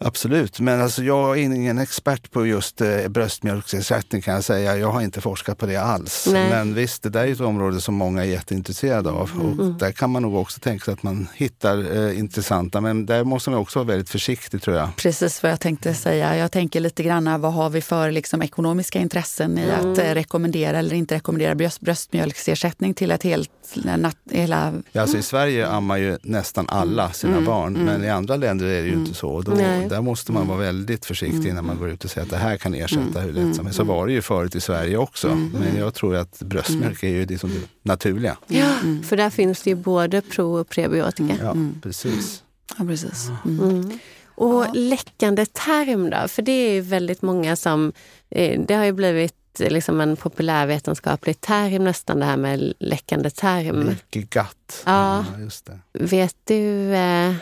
Absolut, 0.00 0.60
men 0.60 0.80
alltså 0.80 1.02
jag 1.02 1.38
är 1.38 1.42
ingen 1.42 1.78
expert 1.78 2.30
på 2.30 2.46
just 2.46 2.80
eh, 2.80 3.08
bröstmjölksersättning 3.08 4.22
kan 4.22 4.34
jag 4.34 4.44
säga. 4.44 4.76
Jag 4.76 4.90
har 4.90 5.00
inte 5.00 5.20
forskat 5.20 5.58
på 5.58 5.66
det 5.66 5.76
alls. 5.76 6.28
Nej. 6.32 6.50
Men 6.50 6.74
visst, 6.74 7.02
det 7.02 7.08
där 7.08 7.26
är 7.26 7.32
ett 7.32 7.40
område 7.40 7.80
som 7.80 7.94
många 7.94 8.24
är 8.24 8.28
jätteintresserade 8.28 9.10
av. 9.10 9.30
Mm. 9.34 9.60
Och 9.60 9.66
där 9.74 9.92
kan 9.92 10.10
man 10.10 10.22
nog 10.22 10.36
också 10.36 10.60
tänka 10.60 10.84
sig 10.84 10.94
att 10.94 11.02
man 11.02 11.28
hittar 11.34 11.96
eh, 11.96 12.18
intressanta, 12.18 12.80
men 12.80 13.06
där 13.06 13.24
måste 13.24 13.50
man 13.50 13.58
också 13.58 13.78
vara 13.78 13.86
väldigt 13.86 14.10
försiktig 14.10 14.62
tror 14.62 14.76
jag. 14.76 14.96
Precis 14.96 15.42
vad 15.42 15.52
jag 15.52 15.60
tänkte 15.60 15.94
säga. 15.94 16.36
Jag 16.36 16.52
tänker 16.52 16.80
lite 16.80 17.02
grann, 17.02 17.40
vad 17.40 17.52
har 17.52 17.70
vi 17.70 17.80
för 17.80 18.10
liksom, 18.10 18.42
ekonomiska 18.42 18.98
intressen 18.98 19.58
i 19.58 19.62
mm. 19.62 19.92
att 19.92 19.98
eh, 19.98 20.14
rekommendera 20.14 20.78
eller 20.78 20.96
inte 20.96 21.14
rekommendera 21.14 21.54
bröst, 21.54 21.80
bröstmjölksersättning 21.80 22.94
till 22.94 23.10
ett 23.10 23.22
helt 23.22 23.50
nat, 23.96 24.16
hela... 24.30 24.72
Ja, 24.92 25.02
alltså 25.02 25.18
I 25.18 25.22
Sverige 25.22 25.68
ammar 25.68 25.96
ju 25.96 26.18
nästan 26.22 26.66
alla 26.68 27.12
sina 27.12 27.32
mm. 27.32 27.44
barn, 27.44 27.76
mm. 27.76 27.86
men 27.86 28.04
i 28.04 28.10
andra 28.10 28.36
länder 28.36 28.66
är 28.66 28.82
det 28.82 28.88
ju 28.88 28.94
inte 28.94 29.14
så. 29.14 29.40
Då, 29.40 29.52
där 29.88 30.00
måste 30.00 30.32
man 30.32 30.46
vara 30.46 30.58
väldigt 30.58 31.04
försiktig 31.04 31.50
innan 31.50 31.66
man 31.66 31.78
går 31.78 31.90
ut 31.90 32.04
och 32.04 32.10
säger 32.10 32.24
att 32.24 32.30
det 32.30 32.36
här 32.36 32.56
kan 32.56 32.74
ersätta 32.74 33.20
hur 33.20 33.32
lätt 33.32 33.56
som 33.56 33.66
helst. 33.66 33.76
Så 33.76 33.84
var 33.84 34.06
det 34.06 34.12
ju 34.12 34.22
förut 34.22 34.54
i 34.54 34.60
Sverige 34.60 34.96
också. 34.96 35.34
Men 35.34 35.76
jag 35.78 35.94
tror 35.94 36.16
att 36.16 36.38
bröstmjölk 36.38 37.02
är 37.02 37.08
ju 37.08 37.24
det 37.24 37.38
som 37.38 37.50
naturliga. 37.82 38.36
Ja, 38.46 38.72
för 39.04 39.16
där 39.16 39.30
finns 39.30 39.62
det 39.62 39.70
ju 39.70 39.76
både 39.76 40.20
pro 40.20 40.60
och 40.60 40.68
prebiotika. 40.68 41.34
Ja, 41.42 41.54
precis. 41.82 42.42
Ja, 42.78 42.84
precis. 42.84 43.30
Mm. 43.44 43.98
Och 44.34 44.64
ja. 44.64 44.72
läckande 44.74 45.46
tarm 45.46 46.10
då? 46.10 46.28
För 46.28 46.42
det 46.42 46.52
är 46.52 46.72
ju 46.72 46.80
väldigt 46.80 47.22
många 47.22 47.56
som... 47.56 47.92
Eh, 48.30 48.60
det 48.60 48.74
har 48.74 48.84
ju 48.84 48.92
blivit 48.92 49.34
liksom 49.58 50.00
en 50.00 50.16
populärvetenskaplig 50.16 51.40
term 51.40 51.84
nästan, 51.84 52.18
det 52.18 52.24
här 52.24 52.36
med 52.36 52.72
läckande 52.78 53.30
tarm. 53.30 53.82
Läckegatt. 53.82 54.82
Ja. 54.86 55.24
ja, 55.32 55.40
just 55.40 55.66
det. 55.66 55.78
Vet 55.92 56.36
du... 56.44 56.94
Eh, 56.94 57.34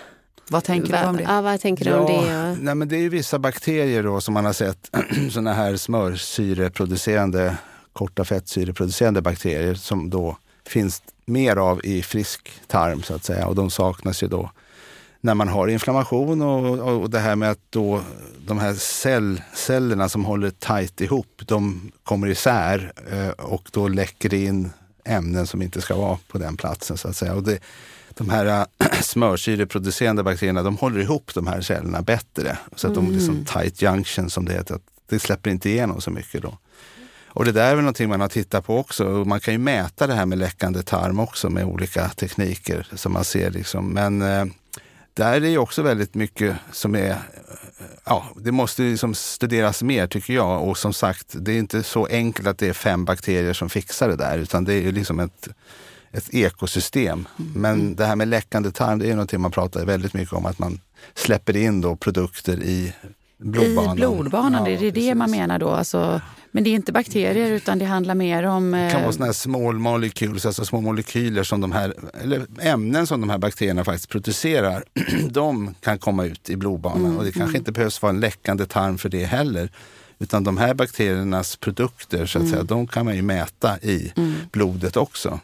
vad 0.51 0.65
tänker 0.65 0.93
Va, 0.93 1.03
du 1.03 1.09
om 1.09 1.17
det? 1.17 1.23
Ja, 1.23 1.41
vad 1.41 1.61
tänker 1.61 1.85
du 1.85 1.91
ja, 1.91 1.99
om 1.99 2.07
det? 2.07 2.57
Nej, 2.61 2.75
men 2.75 2.89
det 2.89 2.97
är 2.97 3.09
vissa 3.09 3.39
bakterier 3.39 4.03
då 4.03 4.21
som 4.21 4.35
man 4.35 4.45
har 4.45 4.53
sett, 4.53 4.91
sådana 5.31 5.53
här 5.53 5.77
smörsyreproducerande, 5.77 7.57
korta 7.93 8.25
fettsyreproducerande 8.25 9.23
bakterier 9.23 9.75
som 9.75 10.11
då 10.11 10.37
finns 10.67 11.03
mer 11.25 11.57
av 11.57 11.81
i 11.85 12.03
frisk 12.03 12.51
tarm 12.67 13.03
så 13.03 13.15
att 13.15 13.25
säga 13.25 13.47
och 13.47 13.55
de 13.55 13.71
saknas 13.71 14.23
ju 14.23 14.27
då 14.27 14.51
när 15.27 15.35
man 15.35 15.49
har 15.49 15.69
inflammation 15.69 16.43
och, 16.43 17.01
och 17.01 17.11
det 17.11 17.19
här 17.19 17.37
med 17.37 17.51
att 17.51 17.59
då 17.71 18.01
de 18.47 18.59
här 18.59 18.75
cell, 18.75 19.43
cellerna 19.55 20.09
som 20.09 20.25
håller 20.25 20.51
tajt 20.51 21.01
ihop, 21.01 21.43
de 21.47 21.93
kommer 22.05 22.27
isär 22.27 22.93
eh, 23.11 23.29
och 23.29 23.69
då 23.73 23.89
läcker 23.89 24.29
det 24.29 24.45
in 24.45 24.71
ämnen 25.05 25.47
som 25.47 25.63
inte 25.63 25.81
ska 25.81 25.97
vara 25.97 26.19
på 26.29 26.39
den 26.39 26.57
platsen 26.57 26.97
så 26.97 27.09
att 27.09 27.17
säga. 27.17 27.35
Och 27.35 27.43
det, 27.43 27.59
de 28.19 28.31
här 28.31 28.67
äh, 28.79 29.01
smörsyreproducerande 29.01 30.23
bakterierna, 30.23 30.63
de 30.63 30.77
håller 30.77 31.01
ihop 31.01 31.35
de 31.35 31.47
här 31.47 31.61
cellerna 31.61 32.03
bättre. 32.03 32.59
Så 32.77 32.89
att 32.89 32.95
de 32.95 33.07
är 33.07 33.13
liksom 33.13 33.35
mm. 33.35 33.45
tight 33.45 33.83
junction 33.83 34.31
som 34.31 34.45
det 34.45 34.53
heter. 34.53 34.75
Att 34.75 34.83
det 35.07 35.19
släpper 35.19 35.51
inte 35.51 35.71
igenom 35.71 36.01
så 36.01 36.11
mycket 36.11 36.43
då. 36.43 36.59
Och 37.29 37.45
det 37.45 37.53
där 37.53 37.71
är 37.71 37.75
väl 37.75 37.85
någonting 37.85 38.09
man 38.09 38.21
har 38.21 38.29
tittat 38.29 38.67
på 38.67 38.79
också. 38.79 39.05
Man 39.05 39.41
kan 39.41 39.55
ju 39.55 39.59
mäta 39.59 40.07
det 40.07 40.15
här 40.15 40.27
med 40.27 40.39
läckande 40.39 40.83
tarm 40.83 41.21
också 41.21 41.51
med 41.51 41.65
olika 41.65 42.09
tekniker 42.09 42.87
som 42.93 43.13
man 43.13 43.25
ser. 43.25 43.51
Liksom. 43.51 43.89
Men 43.89 44.23
eh, 44.23 44.45
där 45.15 45.33
är 45.33 45.41
det 45.41 45.59
också 45.59 45.83
väldigt 45.83 46.15
mycket 46.15 46.57
som 46.73 46.95
är, 46.95 47.17
ja, 48.05 48.27
det 48.37 48.53
måste 48.53 48.83
liksom 48.83 49.15
studeras 49.15 49.83
mer 49.83 50.07
tycker 50.07 50.35
jag. 50.35 50.69
Och 50.69 50.79
som 50.79 50.93
sagt, 50.93 51.27
det 51.33 51.53
är 51.53 51.59
inte 51.59 51.83
så 51.83 52.07
enkelt 52.07 52.49
att 52.49 52.59
det 52.59 52.69
är 52.69 52.73
fem 52.73 53.05
bakterier 53.05 53.53
som 53.53 53.71
fixar 53.71 54.09
det 54.09 54.17
där, 54.17 54.39
utan 54.39 54.65
det 54.65 54.75
är 54.75 54.81
ju 54.81 54.93
liksom 54.93 55.21
ett 55.21 55.49
ett 56.13 56.35
ekosystem. 56.35 57.29
Mm. 57.39 57.53
Men 57.53 57.97
det 57.97 58.05
här 58.05 58.17
med 58.17 58.29
läckande 58.29 58.71
tarm, 58.71 58.99
det 58.99 59.07
är 59.07 59.11
någonting 59.11 59.41
man 59.41 59.51
pratar 59.51 59.85
väldigt 59.85 60.15
mycket 60.15 60.33
om, 60.33 60.47
att 60.47 60.59
man 60.59 60.81
släpper 61.15 61.57
in 61.57 61.81
då 61.81 61.97
produkter 61.97 62.63
i 62.63 62.93
blodbanan. 63.39 63.97
I 63.97 64.01
blodbanan, 64.01 64.71
ja, 64.71 64.79
det 64.79 64.87
är 64.87 64.93
det 64.93 65.15
man 65.15 65.31
menar 65.31 65.59
då? 65.59 65.71
Alltså, 65.71 66.21
men 66.51 66.65
det 66.65 66.71
är 66.71 66.75
inte 66.75 66.93
bakterier 66.93 67.51
utan 67.51 67.79
det 67.79 67.85
handlar 67.85 68.15
mer 68.15 68.43
om... 68.43 68.71
Det 68.71 68.91
kan 68.93 69.01
vara 69.01 69.11
eh, 69.11 69.13
såna 69.13 69.27
här 69.27 69.33
small 69.33 69.79
molecules, 69.79 70.47
alltså 70.47 70.65
små 70.65 70.81
molekyler 70.81 71.43
som 71.43 71.61
de 71.61 71.73
här, 71.73 71.95
eller 72.23 72.47
ämnen 72.61 73.07
som 73.07 73.21
de 73.21 73.31
här 73.31 73.39
bakterierna 73.39 73.85
faktiskt 73.85 74.09
producerar. 74.09 74.85
de 75.31 75.75
kan 75.81 75.99
komma 75.99 76.25
ut 76.25 76.51
i 76.51 76.57
blodbanan 76.57 77.05
mm, 77.05 77.19
och 77.19 77.25
det 77.25 77.33
kanske 77.33 77.51
mm. 77.51 77.57
inte 77.57 77.73
behövs 77.73 78.03
vara 78.03 78.11
en 78.11 78.21
läckande 78.21 78.67
tarm 78.67 78.99
för 78.99 79.09
det 79.09 79.25
heller. 79.25 79.71
Utan 80.19 80.45
de 80.45 80.59
här 80.59 80.75
bakteriernas 80.75 81.57
produkter, 81.57 82.27
så 82.27 82.39
att 82.39 82.43
mm. 82.43 82.53
säga, 82.53 82.63
de 82.63 82.87
kan 82.87 83.05
man 83.05 83.17
ju 83.17 83.23
mäta 83.23 83.79
i 83.79 84.13
mm. 84.17 84.35
blodet 84.53 84.97
också. 84.97 85.41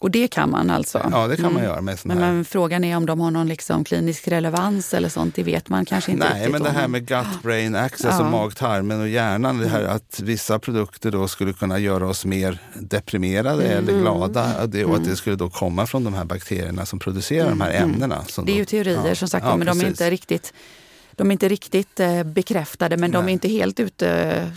Mm. 0.00 0.06
Och 0.06 0.10
det 0.10 0.28
kan 0.28 0.50
man 0.50 0.70
alltså? 0.70 1.08
Ja, 1.12 1.26
det 1.26 1.36
kan 1.36 1.44
man 1.44 1.52
mm. 1.52 1.64
göra. 1.64 1.80
Med 1.80 1.98
men, 2.04 2.18
men, 2.18 2.44
frågan 2.44 2.84
är 2.84 2.96
om 2.96 3.06
de 3.06 3.20
har 3.20 3.30
någon 3.30 3.48
liksom 3.48 3.84
klinisk 3.84 4.28
relevans 4.28 4.94
eller 4.94 5.08
sånt, 5.08 5.34
det 5.34 5.42
vet 5.42 5.68
man 5.68 5.84
kanske 5.84 6.12
inte 6.12 6.28
Nej, 6.28 6.48
men 6.48 6.62
det 6.62 6.70
här 6.70 6.88
med 6.88 7.08
gut-brain 7.08 7.76
access 7.84 8.14
ja. 8.18 8.24
och 8.24 8.30
mag-tarmen 8.30 9.00
och 9.00 9.08
hjärnan, 9.08 9.58
det 9.58 9.68
här 9.68 9.80
mm. 9.80 9.96
att 9.96 10.20
vissa 10.20 10.58
produkter 10.58 11.10
då 11.10 11.28
skulle 11.28 11.52
kunna 11.52 11.78
göra 11.78 12.08
oss 12.08 12.24
mer 12.24 12.58
deprimerade 12.74 13.64
mm. 13.64 13.78
eller 13.78 14.00
glada 14.00 14.62
och, 14.62 14.68
det, 14.68 14.84
och 14.84 14.96
att 14.96 15.04
det 15.04 15.16
skulle 15.16 15.36
då 15.36 15.50
komma 15.50 15.86
från 15.86 16.04
de 16.04 16.14
här 16.14 16.24
bakterierna 16.24 16.86
som 16.86 16.98
producerar 16.98 17.48
de 17.48 17.60
här 17.60 17.72
ämnena. 17.72 18.24
det 18.44 18.52
är 18.52 18.56
ju 18.56 18.64
teorier 18.64 19.06
ja, 19.06 19.14
som 19.14 19.28
sagt, 19.28 19.46
ja, 19.46 19.56
men 19.56 19.66
de 19.66 19.80
är 19.80 19.86
inte 19.86 20.10
riktigt 20.10 20.52
de 21.12 21.28
är 21.28 21.32
inte 21.32 21.48
riktigt 21.48 22.00
eh, 22.00 22.22
bekräftade 22.22 22.96
men 22.96 23.10
Nej. 23.10 23.20
de 23.20 23.28
är 23.28 23.32
inte 23.32 23.48
helt 23.48 23.80
ute 23.80 24.50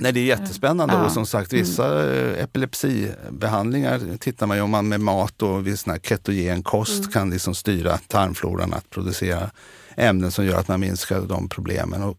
Nej, 0.00 0.12
det 0.12 0.20
är 0.20 0.24
jättespännande 0.24 0.94
ja. 0.94 1.04
och 1.04 1.12
som 1.12 1.26
sagt 1.26 1.52
vissa 1.52 2.02
mm. 2.02 2.34
epilepsibehandlingar 2.44 4.16
tittar 4.18 4.46
man 4.46 4.56
ju 4.56 4.62
om 4.62 4.70
man 4.70 4.88
med 4.88 5.00
mat 5.00 5.42
och 5.42 5.66
vid 5.66 5.78
sån 5.78 5.90
här 5.90 6.00
ketogen 6.00 6.62
kost 6.62 6.98
mm. 6.98 7.10
kan 7.10 7.30
liksom 7.30 7.54
styra 7.54 7.98
tarmfloran 7.98 8.74
att 8.74 8.90
producera 8.90 9.50
ämnen 9.96 10.30
som 10.30 10.46
gör 10.46 10.58
att 10.58 10.68
man 10.68 10.80
minskar 10.80 11.20
de 11.20 11.48
problemen. 11.48 12.02
Och 12.02 12.18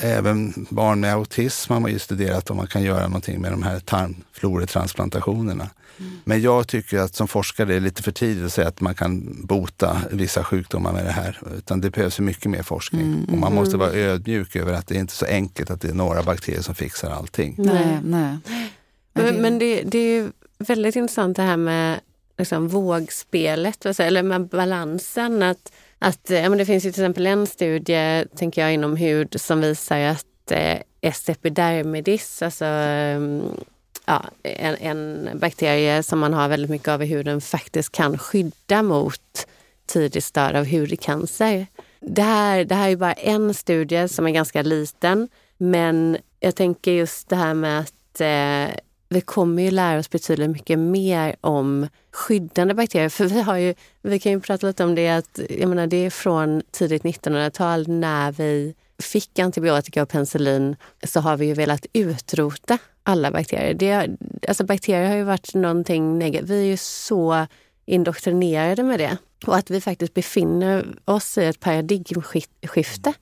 även 0.00 0.66
barn 0.70 1.00
med 1.00 1.14
autism 1.14 1.72
har 1.72 1.80
man 1.80 1.90
ju 1.90 1.98
studerat 1.98 2.50
om 2.50 2.56
man 2.56 2.66
kan 2.66 2.82
göra 2.82 3.06
någonting 3.06 3.40
med 3.40 3.52
de 3.52 3.62
här 3.62 3.80
tarmfloretransplantationerna. 3.80 5.70
Mm. 5.98 6.12
Men 6.24 6.42
jag 6.42 6.68
tycker 6.68 6.98
att 6.98 7.14
som 7.14 7.28
forskare 7.28 7.70
är 7.70 7.74
det 7.74 7.80
lite 7.80 8.02
för 8.02 8.12
tidigt 8.12 8.44
att 8.44 8.52
säga 8.52 8.68
att 8.68 8.80
man 8.80 8.94
kan 8.94 9.42
bota 9.46 10.00
vissa 10.10 10.44
sjukdomar 10.44 10.92
med 10.92 11.04
det 11.04 11.10
här. 11.10 11.40
Utan 11.56 11.80
det 11.80 11.90
behövs 11.90 12.20
mycket 12.20 12.50
mer 12.50 12.62
forskning. 12.62 13.06
Mm. 13.06 13.24
Och 13.24 13.38
man 13.38 13.54
måste 13.54 13.76
vara 13.76 13.92
ödmjuk 13.92 14.56
över 14.56 14.72
att 14.72 14.86
det 14.86 14.96
är 14.96 15.00
inte 15.00 15.14
så 15.14 15.26
enkelt 15.26 15.70
att 15.70 15.80
det 15.80 15.88
är 15.88 15.94
några 15.94 16.22
bakterier 16.22 16.62
som 16.62 16.74
fixar 16.74 17.10
allting. 17.10 17.54
Nej, 17.58 17.98
nej. 18.04 18.38
Men, 19.12 19.34
men 19.34 19.58
det, 19.58 19.82
det 19.82 19.98
är 19.98 20.32
väldigt 20.58 20.96
intressant 20.96 21.36
det 21.36 21.42
här 21.42 21.56
med 21.56 22.00
liksom, 22.38 22.68
vågspelet, 22.68 24.00
eller 24.00 24.22
med 24.22 24.48
balansen. 24.48 25.42
Att, 25.42 25.72
att, 25.98 26.30
ja, 26.30 26.48
men 26.48 26.58
det 26.58 26.66
finns 26.66 26.84
ju 26.84 26.92
till 26.92 27.02
exempel 27.02 27.26
en 27.26 27.46
studie, 27.46 28.24
tänker 28.36 28.62
jag, 28.62 28.74
inom 28.74 28.96
hud 28.96 29.40
som 29.40 29.60
visar 29.60 29.98
att 29.98 30.50
eh, 30.50 30.78
S. 31.00 31.28
epidermidis, 31.28 32.42
alltså 32.42 32.64
ja, 34.04 34.24
en, 34.42 34.76
en 34.76 35.30
bakterie 35.38 36.02
som 36.02 36.18
man 36.18 36.34
har 36.34 36.48
väldigt 36.48 36.70
mycket 36.70 36.88
av 36.88 37.02
i 37.02 37.06
huden 37.06 37.40
faktiskt 37.40 37.92
kan 37.92 38.18
skydda 38.18 38.82
mot 38.82 39.46
tidigt 39.86 40.24
stad 40.24 40.56
av 40.56 40.66
hudcancer. 40.66 41.66
Det 42.00 42.22
här, 42.22 42.64
det 42.64 42.74
här 42.74 42.90
är 42.90 42.96
bara 42.96 43.12
en 43.12 43.54
studie 43.54 44.08
som 44.08 44.26
är 44.26 44.30
ganska 44.30 44.62
liten, 44.62 45.28
men 45.56 46.16
jag 46.40 46.54
tänker 46.54 46.92
just 46.92 47.28
det 47.28 47.36
här 47.36 47.54
med 47.54 47.80
att 47.80 48.20
eh, 48.20 48.76
vi 49.08 49.20
kommer 49.20 49.62
ju 49.62 49.70
lära 49.70 49.98
oss 49.98 50.10
betydligt 50.10 50.50
mycket 50.50 50.78
mer 50.78 51.36
om 51.40 51.88
skyddande 52.12 52.74
bakterier. 52.74 53.08
För 53.18 53.24
vi, 53.24 53.40
har 53.40 53.56
ju, 53.56 53.74
vi 54.02 54.18
kan 54.18 54.32
ju 54.32 54.40
prata 54.40 54.66
lite 54.66 54.84
om 54.84 54.94
det 54.94 55.08
att 55.08 55.40
jag 55.50 55.68
menar, 55.68 55.86
det 55.86 55.96
är 55.96 56.10
från 56.10 56.62
tidigt 56.70 57.02
1900-tal 57.02 57.88
när 57.88 58.32
vi 58.32 58.74
fick 59.02 59.38
antibiotika 59.38 60.02
och 60.02 60.08
penicillin 60.08 60.76
så 61.02 61.20
har 61.20 61.36
vi 61.36 61.46
ju 61.46 61.54
velat 61.54 61.86
utrota 61.92 62.78
alla 63.02 63.30
bakterier. 63.30 63.74
Det, 63.74 64.16
alltså 64.48 64.64
bakterier 64.64 65.08
har 65.08 65.16
ju 65.16 65.24
varit 65.24 65.54
någonting 65.54 66.18
negativt. 66.18 66.50
Vi 66.50 66.60
är 66.60 66.66
ju 66.66 66.76
så 66.76 67.46
indoktrinerade 67.86 68.82
med 68.82 69.00
det. 69.00 69.18
Och 69.46 69.56
att 69.56 69.70
vi 69.70 69.80
faktiskt 69.80 70.14
befinner 70.14 70.86
oss 71.04 71.38
i 71.38 71.44
ett 71.44 71.60
paradigmskifte. 71.60 73.12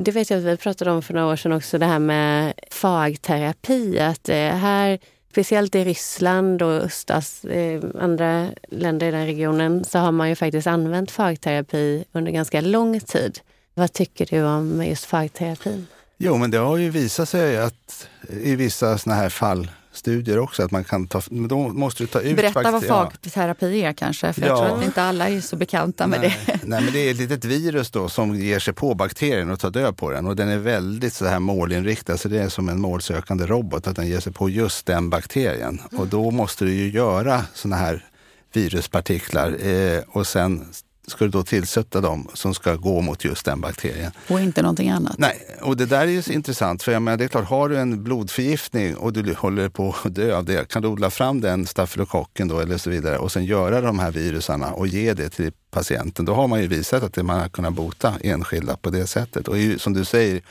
Det 0.00 0.10
vet 0.10 0.30
jag 0.30 0.38
att 0.38 0.44
vi 0.44 0.56
pratade 0.56 0.90
om 0.90 1.02
för 1.02 1.14
några 1.14 1.26
år 1.26 1.36
sedan 1.36 1.52
också, 1.52 1.78
det 1.78 1.86
här 1.86 1.98
med 1.98 2.52
fagterapi. 2.70 3.98
Att 3.98 4.28
eh, 4.28 4.36
här, 4.36 4.98
speciellt 5.30 5.74
i 5.74 5.84
Ryssland 5.84 6.62
och 6.62 6.72
östas, 6.72 7.44
eh, 7.44 7.82
andra 8.00 8.48
länder 8.68 9.08
i 9.08 9.10
den 9.10 9.26
regionen, 9.26 9.84
så 9.84 9.98
har 9.98 10.12
man 10.12 10.28
ju 10.28 10.34
faktiskt 10.34 10.66
använt 10.66 11.10
fagterapi 11.10 12.04
under 12.12 12.32
ganska 12.32 12.60
lång 12.60 13.00
tid. 13.00 13.40
Vad 13.78 13.92
tycker 13.92 14.26
du 14.26 14.42
om 14.42 14.86
just 14.86 15.04
fagterapin? 15.04 15.86
Jo, 16.16 16.36
men 16.36 16.50
det 16.50 16.58
har 16.58 16.76
ju 16.76 16.90
visat 16.90 17.28
sig 17.28 17.58
att 17.58 18.08
i 18.28 18.56
vissa 18.56 18.98
såna 18.98 19.16
här 19.16 19.28
fall 19.28 19.70
studier 19.92 20.38
också 20.38 20.62
att 20.62 20.70
man 20.70 20.84
kan 20.84 21.06
ta, 21.06 21.22
men 21.30 21.48
då 21.48 21.68
måste 21.68 22.02
du 22.02 22.06
ta 22.06 22.20
ut 22.20 22.36
Berätta 22.36 22.70
vad 22.70 22.84
fagterapi 22.84 23.82
är 23.82 23.92
kanske, 23.92 24.32
för 24.32 24.42
ja. 24.42 24.46
jag 24.46 24.58
tror 24.58 24.78
att 24.78 24.84
inte 24.84 25.02
alla 25.02 25.28
är 25.28 25.40
så 25.40 25.56
bekanta 25.56 26.06
med 26.06 26.20
Nej. 26.20 26.38
det. 26.46 26.60
Nej, 26.64 26.82
men 26.82 26.92
det 26.92 26.98
är 26.98 27.10
ett 27.10 27.16
litet 27.16 27.44
virus 27.44 27.90
då 27.90 28.08
som 28.08 28.34
ger 28.34 28.58
sig 28.58 28.74
på 28.74 28.94
bakterien 28.94 29.50
och 29.50 29.60
tar 29.60 29.70
död 29.70 29.96
på 29.96 30.10
den 30.10 30.26
och 30.26 30.36
den 30.36 30.48
är 30.48 30.58
väldigt 30.58 31.14
så 31.14 31.26
här 31.26 31.38
målinriktad, 31.38 32.16
så 32.16 32.28
det 32.28 32.38
är 32.38 32.48
som 32.48 32.68
en 32.68 32.80
målsökande 32.80 33.46
robot 33.46 33.86
att 33.86 33.96
den 33.96 34.06
ger 34.06 34.20
sig 34.20 34.32
på 34.32 34.48
just 34.48 34.86
den 34.86 35.10
bakterien. 35.10 35.80
Och 35.96 36.06
då 36.06 36.30
måste 36.30 36.64
du 36.64 36.74
ju 36.74 36.90
göra 36.90 37.44
såna 37.54 37.76
här 37.76 38.04
viruspartiklar 38.52 39.66
eh, 39.66 40.02
och 40.08 40.26
sen 40.26 40.66
ska 41.08 41.24
du 41.24 41.30
då 41.30 41.42
tillsätta 41.42 42.00
dem 42.00 42.28
som 42.34 42.54
ska 42.54 42.76
gå 42.76 43.00
mot 43.00 43.24
just 43.24 43.44
den 43.44 43.60
bakterien. 43.60 44.12
Och 44.28 44.40
inte 44.40 44.62
någonting 44.62 44.90
annat? 44.90 45.18
Nej, 45.18 45.56
och 45.60 45.76
det 45.76 45.86
där 45.86 46.00
är 46.00 46.06
ju 46.06 46.22
intressant. 46.32 46.82
För 46.82 46.92
jag 46.92 47.02
menar, 47.02 47.18
det 47.18 47.24
är 47.24 47.28
klart, 47.28 47.48
har 47.48 47.68
du 47.68 47.78
en 47.78 48.04
blodförgiftning 48.04 48.96
och 48.96 49.12
du 49.12 49.34
håller 49.34 49.68
på 49.68 49.94
att 50.04 50.14
dö 50.14 50.36
av 50.36 50.44
det, 50.44 50.68
kan 50.68 50.82
du 50.82 50.88
odla 50.88 51.10
fram 51.10 51.40
den 51.40 51.66
stafylokocken 51.66 52.48
då 52.48 52.60
eller 52.60 52.78
så 52.78 52.90
vidare 52.90 53.18
och 53.18 53.32
sen 53.32 53.44
göra 53.44 53.80
de 53.80 53.98
här 53.98 54.10
virusarna 54.10 54.72
och 54.72 54.86
ge 54.86 55.14
det 55.14 55.28
till 55.28 55.52
patienten. 55.70 56.24
Då 56.24 56.34
har 56.34 56.48
man 56.48 56.60
ju 56.60 56.66
visat 56.66 57.02
att 57.02 57.16
man 57.16 57.40
har 57.40 57.48
kunnat 57.48 57.74
bota 57.74 58.14
enskilda 58.20 58.76
på 58.76 58.90
det 58.90 59.06
sättet. 59.06 59.48
Och 59.48 59.56
som 59.78 59.92
du 59.92 60.04
säger, 60.04 60.42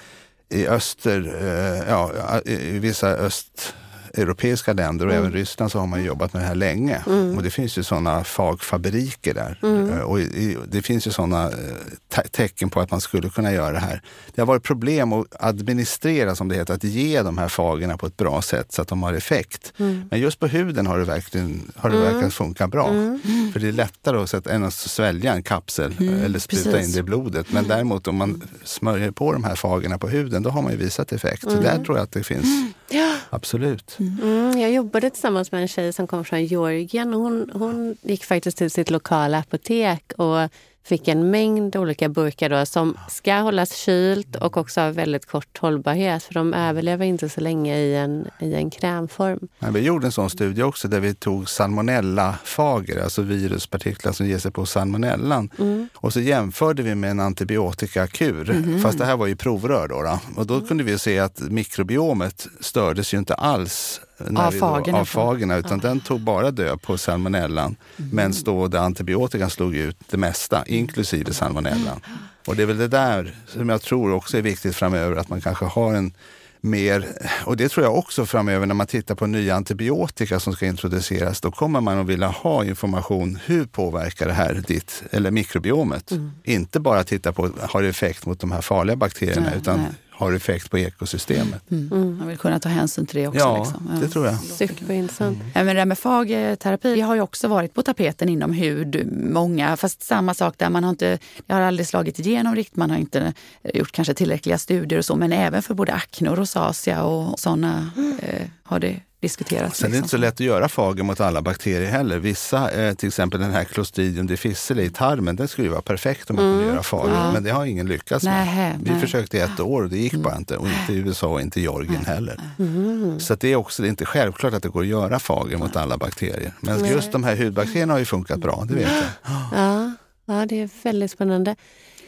i 0.49 0.67
öster, 0.67 1.35
eh, 1.41 1.89
ja, 1.89 2.11
i 2.45 2.79
vissa 2.79 3.07
öst 3.07 3.73
europeiska 4.13 4.73
länder 4.73 5.05
och 5.05 5.11
mm. 5.11 5.23
även 5.23 5.33
Ryssland 5.33 5.71
så 5.71 5.79
har 5.79 5.87
man 5.87 6.03
jobbat 6.03 6.33
med 6.33 6.41
det 6.41 6.47
här 6.47 6.55
länge. 6.55 7.03
Mm. 7.07 7.37
Och 7.37 7.43
det 7.43 7.49
finns 7.49 7.77
ju 7.77 7.83
sådana 7.83 8.23
fagfabriker 8.23 9.33
där. 9.33 9.59
Mm. 9.63 9.93
Eh, 9.93 9.99
och 9.99 10.19
det 10.67 10.81
finns 10.81 11.07
ju 11.07 11.11
sådana 11.11 11.45
eh, 11.45 12.21
tecken 12.31 12.69
på 12.69 12.79
att 12.79 12.91
man 12.91 13.01
skulle 13.01 13.29
kunna 13.29 13.51
göra 13.51 13.71
det 13.71 13.79
här. 13.79 14.01
Det 14.35 14.41
har 14.41 14.45
varit 14.45 14.63
problem 14.63 15.13
att 15.13 15.25
administrera, 15.39 16.35
som 16.35 16.47
det 16.47 16.55
heter, 16.55 16.73
att 16.73 16.83
ge 16.83 17.21
de 17.21 17.37
här 17.37 17.47
fagerna 17.47 17.97
på 17.97 18.05
ett 18.05 18.17
bra 18.17 18.41
sätt 18.41 18.71
så 18.71 18.81
att 18.81 18.87
de 18.87 19.03
har 19.03 19.13
effekt. 19.13 19.73
Mm. 19.77 20.07
Men 20.11 20.19
just 20.19 20.39
på 20.39 20.47
huden 20.47 20.87
har 20.87 20.99
det 20.99 21.05
verkligen, 21.05 21.71
har 21.75 21.89
det 21.89 21.95
mm. 21.95 22.07
verkligen 22.07 22.31
funkat 22.31 22.69
bra. 22.69 22.87
Mm. 22.89 23.51
För 23.53 23.59
det 23.59 23.67
är 23.67 23.71
lättare 23.71 24.17
att 24.17 24.29
sätta, 24.29 24.51
än 24.51 24.63
att 24.63 24.73
svälja 24.73 25.33
en 25.33 25.43
kapsel 25.43 25.93
eller 26.25 26.39
spruta 26.39 26.71
Precis. 26.71 26.87
in 26.87 26.93
det 26.93 26.99
i 26.99 27.03
blodet. 27.03 27.51
Men 27.51 27.67
däremot 27.67 28.07
om 28.07 28.15
man 28.15 28.43
smörjer 28.63 29.11
på 29.11 29.33
de 29.33 29.43
här 29.43 29.55
fagerna 29.55 29.97
på 29.97 30.09
huden, 30.09 30.43
då 30.43 30.49
har 30.49 30.61
man 30.61 30.71
ju 30.71 30.77
visat 30.77 31.11
effekt. 31.11 31.41
Så 31.41 31.61
där 31.61 31.83
tror 31.83 31.97
jag 31.97 32.03
att 32.03 32.11
det 32.11 32.23
finns. 32.23 32.66
Ja. 32.89 33.15
Absolut. 33.29 33.97
Mm, 33.99 34.59
jag 34.59 34.71
jobbade 34.71 35.09
tillsammans 35.09 35.51
med 35.51 35.61
en 35.61 35.67
tjej 35.67 35.93
som 35.93 36.07
kom 36.07 36.25
från 36.25 36.45
Georgien. 36.45 37.13
Hon, 37.13 37.51
hon 37.53 37.97
gick 38.01 38.23
faktiskt 38.25 38.57
till 38.57 38.71
sitt 38.71 38.89
lokala 38.89 39.37
apotek 39.37 40.13
och 40.17 40.49
fick 40.87 41.07
en 41.07 41.31
mängd 41.31 41.75
olika 41.75 42.09
burkar 42.09 42.49
då, 42.49 42.65
som 42.65 42.97
ska 43.09 43.33
hållas 43.33 43.75
kylt 43.75 44.35
och 44.35 44.57
också 44.57 44.81
ha 44.81 44.91
väldigt 44.91 45.25
kort 45.25 45.57
hållbarhet. 45.57 46.23
För 46.23 46.33
de 46.33 46.53
överlever 46.53 47.05
inte 47.05 47.29
så 47.29 47.41
länge 47.41 47.77
i 47.77 47.95
en, 47.95 48.27
i 48.39 48.53
en 48.53 48.69
krämform. 48.69 49.47
Men 49.59 49.73
vi 49.73 49.79
gjorde 49.79 50.05
en 50.05 50.11
sån 50.11 50.29
studie 50.29 50.61
också 50.61 50.87
där 50.87 50.99
vi 50.99 51.13
tog 51.13 51.49
salmonellafager, 51.49 53.03
alltså 53.03 53.21
viruspartiklar 53.21 54.11
som 54.11 54.27
ger 54.27 54.37
sig 54.37 54.51
på 54.51 54.65
salmonellan. 54.65 55.49
Mm. 55.59 55.89
Och 55.95 56.13
så 56.13 56.19
jämförde 56.19 56.83
vi 56.83 56.95
med 56.95 57.11
en 57.11 57.19
antibiotikakur. 57.19 58.49
Mm. 58.49 58.81
Fast 58.81 58.97
det 58.97 59.05
här 59.05 59.17
var 59.17 59.27
ju 59.27 59.35
provrör 59.35 59.87
då. 59.87 60.01
då. 60.01 60.19
Och 60.35 60.47
då 60.47 60.61
kunde 60.61 60.83
vi 60.83 60.97
se 60.97 61.19
att 61.19 61.39
mikrobiomet 61.39 62.47
stördes 62.59 63.13
ju 63.13 63.17
inte 63.17 63.33
alls 63.33 64.01
av 64.35 64.51
fagerna, 64.51 64.99
av 64.99 65.05
fagerna 65.05 65.57
utan 65.57 65.79
ja. 65.83 65.89
den 65.89 65.99
tog 65.99 66.21
bara 66.21 66.51
död 66.51 66.81
på 66.81 66.97
salmonellan. 66.97 67.75
Mm. 67.97 68.15
Medan 68.15 68.33
då 68.43 68.67
det 68.67 68.81
antibiotikan 68.81 69.49
slog 69.49 69.75
ut 69.75 69.97
det 70.09 70.17
mesta, 70.17 70.65
inklusive 70.65 71.33
salmonellan. 71.33 71.99
Och 72.47 72.55
det 72.55 72.61
är 72.61 72.67
väl 72.67 72.77
det 72.77 72.87
där 72.87 73.35
som 73.47 73.69
jag 73.69 73.81
tror 73.81 74.13
också 74.13 74.37
är 74.37 74.41
viktigt 74.41 74.75
framöver, 74.75 75.17
att 75.17 75.29
man 75.29 75.41
kanske 75.41 75.65
har 75.65 75.93
en 75.93 76.13
mer, 76.61 77.07
och 77.45 77.57
det 77.57 77.69
tror 77.69 77.85
jag 77.85 77.97
också 77.97 78.25
framöver 78.25 78.65
när 78.65 78.75
man 78.75 78.87
tittar 78.87 79.15
på 79.15 79.27
nya 79.27 79.55
antibiotika 79.55 80.39
som 80.39 80.53
ska 80.53 80.65
introduceras, 80.65 81.41
då 81.41 81.51
kommer 81.51 81.81
man 81.81 81.99
att 81.99 82.07
vilja 82.07 82.27
ha 82.27 82.65
information. 82.65 83.39
Hur 83.45 83.65
påverkar 83.65 84.27
det 84.27 84.33
här 84.33 84.63
ditt, 84.67 85.03
eller 85.11 85.31
mikrobiomet? 85.31 86.11
Mm. 86.11 86.31
Inte 86.43 86.79
bara 86.79 87.03
titta 87.03 87.33
på, 87.33 87.49
har 87.59 87.81
det 87.81 87.89
effekt 87.89 88.25
mot 88.25 88.39
de 88.39 88.51
här 88.51 88.61
farliga 88.61 88.95
bakterierna, 88.95 89.49
nej, 89.49 89.57
utan 89.57 89.79
nej 89.79 89.91
har 90.17 90.33
effekt 90.33 90.71
på 90.71 90.77
ekosystemet. 90.79 91.71
Mm. 91.71 91.89
Mm. 91.91 92.17
Man 92.17 92.27
vill 92.27 92.37
kunna 92.37 92.59
ta 92.59 92.69
hänsyn 92.69 93.05
till 93.05 93.19
det 93.19 93.27
också. 93.27 93.39
Ja, 93.39 93.57
liksom. 93.57 93.89
ja. 93.93 93.99
det 93.99 94.07
tror 94.07 94.25
jag. 94.25 94.39
Superintressant. 94.39 95.37
Mm. 95.37 95.51
men 95.53 95.65
det 95.65 95.73
där 95.73 95.85
med 95.85 95.99
fagterapi 95.99 96.95
det 96.95 97.01
har 97.01 97.15
ju 97.15 97.21
också 97.21 97.47
varit 97.47 97.73
på 97.73 97.81
tapeten 97.81 98.29
inom 98.29 98.53
hud. 98.53 99.09
Många, 99.11 99.77
fast 99.77 100.03
samma 100.03 100.33
sak 100.33 100.55
där. 100.57 100.69
Man 100.69 100.83
har 100.83 100.89
inte, 100.89 101.19
det 101.47 101.53
har 101.53 101.61
aldrig 101.61 101.87
slagit 101.87 102.19
igenom 102.19 102.55
riktigt. 102.55 102.75
Man 102.75 102.89
har 102.89 102.97
inte 102.97 103.33
gjort 103.73 103.91
kanske 103.91 104.13
tillräckliga 104.13 104.57
studier 104.57 104.99
och 104.99 105.05
så. 105.05 105.15
Men 105.15 105.31
även 105.31 105.61
för 105.61 105.73
både 105.73 105.93
akne 105.93 106.29
och 106.29 106.37
rosacea 106.37 107.03
och 107.03 107.39
sådana 107.39 107.91
mm. 107.97 108.19
eh, 108.19 108.47
har 108.67 108.79
det 108.79 108.99
diskuterats. 109.19 109.77
Sen 109.77 109.87
är 109.87 109.91
det 109.91 109.97
inte 109.97 110.09
så 110.09 110.17
lätt 110.17 110.33
att 110.33 110.39
göra 110.39 110.69
fager 110.69 111.03
mot 111.03 111.19
alla 111.19 111.41
bakterier 111.41 111.91
heller. 111.91 112.19
Vissa, 112.19 112.71
eh, 112.71 112.93
till 112.93 113.07
exempel 113.07 113.39
den 113.39 113.51
här 113.51 113.63
Clostridium 113.63 114.27
difficile 114.27 114.83
i 114.83 114.89
tarmen, 114.89 115.35
den 115.35 115.47
skulle 115.47 115.67
ju 115.67 115.71
vara 115.71 115.81
perfekt 115.81 116.29
om 116.29 116.35
man 116.35 116.45
mm. 116.45 116.57
kunde 116.57 116.73
göra 116.73 116.83
fager. 116.83 117.13
Ja. 117.13 117.31
Men 117.31 117.43
det 117.43 117.51
har 117.51 117.65
ingen 117.65 117.87
lyckats 117.87 118.25
med. 118.25 118.75
Vi 118.83 118.91
nej. 118.91 118.99
försökte 118.99 119.37
i 119.37 119.39
ett 119.39 119.59
år 119.59 119.83
och 119.83 119.89
det 119.89 119.97
gick 119.97 120.13
mm. 120.13 120.23
bara 120.23 120.37
inte. 120.37 120.57
Och 120.57 120.67
inte 120.67 120.93
i 120.93 120.95
USA 120.95 121.27
och 121.27 121.41
inte 121.41 121.59
i 121.59 121.63
Georgien 121.63 122.05
heller. 122.05 122.39
Mm. 122.59 123.19
Så 123.19 123.35
det 123.35 123.47
är 123.47 123.55
också 123.55 123.81
det 123.81 123.87
är 123.87 123.89
inte 123.89 124.05
självklart 124.05 124.53
att 124.53 124.63
det 124.63 124.69
går 124.69 124.81
att 124.81 124.87
göra 124.87 125.19
fager 125.19 125.57
mot 125.57 125.75
alla 125.75 125.97
bakterier. 125.97 126.53
Men 126.59 126.85
just 126.85 127.11
de 127.11 127.23
här 127.23 127.35
hudbakterierna 127.35 127.93
har 127.93 127.99
ju 127.99 128.05
funkat 128.05 128.39
bra, 128.39 128.65
det 128.67 128.73
vet 128.73 128.91
jag. 128.91 129.31
Ja, 129.51 129.91
ja 130.25 130.45
det 130.45 130.61
är 130.61 130.69
väldigt 130.83 131.11
spännande. 131.11 131.55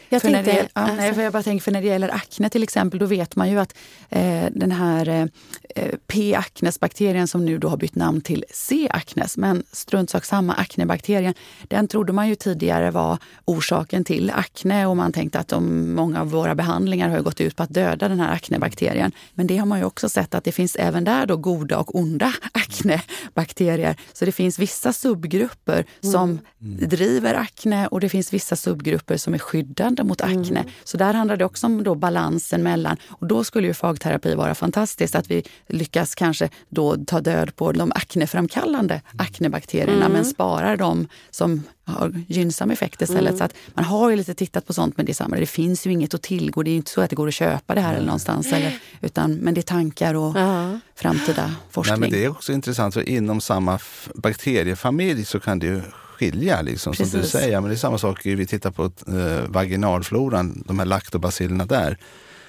Jag 0.10 0.22
för 0.22 0.32
tänkte, 0.32 0.52
ja, 0.52 0.68
alltså. 0.74 0.96
nej, 0.96 1.14
för 1.14 1.22
jag 1.22 1.34
bara 1.34 1.44
tänker, 1.44 1.64
för 1.64 1.72
när 1.72 1.82
det 1.82 1.88
gäller 1.88 2.16
akne 2.16 2.50
till 2.50 2.64
exempel, 2.64 3.00
då 3.00 3.06
vet 3.06 3.36
man 3.36 3.50
ju 3.50 3.60
att 3.60 3.78
eh, 4.10 4.46
den 4.52 4.72
här 4.72 5.30
eh, 5.76 5.86
P. 6.08 6.36
acnes-bakterien 6.36 7.28
som 7.28 7.46
nu 7.46 7.58
då 7.58 7.68
har 7.68 7.78
bytt 7.78 7.96
namn 7.96 8.22
till 8.22 8.46
C. 8.52 8.88
acnes, 8.92 9.38
men 9.38 9.64
strunt 9.72 10.10
sak 10.10 10.26
samma, 10.26 10.54
aknebakterien, 10.54 11.34
den 11.68 11.88
trodde 11.88 12.14
man 12.14 12.30
ju 12.30 12.36
tidigare 12.36 12.92
var 12.92 13.18
orsaken 13.46 14.04
till 14.04 14.32
akne 14.36 14.86
och 14.86 14.98
man 14.98 15.12
tänkte 15.12 15.40
att 15.40 15.48
de, 15.48 15.94
många 15.94 16.22
av 16.22 16.32
våra 16.32 16.56
behandlingar 16.56 17.10
har 17.10 17.20
gått 17.20 17.42
ut 17.42 17.56
på 17.56 17.64
att 17.64 17.74
döda 17.74 18.08
den 18.08 18.20
här 18.20 18.34
aknebakterien. 18.34 19.12
Men 19.34 19.48
det 19.48 19.58
har 19.58 19.66
man 19.66 19.80
ju 19.80 19.86
också 19.86 20.10
sett 20.10 20.36
att 20.36 20.44
det 20.44 20.52
finns 20.52 20.76
även 20.76 21.04
där 21.04 21.26
då 21.26 21.38
goda 21.38 21.78
och 21.78 21.96
onda 21.96 22.34
aknebakterier. 22.52 23.96
Så 24.14 24.26
det 24.26 24.32
finns 24.32 24.60
vissa 24.60 24.94
subgrupper 24.94 25.86
som 26.02 26.40
mm. 26.62 26.90
driver 26.90 27.34
akne 27.34 27.88
och 27.88 28.00
det 28.00 28.10
finns 28.10 28.34
vissa 28.34 28.56
subgrupper 28.56 29.18
som 29.18 29.34
är 29.34 29.38
skyddande 29.40 29.99
behandla 30.00 30.04
mot 30.04 30.22
akne. 30.22 30.60
Mm. 30.60 30.72
Så 30.84 30.98
där 30.98 31.14
handlar 31.14 31.38
det 31.38 31.46
också 31.46 31.68
om 31.68 31.84
då 31.84 31.96
balansen 31.96 32.64
mellan, 32.64 32.98
och 33.10 33.28
då 33.28 33.44
skulle 33.44 33.68
ju 33.68 33.74
fagterapi 33.74 34.36
vara 34.36 34.56
fantastiskt, 34.56 35.16
att 35.16 35.32
vi 35.32 35.44
lyckas 35.68 36.16
kanske 36.16 36.50
då 36.70 36.96
ta 37.08 37.22
död 37.22 37.56
på 37.56 37.72
de 37.72 37.92
akneframkallande 37.96 39.02
aknebakterierna 39.18 40.06
mm. 40.06 40.12
men 40.12 40.26
sparar 40.26 40.78
de 40.78 41.08
som 41.32 41.64
har 41.86 42.14
gynnsam 42.28 42.72
effekt 42.72 43.02
istället. 43.02 43.30
Mm. 43.30 43.38
Så 43.38 43.44
att 43.44 43.54
man 43.74 43.86
har 43.86 44.10
ju 44.10 44.16
lite 44.16 44.34
tittat 44.34 44.66
på 44.68 44.74
sånt 44.74 44.98
men 44.98 45.06
det 45.06 45.14
samma, 45.14 45.36
det 45.36 45.46
finns 45.46 45.88
ju 45.88 45.92
inget 45.92 46.14
att 46.14 46.22
tillgå. 46.22 46.64
Det 46.64 46.72
är 46.72 46.76
inte 46.76 46.92
så 46.92 47.02
att 47.02 47.10
det 47.10 47.16
går 47.16 47.28
att 47.28 47.34
köpa 47.34 47.76
det 47.76 47.82
här 47.82 47.94
eller 47.94 48.06
någonstans. 48.06 48.54
Eller, 48.54 48.80
utan, 49.02 49.34
men 49.34 49.54
det 49.54 49.62
är 49.62 49.64
tankar 49.64 50.16
och 50.16 50.36
uh 50.36 50.78
framtida 50.96 51.56
forskning. 51.72 52.00
Nej, 52.00 52.10
men 52.10 52.20
det 52.20 52.26
är 52.26 52.30
också 52.30 52.52
intressant, 52.52 52.94
för 52.94 53.10
inom 53.10 53.42
samma 53.42 53.80
bakteriefamilj 54.16 55.26
så 55.26 55.40
kan 55.40 55.60
det 55.60 55.68
ju 55.68 55.82
skilja, 56.20 56.62
liksom, 56.62 56.94
som 56.94 57.10
du 57.10 57.24
säger. 57.28 57.62
Men 57.62 57.70
det 57.70 57.76
är 57.76 57.78
samma 57.78 57.98
sak, 57.98 58.26
vi 58.26 58.46
tittar 58.46 58.72
på 58.72 58.84
eh, 59.08 59.48
vaginalfloran, 59.48 60.64
de 60.66 60.80
här 60.80 60.86
laktobacillerna 60.86 61.66
där. 61.66 61.98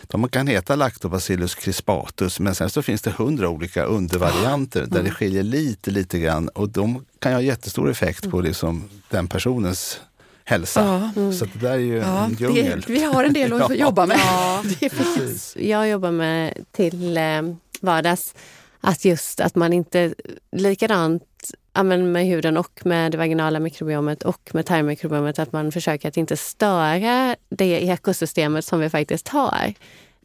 De 0.03 0.29
kan 0.29 0.47
heta 0.47 0.77
Lactobacillus 0.77 1.55
crispatus, 1.55 2.41
men 2.41 2.55
sen 2.55 2.71
så 2.71 2.83
finns 2.83 3.03
det 3.03 3.11
hundra 3.11 3.49
olika 3.49 3.85
undervarianter 3.85 4.87
där 4.87 5.03
det 5.03 5.11
skiljer 5.11 5.43
lite, 5.43 5.91
lite 5.91 6.19
grann. 6.19 6.49
Och 6.49 6.69
de 6.69 7.05
kan 7.19 7.33
ha 7.33 7.41
jättestor 7.41 7.91
effekt 7.91 8.31
på 8.31 8.41
liksom, 8.41 8.85
den 9.11 9.29
personens 9.29 10.01
hälsa. 10.45 11.11
Ja. 11.17 11.33
Så 11.33 11.45
det 11.45 11.59
där 11.61 11.73
är 11.73 11.77
ju 11.79 11.97
Ja, 11.97 12.25
en 12.25 12.35
djungel. 12.35 12.81
det, 12.87 12.93
vi 12.93 13.03
har 13.05 13.25
en 13.25 13.33
del 13.33 13.53
att 13.53 13.61
Ja. 13.71 13.75
jobba 13.75 14.07
med. 14.07 14.19
Ja, 14.19 14.63
jag 15.57 15.89
jobbar 15.89 16.11
med 16.11 16.55
till 16.73 17.17
eh, 17.17 17.43
vardags 17.81 18.35
att 18.81 19.05
just 19.05 19.41
att 19.41 19.55
man 19.55 19.73
inte 19.73 20.15
likadant 20.57 21.23
ja, 21.73 21.83
men 21.83 22.13
med 22.13 22.27
huden 22.27 22.57
och 22.57 22.87
med 22.87 23.13
det 23.13 23.19
vaginala 23.19 23.61
mikrobiomet 23.61 24.23
och 24.23 24.51
med 24.55 24.67
tarmmikrobiomet 24.67 25.39
att 25.39 25.53
man 25.53 25.73
försöker 25.73 26.09
att 26.09 26.17
inte 26.17 26.37
störa 26.37 27.37
det 27.49 27.85
ekosystemet 27.85 28.65
som 28.65 28.81
vi 28.81 28.91
faktiskt 28.91 29.29
har. 29.29 29.75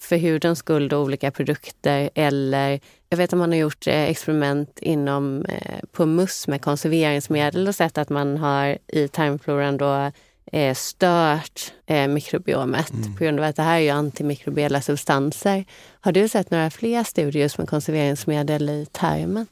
För 0.01 0.17
hudens 0.17 0.59
skull 0.59 0.93
och 0.93 1.01
olika 1.01 1.31
produkter 1.31 2.09
eller 2.15 2.79
jag 3.09 3.17
vet 3.17 3.33
att 3.33 3.39
man 3.39 3.51
har 3.51 3.57
gjort 3.57 3.87
eh, 3.87 4.03
experiment 4.03 4.79
inom 4.79 5.45
eh, 5.45 5.79
på 5.91 6.05
möss 6.05 6.47
med 6.47 6.61
konserveringsmedel 6.61 7.67
och 7.67 7.75
sett 7.75 7.97
att 7.97 8.09
man 8.09 8.37
har 8.37 8.77
i 8.87 9.07
tarmfloran 9.07 9.77
då 9.77 10.11
eh, 10.51 10.73
stört 10.73 11.73
eh, 11.85 12.07
mikrobiomet 12.07 12.91
på 13.17 13.23
grund 13.23 13.39
av 13.39 13.45
att 13.45 13.55
det 13.55 13.61
här 13.61 13.75
är 13.75 13.79
ju 13.79 13.89
antimikrobiella 13.89 14.81
substanser. 14.81 15.65
Har 15.99 16.11
du 16.11 16.27
sett 16.27 16.51
några 16.51 16.69
fler 16.69 17.03
studier 17.03 17.43
just 17.43 17.57
med 17.57 17.69
konserveringsmedel 17.69 18.69
i 18.69 18.87
tarmen? 18.91 19.47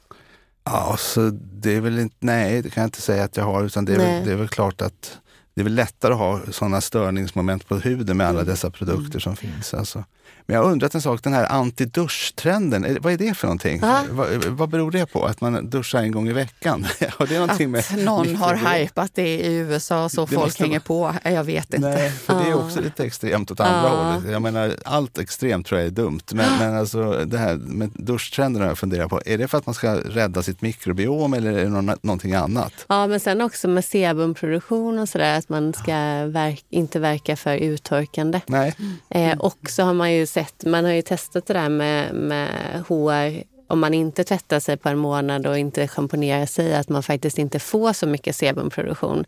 Ja, 0.64 0.96
så 1.00 1.30
det 1.34 1.76
är 1.76 1.82
väl 1.82 2.00
inte, 2.00 2.16
nej 2.20 2.62
det 2.62 2.70
kan 2.70 2.82
jag 2.82 2.88
inte 2.88 3.02
säga 3.02 3.24
att 3.24 3.38
jag 3.38 3.44
har, 3.44 3.64
utan 3.64 3.86
det 3.86 3.94
är, 3.94 3.98
väl, 3.98 4.26
det 4.26 4.32
är 4.32 4.36
väl 4.36 4.48
klart 4.48 4.82
att 4.82 5.18
det 5.54 5.62
är 5.62 5.64
väl 5.64 5.76
lättare 5.76 6.14
att 6.14 6.20
ha 6.20 6.42
sådana 6.52 6.82
störningsmoment 6.82 7.68
på 7.68 7.76
huden 7.76 8.18
med 8.18 8.28
alla 8.28 8.44
dessa 8.44 8.70
produkter 8.70 9.20
som 9.20 9.36
finns. 9.36 9.74
Alltså. 9.74 10.04
Men 10.46 10.56
jag 10.56 10.64
har 10.64 10.72
undrat 10.72 10.96
en 10.96 11.02
sak, 11.02 11.24
den 11.24 11.34
här 11.34 11.52
antiduschtrenden, 11.52 12.98
vad 13.02 13.14
är 13.14 13.18
det 13.18 13.34
för 13.34 13.48
någonting? 13.48 13.80
Ja. 13.82 14.04
Vad, 14.48 14.70
beror 14.70 14.92
det 14.92 15.06
på? 15.06 15.26
Att 15.26 15.42
man 15.42 15.70
duschar 15.70 16.00
en 16.00 16.12
gång 16.12 16.30
i 16.30 16.34
veckan? 16.34 16.88
har 17.10 17.28
det 17.28 17.40
någonting 17.40 17.72
med 17.72 17.80
Att 17.80 18.00
någon 18.00 18.36
har 18.36 18.56
hypat 18.56 19.12
det 19.14 19.38
i 19.40 19.56
USA 19.56 20.10
så 20.10 20.22
Det 20.22 20.28
folk 20.28 20.46
måste 20.46 20.64
hänger 20.64 20.80
på. 20.80 21.16
Jag 21.24 21.44
vet 21.44 21.74
inte. 21.74 21.90
Nej, 21.90 22.12
för 22.12 22.44
det 22.44 22.50
är 22.50 22.54
också 22.54 22.82
lite 22.82 23.06
extremt 23.06 23.52
åt 23.52 23.60
andra 23.60 23.90
hållet. 23.90 24.32
Jag 24.32 24.42
menar, 24.42 24.76
allt 24.86 25.18
extremt 25.18 25.68
tror 25.68 25.80
jag 25.80 25.88
är 25.88 25.92
dumt. 25.92 26.22
Men, 26.32 26.60
men 26.60 26.78
alltså, 26.78 27.26
det 27.26 27.38
här 27.38 27.56
med 27.56 27.90
duschtrenden 27.94 28.62
har 28.62 28.70
jag 28.70 28.78
funderat 28.78 29.10
på. 29.10 29.22
Är 29.26 29.38
det 29.38 29.48
för 29.48 29.58
att 29.58 29.66
man 29.66 29.76
ska 29.76 29.96
rädda 29.96 30.44
sitt 30.44 30.62
mikrobiom 30.62 31.34
eller 31.34 31.52
är 31.52 31.64
det 31.64 31.70
någon, 31.70 31.98
någonting 32.02 32.34
annat? 32.34 32.74
Ja, 32.88 33.08
men 33.08 33.20
sen 33.20 33.42
också 33.42 33.68
med 33.68 33.86
sebumproduktion 33.86 35.00
och 35.00 35.10
sådär, 35.10 35.38
att 35.38 35.50
man 35.50 35.74
ska 35.74 36.26
verk, 36.26 36.66
inte 36.70 37.00
verka 37.00 37.36
för 37.36 37.56
uttorkande. 37.56 38.42
Nej. 38.48 38.76
Eh, 39.10 39.38
och 39.38 39.58
så 39.70 39.84
har 39.84 39.94
man 39.94 40.14
ju 40.14 40.26
sett, 40.34 40.66
man 40.66 40.86
har 40.86 40.92
ju 40.92 41.02
testat 41.02 41.46
det 41.46 41.54
där 41.54 41.70
med, 41.70 42.16
med 42.16 42.50
hår 42.88 43.44
om 43.68 43.80
man 43.80 43.94
inte 43.94 44.24
tvättar 44.24 44.60
sig 44.60 44.78
på 44.78 44.90
en 44.90 44.98
månad 44.98 45.48
och 45.48 45.58
inte 45.58 45.88
schamponerar 45.88 46.46
sig, 46.46 46.76
att 46.76 46.90
man 46.90 47.04
faktiskt 47.04 47.38
inte 47.38 47.60
får 47.60 47.94
så 47.94 48.08
mycket 48.08 48.36
sebumproduktion. 48.36 49.26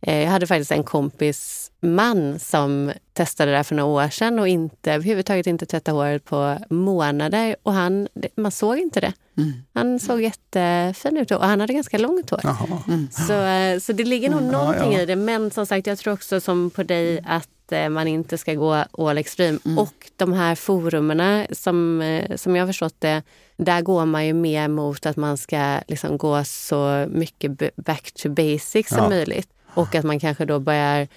Eh, 0.00 0.18
jag 0.18 0.30
hade 0.30 0.46
faktiskt 0.46 0.72
en 0.72 0.82
kompis 0.84 1.70
man 1.80 2.38
som 2.38 2.92
testade 3.12 3.52
det 3.52 3.64
för 3.64 3.74
några 3.74 4.04
år 4.04 4.08
sedan 4.08 4.38
och 4.38 4.48
inte, 4.48 4.92
överhuvudtaget 4.92 5.46
inte 5.46 5.66
tvättade 5.66 5.96
håret 5.96 6.24
på 6.24 6.58
månader. 6.70 7.56
Och 7.62 7.72
han, 7.72 8.08
man 8.36 8.52
såg 8.52 8.78
inte 8.78 9.00
det. 9.00 9.12
Mm. 9.36 9.52
Han 9.74 10.00
såg 10.00 10.22
jättefin 10.22 11.16
ut 11.16 11.30
och 11.30 11.46
han 11.46 11.60
hade 11.60 11.72
ganska 11.72 11.98
långt 11.98 12.30
hår. 12.30 12.40
Jaha. 12.42 12.82
Så, 13.10 13.32
eh, 13.32 13.78
så 13.78 13.92
det 13.92 14.04
ligger 14.04 14.30
nog 14.30 14.42
Ja, 14.42 14.50
någonting 14.50 14.92
ja. 14.92 15.00
i 15.00 15.06
det. 15.06 15.16
Men 15.16 15.50
som 15.50 15.66
sagt, 15.66 15.86
jag 15.86 15.98
tror 15.98 16.14
också 16.14 16.40
som 16.40 16.70
på 16.70 16.82
dig 16.82 17.20
att 17.26 17.48
eh, 17.72 17.88
man 17.88 18.08
inte 18.08 18.38
ska 18.38 18.54
gå 18.54 18.84
all 18.98 19.18
extreme. 19.18 19.58
Och 19.78 20.10
de 20.16 20.32
här 20.32 20.54
forumerna, 20.54 21.46
som, 21.50 22.00
eh, 22.00 22.36
som 22.36 22.56
jag 22.56 22.62
har 22.62 22.66
förstått 22.66 22.94
det, 22.98 23.22
där 23.56 23.82
går 23.82 24.04
man 24.06 24.26
ju 24.26 24.32
mer 24.32 24.68
mot 24.68 25.06
att 25.06 25.16
man 25.16 25.36
ska 25.36 25.80
liksom 25.88 26.18
gå 26.18 26.44
så 26.44 27.06
mycket 27.10 27.76
back 27.76 28.12
to 28.12 28.28
basics 28.28 28.88
som 28.88 28.98
Ja. 28.98 29.08
möjligt. 29.08 29.48
Och 29.74 29.94
att 29.94 30.04
man 30.04 30.20
kanske 30.20 30.44
då 30.44 30.58
börjar 30.58 31.08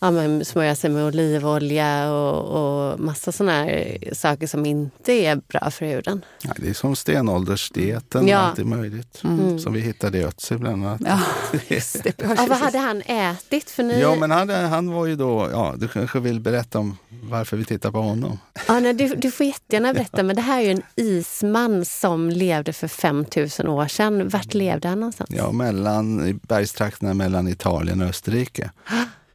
ja, 0.00 0.10
men 0.10 0.44
smörja 0.44 0.74
sig 0.74 0.90
med 0.90 1.04
olivolja 1.04 2.12
och, 2.12 2.44
och 2.92 3.00
massa 3.00 3.32
såna 3.32 3.52
här 3.52 3.98
saker 4.12 4.46
som 4.46 4.66
inte 4.66 5.12
är 5.12 5.36
bra 5.48 5.70
för 5.70 5.86
huden. 5.86 6.24
Ja, 6.42 6.50
det 6.56 6.68
är 6.68 6.74
som 6.74 6.96
stenåldersdieten 6.96 8.28
Ja. 8.28 8.38
allt 8.38 8.58
är 8.58 8.64
möjligt. 8.64 9.20
Mm. 9.24 9.58
Som 9.58 9.72
vi 9.72 9.80
hittade 9.80 10.18
i 10.18 10.24
Ötzi 10.24 10.56
bland 10.56 10.86
annat. 10.86 11.00
Ja, 11.06 11.20
det. 11.68 12.22
Ja, 12.22 12.46
vad 12.48 12.58
hade 12.58 12.78
han 12.78 13.02
ätit? 13.06 13.70
För 13.70 13.82
ni... 13.82 14.00
Ja, 14.00 14.14
men 14.14 14.30
han, 14.30 14.48
han 14.50 14.90
var 14.92 15.06
ju 15.06 15.16
då, 15.16 15.48
ja, 15.52 15.74
du 15.78 15.88
kanske 15.88 16.20
vill 16.20 16.40
berätta 16.40 16.78
om 16.78 16.96
varför 17.22 17.56
vi 17.56 17.64
tittar 17.64 17.90
på 17.90 17.98
honom? 17.98 18.38
Ja, 18.68 18.80
nej, 18.80 18.94
du, 18.94 19.08
du 19.14 19.30
får 19.30 19.46
jättegärna 19.46 19.94
berätta, 19.94 20.22
men 20.22 20.36
det 20.36 20.42
här 20.42 20.58
är 20.60 20.64
ju 20.64 20.70
en 20.70 20.82
isman 20.96 21.84
som 21.84 22.30
levde 22.30 22.72
för 22.72 22.88
5000 22.88 23.68
år 23.68 23.86
sedan. 23.86 24.28
Vart 24.28 24.54
levde 24.54 24.88
han 24.88 25.00
någonstans? 25.00 25.30
Ja, 25.32 25.52
mellan, 25.52 26.28
i 26.28 26.32
bergstrakterna 26.34 27.14
mellan 27.14 27.48
Italien 27.48 28.02
och 28.02 28.08
Österrike. 28.08 28.70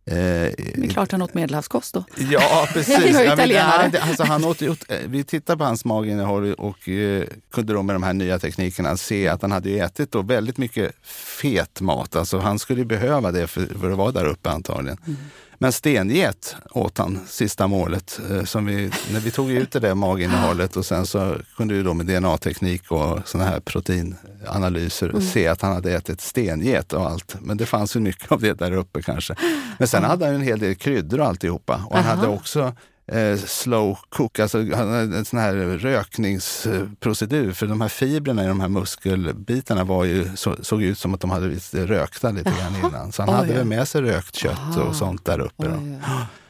Eh, 0.05 0.15
Det 0.15 0.83
är 0.83 0.89
klart 0.89 1.11
han 1.11 1.21
åt 1.21 1.33
medelhavskost 1.33 1.93
då. 1.93 2.03
Ja, 2.31 2.67
precis. 2.73 3.15
Ja, 3.25 3.35
men, 3.35 4.01
alltså, 4.01 4.23
han 4.23 4.45
åt, 4.45 4.61
eh, 4.61 4.67
vi 5.05 5.23
tittade 5.23 5.57
på 5.57 5.63
hans 5.63 5.85
maginnehåll 5.85 6.53
och 6.53 6.89
eh, 6.89 7.23
kunde 7.53 7.73
då 7.73 7.83
med 7.83 7.95
de 7.95 8.03
här 8.03 8.13
nya 8.13 8.39
teknikerna 8.39 8.97
se 8.97 9.27
att 9.27 9.41
han 9.41 9.51
hade 9.51 9.69
ätit 9.69 10.11
då 10.11 10.21
väldigt 10.21 10.57
mycket 10.57 10.91
fet 11.39 11.81
mat. 11.81 12.15
Alltså, 12.15 12.39
han 12.39 12.59
skulle 12.59 12.85
behöva 12.85 13.31
det 13.31 13.47
för, 13.47 13.65
för 13.79 13.91
att 13.91 13.97
vara 13.97 14.11
där 14.11 14.25
uppe 14.25 14.49
antagligen. 14.49 14.97
Men 15.63 15.71
stenget 15.71 16.55
åt 16.71 16.97
han, 16.97 17.19
sista 17.27 17.67
målet. 17.67 18.19
Eh, 18.31 18.43
som 18.43 18.65
vi, 18.65 18.91
när 19.11 19.19
vi 19.19 19.31
tog 19.31 19.51
ut 19.51 19.71
det 19.71 19.79
där 19.79 19.95
maginnehållet 19.95 20.77
och 20.77 20.85
sen 20.85 21.05
så 21.05 21.35
kunde 21.57 21.73
vi 21.73 21.83
då 21.83 21.93
med 21.93 22.05
DNA-teknik 22.05 22.91
och 22.91 23.19
såna 23.25 23.43
här 23.43 23.59
proteinanalyser 23.59 25.19
se 25.19 25.47
att 25.47 25.61
han 25.61 25.73
hade 25.73 25.93
ätit 25.93 26.21
stenget 26.21 26.93
och 26.93 27.09
allt. 27.09 27.35
Men 27.41 27.57
det 27.57 27.65
fanns 27.65 27.95
ju 27.95 27.99
mycket 27.99 28.31
av 28.31 28.41
det 28.41 28.53
där 28.53 28.71
uppe 28.71 29.01
kanske. 29.01 29.35
Men 29.77 29.87
sen 29.87 30.03
hade 30.03 30.25
han 30.25 30.33
ju 30.33 30.39
en 30.39 30.45
hel 30.45 30.59
del 30.59 30.75
kryddor 30.75 31.19
och 31.19 31.25
alltihopa. 31.25 31.83
Och 31.89 31.97
han 31.97 32.05
Aha. 32.05 32.15
hade 32.15 32.27
också 32.27 32.73
eh, 33.07 33.37
slow 33.37 33.97
cook, 34.09 34.39
alltså 34.39 34.57
hade 34.75 34.97
en 34.99 35.25
sån 35.25 35.39
här 35.39 35.53
rökningsprocedur. 36.47 37.51
För 37.51 37.67
de 37.67 37.81
här 37.81 37.87
fibrerna 37.87 38.43
i 38.43 38.47
de 38.47 38.59
här 38.59 38.67
muskelbitarna 38.67 39.83
var 39.83 40.03
ju, 40.05 40.35
så, 40.35 40.55
såg 40.61 40.83
ut 40.83 40.97
som 40.99 41.13
att 41.13 41.19
de 41.21 41.31
hade 41.31 41.45
blivit 41.47 41.73
rökta 41.73 42.31
lite 42.31 42.53
grann 42.59 42.75
innan. 42.89 43.11
Så 43.11 43.21
han 43.21 43.29
Oj, 43.29 43.35
hade 43.35 43.53
väl 43.53 43.65
med 43.65 43.87
sig 43.87 44.01
rökt 44.01 44.35
kött 44.35 44.77
och 44.87 44.95
sånt 44.95 45.25
där 45.25 45.39
uppe. 45.39 45.67
Oj, 45.67 45.99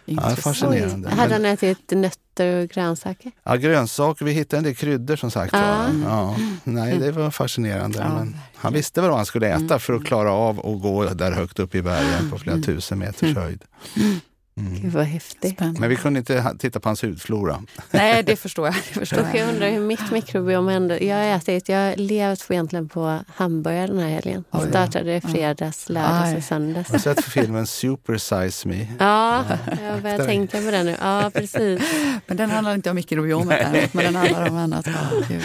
Ja, 0.06 0.30
fascinerande. 0.36 1.10
Hade 1.10 1.22
Men- 1.30 1.32
han 1.32 1.46
ätit 1.54 1.92
nötter 1.92 2.62
och 2.64 2.70
grönsaker? 2.70 3.32
Ja, 3.44 3.56
grönsaker, 3.56 4.26
vi 4.26 4.32
hittade 4.32 4.58
en 4.58 4.64
del 4.64 4.76
kryddor 4.76 5.16
som 5.16 5.32
sagt. 5.32 5.54
Ah. 5.54 5.88
Ja, 6.06 6.36
nej, 6.64 6.98
det 6.98 7.12
var 7.12 7.32
fascinerande. 7.32 8.00
Ja, 8.00 8.14
men 8.16 8.36
han 8.56 8.74
visste 8.74 9.02
vad 9.02 9.16
han 9.16 9.26
skulle 9.26 9.48
äta 9.48 9.80
för 9.80 9.94
att 9.94 10.06
klara 10.06 10.32
av 10.32 10.60
att 10.60 10.82
gå 10.82 11.06
där 11.06 11.32
högt 11.32 11.60
upp 11.60 11.76
i 11.76 11.82
bergen 11.82 12.30
på 12.32 12.38
flera 12.38 12.58
tusen 12.58 13.00
meters 13.00 13.36
höjd. 13.36 13.64
Mm. 13.98 14.20
Gud 14.56 14.92
vad 14.92 15.06
häftigt. 15.06 15.54
Spännande. 15.54 15.80
Men 15.80 15.90
vi 15.90 15.96
kunde 15.96 16.20
inte 16.20 16.56
titta 16.60 16.80
på 16.80 16.90
hans 16.90 17.04
hudflora. 17.04 17.64
Nej, 17.92 18.24
det 18.24 18.36
förstår 18.36 18.66
jag. 18.68 18.76
Det 18.76 19.00
förstår 19.00 19.20
jag 19.20 19.36
jag. 19.36 19.50
undrar 19.50 19.70
hur 19.70 19.80
mitt 19.80 20.12
mikrobiom 20.12 20.70
ändå... 20.70 20.98
Jag 21.02 21.16
har 21.16 21.24
ätit, 21.24 21.70
jag 21.70 21.78
har 21.78 21.96
levt 21.96 22.48
på 22.48 22.54
egentligen 22.54 22.90
på 22.90 23.20
hamburgare 23.36 23.88
den 23.88 24.00
här 24.00 24.10
helgen. 24.10 24.44
Oj. 24.52 24.70
Startade 24.70 25.16
i 25.16 25.22
fredags, 25.22 25.90
lördags 25.90 26.28
Aj. 26.28 26.38
och 26.38 26.44
söndags. 26.44 26.90
Har 26.90 26.98
du 26.98 27.02
sett 27.02 27.26
filmen 27.26 27.68
Super 27.68 28.18
Size 28.18 28.68
Me? 28.68 28.88
Ja, 29.00 29.46
jag 29.86 30.02
börjar 30.02 30.26
tänka 30.26 30.58
på 30.58 30.72
det 30.72 30.84
nu. 30.84 30.98
Ja, 31.02 31.32
precis. 31.34 31.82
Men 32.28 32.38
den 32.38 32.50
handlar 32.52 32.74
inte 32.74 32.90
om 32.90 32.96
mikrobiomet 32.96 33.90
men 33.92 34.06
den 34.06 34.16
handlar 34.16 34.50
om 34.50 34.58
annat. 34.58 34.88
Ja, 34.88 35.18
gud. 35.30 35.44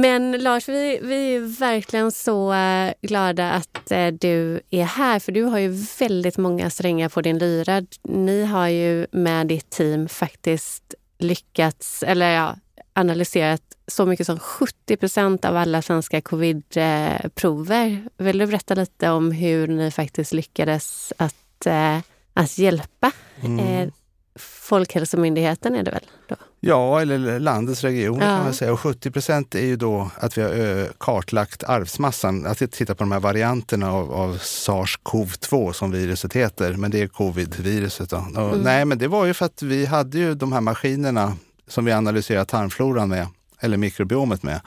Men 0.00 0.32
Lars, 0.32 0.68
vi, 0.68 0.98
vi 1.02 1.34
är 1.34 1.58
verkligen 1.60 2.12
så 2.12 2.52
eh, 2.52 2.92
glada 3.02 3.50
att 3.50 3.90
eh, 3.90 4.06
du 4.06 4.60
är 4.70 4.84
här, 4.84 5.18
för 5.18 5.32
du 5.32 5.42
har 5.42 5.58
ju 5.58 5.68
väldigt 5.98 6.38
många 6.38 6.70
strängar 6.70 7.08
på 7.08 7.22
din 7.22 7.38
lyra. 7.38 7.82
Ni 8.02 8.44
har 8.44 8.68
ju 8.68 9.06
med 9.12 9.46
ditt 9.46 9.70
team 9.70 10.08
faktiskt 10.08 10.94
lyckats, 11.18 12.02
eller 12.02 12.30
ja, 12.30 12.56
analyserat 12.92 13.62
så 13.86 14.06
mycket 14.06 14.26
som 14.26 14.38
70 14.38 14.96
procent 14.96 15.44
av 15.44 15.56
alla 15.56 15.82
svenska 15.82 16.20
covid-prover. 16.20 18.08
Vill 18.16 18.38
du 18.38 18.46
berätta 18.46 18.74
lite 18.74 19.10
om 19.10 19.32
hur 19.32 19.66
ni 19.66 19.90
faktiskt 19.90 20.32
lyckades 20.32 21.12
att, 21.16 21.66
eh, 21.66 21.98
att 22.32 22.58
hjälpa 22.58 23.12
eh, 23.42 23.88
Folkhälsomyndigheten 24.38 25.74
är 25.74 25.82
det 25.82 25.90
väl? 25.90 26.06
Då? 26.28 26.36
Ja, 26.66 27.00
eller 27.00 27.40
landets 27.40 27.84
regioner 27.84 28.26
Ja. 28.26 28.36
kan 28.36 28.44
man 28.44 28.54
säga. 28.54 28.72
Och 28.72 28.80
70 28.80 29.10
procent 29.10 29.54
är 29.54 29.66
ju 29.66 29.76
då 29.76 30.10
att 30.18 30.38
vi 30.38 30.42
har 30.42 30.88
kartlagt 30.98 31.64
arvsmassan. 31.64 32.46
Att 32.46 32.58
titta 32.72 32.94
på 32.94 33.04
de 33.04 33.12
här 33.12 33.20
varianterna 33.20 33.92
av, 33.92 34.12
av 34.12 34.36
SARS-CoV-2 34.38 35.72
som 35.72 35.90
viruset 35.90 36.32
heter. 36.32 36.72
Men 36.72 36.90
det 36.90 37.02
är 37.02 37.06
covid-viruset. 37.08 38.12
Och, 38.12 38.58
Nej, 38.58 38.84
men 38.84 38.98
det 38.98 39.08
var 39.08 39.24
ju 39.26 39.34
för 39.34 39.46
att 39.46 39.62
vi 39.62 39.86
hade 39.86 40.18
ju 40.18 40.34
de 40.34 40.52
här 40.52 40.60
maskinerna 40.60 41.36
som 41.68 41.84
vi 41.84 41.92
analyserar 41.92 42.44
tarmfloran 42.44 43.08
med, 43.08 43.26
eller 43.60 43.76
mikrobiomet 43.76 44.42
med 44.42 44.60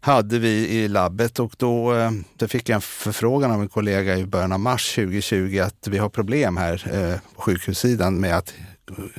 hade 0.00 0.38
vi 0.38 0.68
i 0.68 0.88
labbet 0.88 1.38
och 1.38 1.52
då, 1.58 1.94
då 2.36 2.48
fick 2.48 2.68
jag 2.68 2.74
en 2.74 2.80
förfrågan 2.80 3.50
av 3.50 3.60
en 3.60 3.68
kollega 3.68 4.16
i 4.16 4.26
början 4.26 4.52
av 4.52 4.60
mars 4.60 4.94
2020 4.94 5.58
att 5.58 5.88
vi 5.88 5.98
har 5.98 6.08
problem 6.08 6.56
här 6.56 6.86
eh, 6.92 7.18
på 7.34 7.42
sjukhussidan 7.42 8.20
med 8.20 8.36
att 8.36 8.54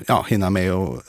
ja, 0.08 0.26
hinna 0.30 0.50
med 0.50 0.74
och 0.74 1.02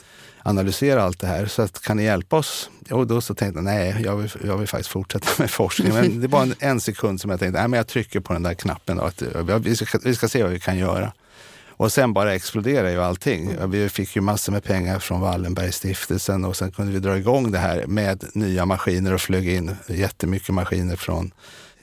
analysera 0.46 1.02
allt 1.02 1.20
det 1.20 1.26
här. 1.26 1.46
Så 1.46 1.62
att, 1.62 1.80
kan 1.80 1.96
ni 1.96 2.04
hjälpa 2.04 2.36
oss? 2.36 2.70
Och 2.90 3.06
då 3.06 3.20
så 3.20 3.34
tänkte 3.34 3.58
jag, 3.58 3.64
nej, 3.64 3.96
jag 4.04 4.16
vill, 4.16 4.30
jag 4.44 4.56
vill 4.56 4.68
faktiskt 4.68 4.90
fortsätta 4.90 5.26
med 5.38 5.50
forskning. 5.50 5.94
Men 5.94 6.20
det 6.20 6.28
var 6.28 6.42
en, 6.42 6.54
en 6.58 6.80
sekund 6.80 7.20
som 7.20 7.30
jag 7.30 7.40
tänkte, 7.40 7.58
nej 7.58 7.68
men 7.68 7.76
jag 7.76 7.86
trycker 7.86 8.20
på 8.20 8.32
den 8.32 8.42
där 8.42 8.54
knappen. 8.54 8.96
Då, 8.96 9.02
att, 9.02 9.22
vi, 9.60 9.76
ska, 9.76 9.98
vi 10.04 10.14
ska 10.14 10.28
se 10.28 10.42
vad 10.42 10.52
vi 10.52 10.60
kan 10.60 10.78
göra. 10.78 11.12
Och 11.78 11.92
sen 11.92 12.12
bara 12.12 12.34
exploderade 12.34 12.92
ju 12.92 13.02
allting. 13.02 13.70
Vi 13.70 13.88
fick 13.88 14.16
ju 14.16 14.22
massor 14.22 14.52
med 14.52 14.64
pengar 14.64 14.98
från 14.98 15.20
Wallenbergstiftelsen 15.20 16.44
och 16.44 16.56
sen 16.56 16.70
kunde 16.70 16.92
vi 16.92 16.98
dra 16.98 17.18
igång 17.18 17.52
det 17.52 17.58
här 17.58 17.86
med 17.86 18.24
nya 18.34 18.66
maskiner 18.66 19.12
och 19.12 19.20
flög 19.20 19.48
in 19.48 19.76
jättemycket 19.88 20.54
maskiner 20.54 20.96
från 20.96 21.32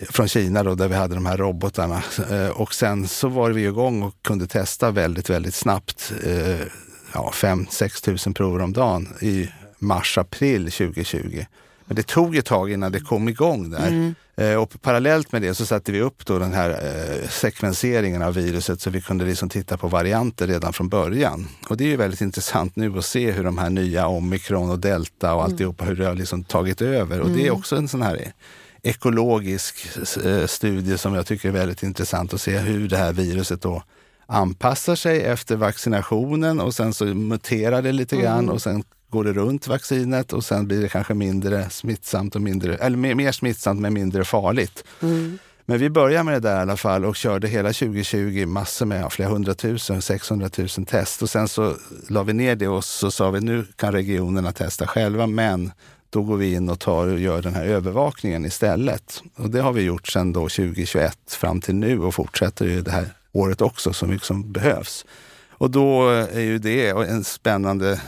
från 0.09 0.27
Kina 0.27 0.63
då, 0.63 0.75
där 0.75 0.87
vi 0.87 0.95
hade 0.95 1.15
de 1.15 1.25
här 1.25 1.37
robotarna. 1.37 2.03
Eh, 2.31 2.49
och 2.49 2.73
sen 2.73 3.07
så 3.07 3.27
var 3.27 3.49
vi 3.49 3.65
igång 3.65 4.03
och 4.03 4.15
kunde 4.21 4.47
testa 4.47 4.91
väldigt, 4.91 5.29
väldigt 5.29 5.55
snabbt. 5.55 6.13
Eh, 6.23 6.67
Ja, 7.13 7.31
5-6 7.33 8.03
tusen 8.03 8.33
prover 8.33 8.61
om 8.61 8.73
dagen 8.73 9.07
i 9.21 9.49
mars-april 9.79 10.71
2020. 10.71 11.45
Men 11.85 11.95
det 11.95 12.07
tog 12.07 12.35
ett 12.35 12.45
tag 12.45 12.71
innan 12.71 12.91
det 12.91 12.99
kom 12.99 13.29
igång 13.29 13.69
där. 13.69 13.87
Mm. 13.87 14.15
Eh, 14.35 14.55
och 14.55 14.81
parallellt 14.81 15.31
med 15.31 15.41
det 15.41 15.55
så 15.55 15.65
satte 15.65 15.91
vi 15.91 16.01
upp 16.01 16.25
då 16.25 16.39
den 16.39 16.53
här 16.53 16.69
eh, 16.69 17.29
sekvenseringen 17.29 18.21
av 18.21 18.33
viruset 18.33 18.81
så 18.81 18.89
vi 18.89 19.01
kunde 19.01 19.25
liksom 19.25 19.49
titta 19.49 19.77
på 19.77 19.87
varianter 19.87 20.47
redan 20.47 20.73
från 20.73 20.89
början. 20.89 21.47
Och 21.69 21.77
det 21.77 21.83
är 21.83 21.87
ju 21.87 21.95
väldigt 21.95 22.21
intressant 22.21 22.75
nu 22.75 22.97
att 22.97 23.05
se 23.05 23.31
hur 23.31 23.43
de 23.43 23.57
här 23.57 23.69
nya 23.69 24.07
omikron 24.07 24.69
och 24.69 24.79
delta 24.79 25.33
och 25.33 25.41
mm. 25.41 25.51
alltihopa, 25.51 25.85
hur 25.85 25.95
det 25.95 26.05
har 26.05 26.15
liksom 26.15 26.43
tagit 26.43 26.81
över. 26.81 27.19
Och 27.19 27.25
mm. 27.25 27.37
det 27.37 27.43
är 27.43 27.49
mm. 27.49 27.59
också 27.59 27.75
en 27.75 27.87
sån 27.87 28.01
här 28.01 28.33
ekologisk 28.81 29.87
eh, 30.23 30.45
studie 30.45 30.97
som 30.97 31.13
jag 31.13 31.25
tycker 31.25 31.49
är 31.49 31.53
väldigt 31.53 31.83
intressant 31.83 32.33
att 32.33 32.41
se 32.41 32.57
hur 32.57 32.89
det 32.89 32.97
här 32.97 33.13
viruset 33.13 33.61
då 33.61 33.83
anpassar 34.25 34.95
sig 34.95 35.23
efter 35.23 35.55
vaccinationen 35.55 36.59
och 36.59 36.73
sen 36.73 36.93
så 36.93 37.05
muterar 37.05 37.81
det 37.81 37.91
lite 37.91 38.15
grann 38.15 38.39
mm. 38.39 38.49
och 38.49 38.61
sen 38.61 38.83
går 39.09 39.23
det 39.23 39.33
runt 39.33 39.67
vaccinet 39.67 40.33
och 40.33 40.45
sen 40.45 40.67
blir 40.67 40.81
det 40.81 40.89
kanske 40.89 41.13
mindre 41.13 41.69
smittsamt 41.69 42.35
och 42.35 42.41
mindre, 42.41 42.75
eller 42.75 42.97
mer, 42.97 43.15
mer 43.15 43.31
smittsamt 43.31 43.81
men 43.81 43.93
mindre 43.93 44.23
farligt. 44.23 44.83
Mm. 45.01 45.37
Men 45.65 45.79
vi 45.79 45.89
började 45.89 46.23
med 46.23 46.33
det 46.33 46.49
där 46.49 46.57
i 46.57 46.61
alla 46.61 46.77
fall 46.77 47.05
och 47.05 47.15
körde 47.15 47.47
hela 47.47 47.73
2020 47.73 48.45
massor 48.45 48.85
med, 48.85 49.11
flera 49.11 49.29
hundratusen, 49.29 50.01
600 50.01 50.49
000 50.57 50.67
test. 50.67 51.21
Och 51.21 51.29
sen 51.29 51.47
så 51.47 51.75
la 52.09 52.23
vi 52.23 52.33
ner 52.33 52.55
det 52.55 52.67
och 52.67 52.85
så 52.85 53.11
sa 53.11 53.31
vi 53.31 53.41
nu 53.41 53.65
kan 53.75 53.91
regionerna 53.91 54.51
testa 54.51 54.87
själva 54.87 55.27
men 55.27 55.71
då 56.09 56.21
går 56.21 56.37
vi 56.37 56.53
in 56.53 56.69
och 56.69 56.79
tar 56.79 57.07
och 57.07 57.19
gör 57.19 57.41
den 57.41 57.53
här 57.53 57.65
övervakningen 57.65 58.45
istället. 58.45 59.23
Och 59.35 59.49
det 59.49 59.61
har 59.61 59.73
vi 59.73 59.81
gjort 59.81 60.07
sedan 60.07 60.33
då 60.33 60.41
2021 60.41 61.17
fram 61.27 61.61
till 61.61 61.75
nu 61.75 61.99
och 61.99 62.15
fortsätter 62.15 62.65
ju 62.65 62.81
det 62.81 62.91
här 62.91 63.07
året 63.33 63.61
också 63.61 63.93
så 63.93 64.05
mycket 64.05 64.27
som 64.27 64.51
behövs. 64.51 65.05
Och 65.49 65.71
då 65.71 66.09
är 66.09 66.39
ju 66.39 66.57
det 66.57 66.89
en 66.89 67.23
spännande 67.23 68.01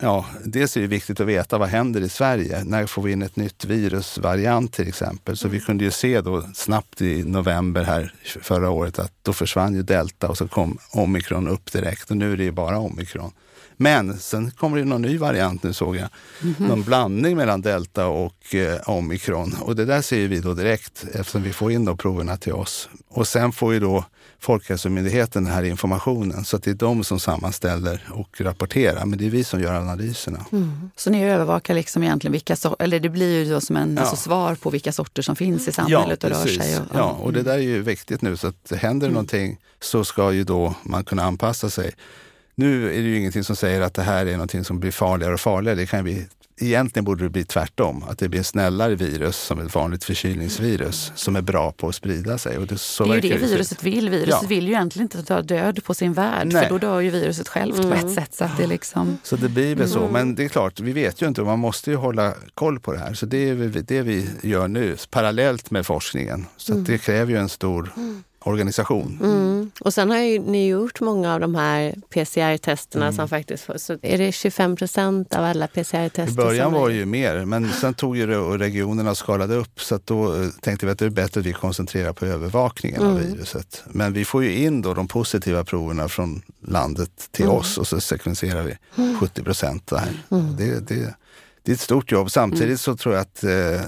ja, 0.00 0.26
dels 0.44 0.76
är 0.76 0.80
det 0.80 0.86
viktigt 0.86 1.20
att 1.20 1.26
veta 1.26 1.58
vad 1.58 1.68
händer 1.68 2.00
i 2.00 2.08
Sverige. 2.08 2.64
När 2.64 2.86
får 2.86 3.02
vi 3.02 3.12
in 3.12 3.22
ett 3.22 3.36
nytt 3.36 3.64
virusvariant 3.64 4.72
till 4.72 4.88
exempel? 4.88 5.36
Så 5.36 5.48
vi 5.48 5.56
mm. 5.56 5.66
kunde 5.66 5.84
ju 5.84 5.90
se 5.90 6.20
då 6.20 6.44
snabbt 6.54 7.02
i 7.02 7.24
november 7.24 7.82
här 7.82 8.14
förra 8.42 8.70
året 8.70 8.98
att 8.98 9.12
då 9.22 9.32
försvann 9.32 9.74
ju 9.74 9.82
delta 9.82 10.28
och 10.28 10.38
så 10.38 10.48
kom 10.48 10.78
omikron 10.90 11.48
upp 11.48 11.72
direkt 11.72 12.10
och 12.10 12.16
nu 12.16 12.32
är 12.32 12.36
det 12.36 12.44
ju 12.44 12.52
bara 12.52 12.78
omikron. 12.78 13.32
Men 13.76 14.18
sen 14.18 14.50
kommer 14.50 14.78
det 14.78 14.84
någon 14.84 15.02
ny 15.02 15.18
variant 15.18 15.62
nu 15.62 15.72
såg 15.72 15.96
jag. 15.96 16.08
Mm 16.42 16.54
-hmm. 16.54 16.68
Någon 16.68 16.82
blandning 16.82 17.36
mellan 17.36 17.62
delta 17.62 18.06
och 18.06 18.54
eh, 18.54 18.88
omikron. 18.88 19.56
Och 19.60 19.76
det 19.76 19.84
där 19.84 20.02
ser 20.02 20.28
vi 20.28 20.40
då 20.40 20.54
direkt 20.54 21.04
eftersom 21.12 21.42
vi 21.42 21.52
får 21.52 21.72
in 21.72 21.84
då 21.84 21.96
proverna 21.96 22.36
till 22.36 22.52
oss. 22.52 22.88
Och 23.08 23.28
sen 23.28 23.52
får 23.52 23.72
ju 23.72 23.80
då 23.80 24.04
Folkhälsomyndigheten 24.40 25.44
den 25.44 25.52
här 25.52 25.62
informationen. 25.62 26.44
Så 26.44 26.58
det 26.58 26.70
är 26.70 26.74
de 26.74 27.04
som 27.04 27.20
sammanställer 27.20 28.08
och 28.10 28.40
rapporterar, 28.40 29.04
men 29.04 29.18
det 29.18 29.26
är 29.26 29.30
vi 29.30 29.44
som 29.44 29.60
gör 29.60 29.74
analyserna. 29.74 30.46
Mm. 30.52 30.90
Så 30.96 31.10
ni 31.10 31.24
övervakar 31.24 31.74
liksom 31.74 32.02
egentligen 32.02 32.32
vilka 32.32 32.56
eller 32.78 33.00
det 33.00 33.08
blir 33.08 33.44
ju 33.44 33.52
då 33.52 33.60
som 33.60 33.76
en 33.76 33.94
ja. 33.94 34.00
alltså 34.00 34.16
svar 34.16 34.54
på 34.54 34.70
vilka 34.70 34.92
sorter 34.92 35.22
som 35.22 35.36
finns 35.36 35.68
i 35.68 35.72
samhället 35.72 36.22
ja, 36.22 36.28
och 36.28 36.34
rör 36.34 36.46
sig. 36.46 36.76
Och, 36.78 36.84
ja, 36.94 37.10
och 37.10 37.32
det 37.32 37.42
där 37.42 37.54
är 37.54 37.58
ju 37.58 37.82
viktigt 37.82 38.22
nu 38.22 38.36
så 38.36 38.46
att 38.46 38.72
händer 38.76 39.06
mm. 39.06 39.14
någonting 39.14 39.58
så 39.80 40.04
ska 40.04 40.32
ju 40.32 40.44
då 40.44 40.74
man 40.82 41.04
kunna 41.04 41.22
anpassa 41.22 41.70
sig. 41.70 41.92
Nu 42.54 42.86
är 42.86 43.02
det 43.02 43.08
ju 43.08 43.18
ingenting 43.18 43.44
som 43.44 43.56
säger 43.56 43.80
att 43.80 43.94
det 43.94 44.02
här 44.02 44.26
är 44.26 44.32
någonting 44.32 44.64
som 44.64 44.80
blir 44.80 44.90
farligare 44.90 45.34
och 45.34 45.40
farligare. 45.40 45.76
Det 45.76 45.86
kan 45.86 46.04
bli 46.04 46.26
egentligen 46.62 47.04
borde 47.04 47.24
det 47.24 47.30
bli 47.30 47.44
tvärtom. 47.44 48.04
Att 48.08 48.18
det 48.18 48.28
blir 48.28 48.42
snällare 48.42 48.94
virus 48.94 49.36
som 49.36 49.60
ett 49.60 49.74
vanligt 49.74 50.04
förkylningsvirus 50.04 51.12
som 51.14 51.36
är 51.36 51.42
bra 51.42 51.72
på 51.72 51.88
att 51.88 51.94
sprida 51.94 52.38
sig. 52.38 52.58
Och 52.58 52.66
det, 52.66 52.78
så 52.78 53.04
det 53.04 53.10
är 53.10 53.14
ju 53.14 53.20
det 53.20 53.36
viruset 53.36 53.82
vill. 53.82 54.10
Viruset 54.10 54.42
ja. 54.42 54.48
vill 54.48 54.64
ju 54.64 54.70
egentligen 54.70 55.04
inte 55.04 55.22
ta 55.22 55.42
död 55.42 55.84
på 55.84 55.94
sin 55.94 56.12
värld 56.12 56.52
Nej. 56.52 56.62
för 56.62 56.70
då 56.70 56.78
dör 56.78 57.00
ju 57.00 57.10
viruset 57.10 57.48
självt 57.48 57.78
mm. 57.78 57.90
på 57.90 57.96
ett 57.96 58.02
mm. 58.02 58.14
sätt. 58.14 58.34
Så, 58.34 58.44
att 58.44 58.56
det, 58.56 58.66
liksom... 58.66 59.18
så 59.22 59.36
det 59.36 59.48
blir 59.48 59.74
väl 59.74 59.88
så. 59.88 59.98
Mm. 59.98 60.12
Men 60.12 60.34
det 60.34 60.44
är 60.44 60.48
klart, 60.48 60.80
vi 60.80 60.92
vet 60.92 61.22
ju 61.22 61.28
inte 61.28 61.42
man 61.42 61.58
måste 61.58 61.90
ju 61.90 61.96
hålla 61.96 62.34
koll 62.54 62.80
på 62.80 62.92
det 62.92 62.98
här. 62.98 63.14
Så 63.14 63.26
det 63.26 63.48
är 63.48 63.82
det 63.86 64.02
vi 64.02 64.28
gör 64.42 64.68
nu 64.68 64.96
parallellt 65.10 65.70
med 65.70 65.86
forskningen. 65.86 66.46
Så 66.56 66.72
mm. 66.72 66.84
det 66.84 66.98
kräver 66.98 67.32
ju 67.32 67.38
en 67.38 67.48
stor 67.48 67.92
mm 67.96 68.22
organisation. 68.44 69.18
Mm. 69.22 69.70
Och 69.80 69.94
sen 69.94 70.10
har 70.10 70.18
ju 70.18 70.38
ni 70.38 70.68
gjort 70.68 71.00
många 71.00 71.34
av 71.34 71.40
de 71.40 71.54
här 71.54 71.94
PCR-testerna 72.10 73.04
mm. 73.04 73.16
som 73.16 73.28
faktiskt 73.28 73.68
så 73.76 73.98
är 74.02 74.18
det 74.18 74.32
25 74.32 74.76
procent 74.76 75.34
av 75.34 75.44
alla 75.44 75.66
PCR-tester? 75.66 76.42
I 76.42 76.46
början 76.46 76.72
var 76.72 76.88
det 76.88 76.94
ju 76.94 77.06
mer, 77.06 77.44
men 77.44 77.72
sen 77.72 77.94
tog 77.94 78.16
ju 78.16 78.26
regionerna 78.58 79.10
och 79.10 79.16
skalade 79.16 79.54
upp 79.54 79.80
så 79.80 80.00
då 80.04 80.34
eh, 80.34 80.48
tänkte 80.60 80.86
vi 80.86 80.92
att 80.92 80.98
det 80.98 81.04
är 81.04 81.10
bättre 81.10 81.40
att 81.40 81.46
vi 81.46 81.52
koncentrerar 81.52 82.12
på 82.12 82.26
övervakningen 82.26 83.02
mm. 83.02 83.12
av 83.12 83.20
viruset. 83.20 83.82
Men 83.86 84.12
vi 84.12 84.24
får 84.24 84.44
ju 84.44 84.54
in 84.54 84.82
då 84.82 84.94
de 84.94 85.08
positiva 85.08 85.64
proverna 85.64 86.08
från 86.08 86.42
landet 86.66 87.28
till 87.30 87.44
mm. 87.44 87.56
oss 87.56 87.78
och 87.78 87.86
så 87.86 88.00
sekvenserar 88.00 88.62
vi 88.62 88.76
70 89.20 89.42
procent 89.42 89.86
där. 89.86 90.08
Mm. 90.30 90.56
Det, 90.56 90.88
det, 90.88 91.14
det 91.62 91.72
är 91.72 91.74
ett 91.74 91.80
stort 91.80 92.12
jobb. 92.12 92.30
Samtidigt 92.30 92.66
mm. 92.66 92.78
så 92.78 92.96
tror 92.96 93.14
jag 93.14 93.22
att 93.22 93.44
eh, 93.44 93.80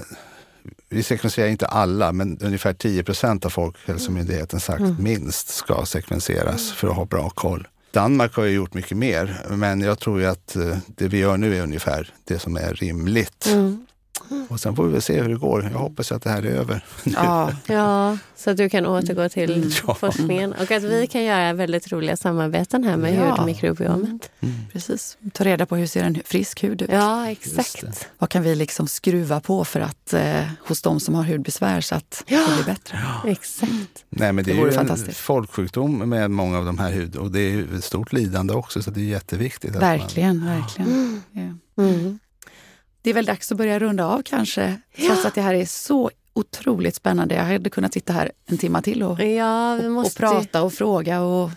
vi 0.93 1.03
sekvenserar 1.03 1.47
inte 1.47 1.65
alla, 1.65 2.11
men 2.11 2.37
ungefär 2.41 2.73
10 2.73 3.03
procent 3.03 3.45
av 3.45 3.49
Folkhälsomyndigheten 3.49 4.59
sagt 4.59 4.79
mm. 4.79 4.95
minst 4.99 5.49
ska 5.49 5.85
sekvenseras 5.85 6.71
för 6.71 6.87
att 6.87 6.95
ha 6.95 7.05
bra 7.05 7.29
koll. 7.29 7.67
Danmark 7.91 8.35
har 8.35 8.43
ju 8.43 8.55
gjort 8.55 8.73
mycket 8.73 8.97
mer, 8.97 9.45
men 9.49 9.81
jag 9.81 9.99
tror 9.99 10.19
ju 10.19 10.25
att 10.25 10.55
eh, 10.55 10.77
det 10.87 11.07
vi 11.07 11.17
gör 11.17 11.37
nu 11.37 11.57
är 11.57 11.63
ungefär 11.63 12.13
det 12.23 12.39
som 12.39 12.55
är 12.55 12.73
rimligt. 12.73 13.45
Mm. 13.45 13.85
Och 14.49 14.59
sen 14.59 14.75
får 14.75 14.83
vi 14.85 14.91
väl 14.91 15.01
se 15.01 15.21
hur 15.21 15.29
det 15.29 15.35
går. 15.35 15.69
Jag 15.71 15.79
hoppas 15.79 16.11
att 16.11 16.21
det 16.21 16.29
här 16.29 16.45
är 16.45 16.51
över. 16.51 16.85
Ja, 17.03 17.51
ja 17.65 18.17
så 18.35 18.49
att 18.49 18.57
du 18.57 18.69
kan 18.69 18.85
återgå 18.85 19.29
till 19.29 19.53
mm. 19.53 19.69
ja. 19.87 19.95
forskningen 19.95 20.53
och 20.53 20.71
att 20.71 20.83
vi 20.83 21.07
kan 21.07 21.23
göra 21.23 21.53
väldigt 21.53 21.91
roliga 21.91 22.17
samarbeten 22.17 22.83
här 22.83 22.97
med 22.97 23.15
ja. 23.15 23.35
hudmikrobiomet. 23.35 24.31
Mm. 24.39 24.55
Precis. 24.71 25.17
Ta 25.33 25.43
reda 25.43 25.65
på 25.65 25.75
hur 25.75 25.87
ser 25.87 26.03
en 26.03 26.21
frisk 26.25 26.63
hud 26.63 26.81
ut. 26.81 26.89
Ja, 26.91 27.29
exakt. 27.29 28.07
Vad 28.17 28.29
kan 28.29 28.43
vi 28.43 28.55
liksom 28.55 28.87
skruva 28.87 29.39
på 29.39 29.65
för 29.65 29.79
att 29.79 30.13
eh, 30.13 30.41
hos 30.67 30.81
de 30.81 30.99
som 30.99 31.15
har 31.15 31.23
hudbesvär 31.23 31.81
så 31.81 31.95
att 31.95 32.23
ja. 32.27 32.45
det 32.47 32.55
blir 32.55 32.73
bättre? 32.73 32.99
Ja. 33.03 33.29
Exakt. 33.29 34.05
Nej, 34.09 34.33
men 34.33 34.45
det, 34.45 34.53
det 34.53 34.61
är 34.61 34.71
ju 34.71 34.91
en 34.91 34.97
folksjukdom 35.13 36.09
med 36.09 36.31
många 36.31 36.57
av 36.57 36.65
de 36.65 36.79
här 36.79 36.91
hud 36.91 37.15
och 37.15 37.31
det 37.31 37.39
är 37.39 37.75
ett 37.75 37.83
stort 37.83 38.13
lidande 38.13 38.53
också 38.53 38.81
så 38.81 38.91
det 38.91 38.99
är 38.99 39.05
jätteviktigt. 39.05 39.75
Verkligen, 39.75 40.37
man... 40.37 40.47
verkligen. 40.47 40.91
Mm. 40.91 41.59
Mm. 41.77 42.19
Det 43.03 43.09
är 43.09 43.13
väl 43.13 43.25
dags 43.25 43.51
att 43.51 43.57
börja 43.57 43.79
runda 43.79 44.05
av 44.05 44.21
kanske. 44.21 44.79
Ja. 44.95 45.07
Trots 45.07 45.25
att 45.25 45.35
det 45.35 45.41
här 45.41 45.53
är 45.53 45.65
så 45.65 46.11
otroligt 46.33 46.95
spännande. 46.95 47.35
Jag 47.35 47.43
hade 47.43 47.69
kunnat 47.69 47.93
sitta 47.93 48.13
här 48.13 48.31
en 48.45 48.57
timme 48.57 48.81
till 48.81 49.03
och, 49.03 49.23
ja, 49.23 49.77
måste... 49.77 50.25
och, 50.25 50.31
prata 50.31 50.63
och 50.63 50.73
fråga 50.73 51.21
och 51.21 51.49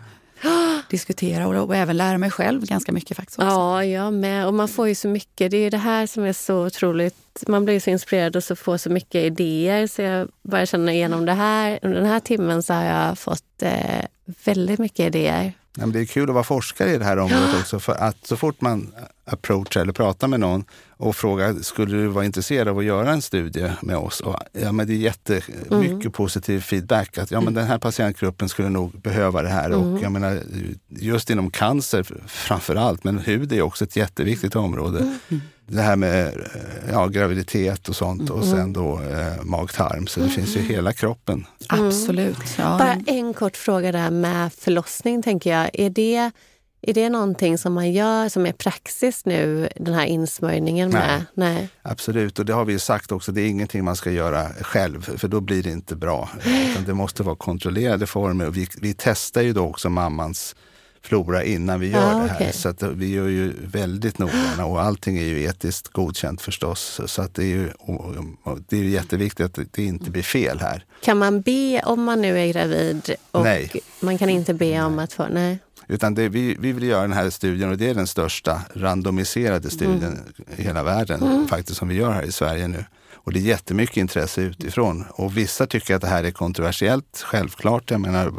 diskutera 0.90 1.46
och, 1.48 1.68
och, 1.68 1.76
även 1.76 1.96
lära 1.96 2.18
mig 2.18 2.30
själv 2.30 2.66
ganska 2.66 2.92
mycket 2.92 3.16
faktiskt. 3.16 3.38
Också. 3.38 3.48
Ja, 3.48 3.84
jag 3.84 4.12
med. 4.12 4.46
Och 4.46 4.54
man 4.54 4.68
får 4.68 4.88
ju 4.88 4.94
så 4.94 5.08
mycket. 5.08 5.50
Det 5.50 5.56
är 5.56 5.70
det 5.70 5.76
här 5.76 6.06
som 6.06 6.24
är 6.24 6.32
så 6.32 6.66
otroligt. 6.66 7.44
Man 7.48 7.64
blir 7.64 7.80
så 7.80 7.90
inspirerad 7.90 8.36
och 8.36 8.44
så 8.44 8.56
får 8.56 8.76
så 8.76 8.90
mycket 8.90 9.24
idéer. 9.24 9.86
Så 9.86 10.02
jag 10.02 10.28
bara 10.42 10.66
känner 10.66 10.92
igenom 10.92 11.26
det 11.26 11.32
här. 11.32 11.78
Under 11.82 11.98
den 11.98 12.08
här 12.08 12.20
timmen 12.20 12.62
så 12.62 12.74
har 12.74 12.84
jag 12.84 13.18
fått 13.18 13.62
eh, 13.62 14.04
väldigt 14.44 14.78
mycket 14.78 15.06
idéer. 15.06 15.52
Ja, 15.78 15.86
det 15.86 16.00
är 16.00 16.04
kul 16.04 16.28
att 16.28 16.34
vara 16.34 16.44
forskare 16.44 16.94
i 16.94 16.98
det 16.98 17.04
här 17.04 17.18
området 17.18 17.54
också. 17.60 17.80
För 17.80 17.92
att 17.92 18.26
så 18.26 18.36
fort 18.36 18.60
man 18.60 18.92
approachar 19.24 19.80
eller 19.80 19.92
pratar 19.92 20.28
med 20.28 20.40
någon 20.40 20.64
och 20.96 21.16
frågar, 21.16 21.54
skulle 21.54 21.96
du 21.96 22.06
vara 22.06 22.24
intresserad 22.24 22.68
av 22.68 22.78
att 22.78 22.84
göra 22.84 23.12
en 23.12 23.22
studie 23.22 23.72
med 23.82 23.96
oss? 23.96 24.20
Och, 24.20 24.36
ja, 24.52 24.72
men 24.72 24.86
det 24.86 24.92
är 24.92 24.96
jättemycket 24.96 25.70
mm. 25.70 26.12
positiv 26.12 26.60
feedback. 26.60 27.18
Att 27.18 27.30
ja, 27.30 27.40
men 27.40 27.54
den 27.54 27.66
här 27.66 27.78
patientgruppen 27.78 28.48
skulle 28.48 28.68
nog 28.68 29.00
behöva 29.00 29.42
det 29.42 29.48
här. 29.48 29.70
Mm. 29.70 29.94
Och 29.94 30.02
jag 30.02 30.12
menar, 30.12 30.42
just 30.88 31.30
inom 31.30 31.50
cancer 31.50 32.06
framför 32.26 32.76
allt, 32.76 33.04
men 33.04 33.18
hud 33.18 33.52
är 33.52 33.62
också 33.62 33.84
ett 33.84 33.96
jätteviktigt 33.96 34.56
område. 34.56 34.98
Mm. 34.98 35.42
Det 35.68 35.82
här 35.82 35.96
med 35.96 36.26
eh, 36.26 36.92
ja, 36.92 37.06
graviditet 37.06 37.88
och 37.88 37.96
sånt 37.96 38.30
och 38.30 38.44
sen 38.44 38.72
då 38.72 39.00
eh, 39.00 39.42
mag-tarm. 39.42 40.06
Så 40.06 40.20
det 40.20 40.28
finns 40.28 40.56
ju 40.56 40.60
hela 40.60 40.92
kroppen. 40.92 41.46
Absolut. 41.68 42.58
Ja. 42.58 42.78
Bara 42.78 43.02
en 43.06 43.34
kort 43.34 43.56
fråga 43.56 43.92
där 43.92 44.10
med 44.10 44.52
förlossning, 44.52 45.22
tänker 45.22 45.50
jag. 45.50 45.70
Är 45.72 45.90
det 45.90 46.30
är 46.88 46.94
det 46.94 47.08
någonting 47.08 47.58
som 47.58 47.72
man 47.72 47.92
gör 47.92 48.28
som 48.28 48.46
är 48.46 48.52
praxis 48.52 49.24
nu, 49.24 49.68
den 49.76 49.94
här 49.94 50.04
insmörjningen 50.04 50.90
med? 50.90 51.24
Nej, 51.34 51.54
Nej. 51.54 51.68
Absolut, 51.82 52.38
och 52.38 52.44
det 52.44 52.52
har 52.52 52.64
vi 52.64 52.78
sagt 52.78 53.12
också. 53.12 53.32
Det 53.32 53.40
är 53.40 53.48
ingenting 53.48 53.84
man 53.84 53.96
ska 53.96 54.10
göra 54.10 54.48
själv, 54.60 55.18
för 55.18 55.28
då 55.28 55.40
blir 55.40 55.62
det 55.62 55.70
inte 55.70 55.96
bra. 55.96 56.28
Utan 56.72 56.84
det 56.84 56.94
måste 56.94 57.22
vara 57.22 57.36
kontrollerade 57.36 58.06
former. 58.06 58.46
Och 58.46 58.56
vi, 58.56 58.68
vi 58.80 58.94
testar 58.98 59.42
ju 59.42 59.52
då 59.52 59.64
också 59.64 59.90
mammans 59.90 60.56
flora 61.06 61.44
innan 61.44 61.80
vi 61.80 61.90
gör 61.90 62.14
ah, 62.14 62.22
det 62.22 62.28
här. 62.28 62.36
Okay. 62.36 62.52
Så 62.52 62.74
vi 62.80 63.10
gör 63.10 63.28
ju 63.28 63.52
väldigt 63.66 64.18
noggranna 64.18 64.66
och 64.66 64.82
allting 64.82 65.18
är 65.18 65.24
ju 65.24 65.42
etiskt 65.42 65.88
godkänt 65.88 66.40
förstås. 66.42 67.00
Så 67.06 67.22
att 67.22 67.34
det 67.34 67.42
är 67.42 67.46
ju 67.46 67.70
det 68.68 68.76
är 68.76 68.82
jätteviktigt 68.82 69.58
att 69.58 69.72
det 69.72 69.84
inte 69.84 70.10
blir 70.10 70.22
fel 70.22 70.60
här. 70.60 70.84
Kan 71.02 71.18
man 71.18 71.40
be 71.40 71.82
om 71.84 72.02
man 72.02 72.22
nu 72.22 72.38
är 72.38 72.52
gravid? 72.52 73.14
Och 73.30 73.42
nej. 73.42 73.70
Man 74.00 74.18
kan 74.18 74.28
inte 74.28 74.54
be 74.54 74.82
om 74.82 74.98
att 74.98 75.12
få... 75.12 75.26
Nej. 75.30 75.58
Utan 75.88 76.14
det, 76.14 76.28
vi, 76.28 76.56
vi 76.60 76.72
vill 76.72 76.84
göra 76.84 77.02
den 77.02 77.12
här 77.12 77.30
studien 77.30 77.70
och 77.70 77.78
det 77.78 77.90
är 77.90 77.94
den 77.94 78.06
största 78.06 78.60
randomiserade 78.74 79.70
studien 79.70 80.02
mm. 80.02 80.18
i 80.56 80.62
hela 80.62 80.82
världen 80.82 81.22
mm. 81.22 81.48
faktiskt 81.48 81.78
som 81.78 81.88
vi 81.88 81.94
gör 81.94 82.10
här 82.10 82.22
i 82.22 82.32
Sverige 82.32 82.68
nu. 82.68 82.84
Och 83.14 83.32
det 83.32 83.38
är 83.38 83.42
jättemycket 83.42 83.96
intresse 83.96 84.40
utifrån. 84.40 85.04
Och 85.10 85.36
vissa 85.36 85.66
tycker 85.66 85.94
att 85.94 86.02
det 86.02 86.08
här 86.08 86.24
är 86.24 86.30
kontroversiellt, 86.30 87.24
självklart. 87.26 87.90
Jag 87.90 88.00
menar, 88.00 88.32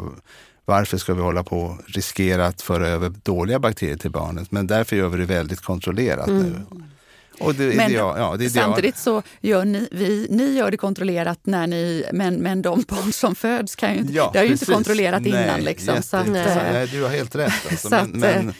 varför 0.68 0.98
ska 0.98 1.14
vi 1.14 1.20
hålla 1.20 1.44
på 1.44 1.60
och 1.60 1.78
riskera 1.86 2.46
att 2.46 2.62
föra 2.62 2.88
över 2.88 3.08
dåliga 3.08 3.58
bakterier 3.58 3.96
till 3.96 4.10
barnet? 4.10 4.52
Men 4.52 4.66
därför 4.66 4.96
gör 4.96 5.08
vi 5.08 5.18
det 5.18 5.24
väldigt 5.24 5.60
kontrollerat 5.60 6.28
mm. 6.28 6.42
nu. 6.42 6.60
Det, 7.38 7.76
men 7.76 7.90
ideal, 7.90 8.40
ja, 8.40 8.48
samtidigt 8.50 8.96
så 8.96 9.22
gör 9.40 9.64
ni, 9.64 9.88
vi, 9.90 10.26
ni 10.30 10.54
gör 10.54 10.70
det 10.70 10.76
kontrollerat 10.76 11.38
när 11.42 11.66
ni, 11.66 12.04
men, 12.12 12.34
men 12.34 12.62
de 12.62 12.84
barn 12.88 13.12
som 13.12 13.34
föds 13.34 13.76
kan 13.76 13.94
ju 13.94 14.04
ja, 14.12 14.30
det 14.32 14.38
har 14.38 14.46
ju 14.46 14.52
inte 14.52 14.64
kontrollerat 14.64 15.22
nej, 15.22 15.44
innan. 15.44 15.60
Liksom, 15.60 16.02
så 16.02 16.16
att, 16.16 16.28
nej, 16.28 16.86
du 16.86 17.02
har 17.02 17.10
helt 17.10 17.34
rätt. 17.34 17.52
Alltså, 17.70 17.88
men, 17.90 18.10
men, 18.12 18.54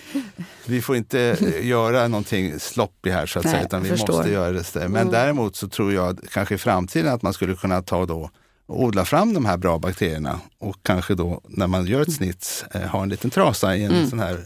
vi 0.66 0.82
får 0.82 0.96
inte 0.96 1.36
göra 1.62 2.08
någonting 2.08 2.60
sloppy 2.60 3.10
här 3.10 3.26
så 3.26 3.38
att 3.38 3.44
nej, 3.44 3.54
säga, 3.54 3.64
utan 3.64 3.82
vi 3.82 3.88
förstår. 3.88 4.16
måste 4.16 4.30
göra 4.30 4.52
det. 4.52 4.74
Men 4.74 4.96
mm. 4.96 5.10
däremot 5.10 5.56
så 5.56 5.68
tror 5.68 5.92
jag 5.92 6.20
kanske 6.32 6.54
i 6.54 6.58
framtiden 6.58 7.14
att 7.14 7.22
man 7.22 7.32
skulle 7.32 7.54
kunna 7.54 7.82
ta 7.82 8.06
då 8.06 8.30
odla 8.68 9.04
fram 9.04 9.34
de 9.34 9.46
här 9.46 9.56
bra 9.56 9.78
bakterierna 9.78 10.40
och 10.58 10.76
kanske 10.82 11.14
då 11.14 11.40
när 11.44 11.66
man 11.66 11.86
gör 11.86 12.02
ett 12.02 12.12
snitt 12.12 12.64
eh, 12.74 12.80
ha 12.80 13.02
en 13.02 13.08
liten 13.08 13.30
trasa 13.30 13.76
i 13.76 13.84
en 13.84 13.92
mm. 13.92 14.10
sån 14.10 14.18
här 14.18 14.44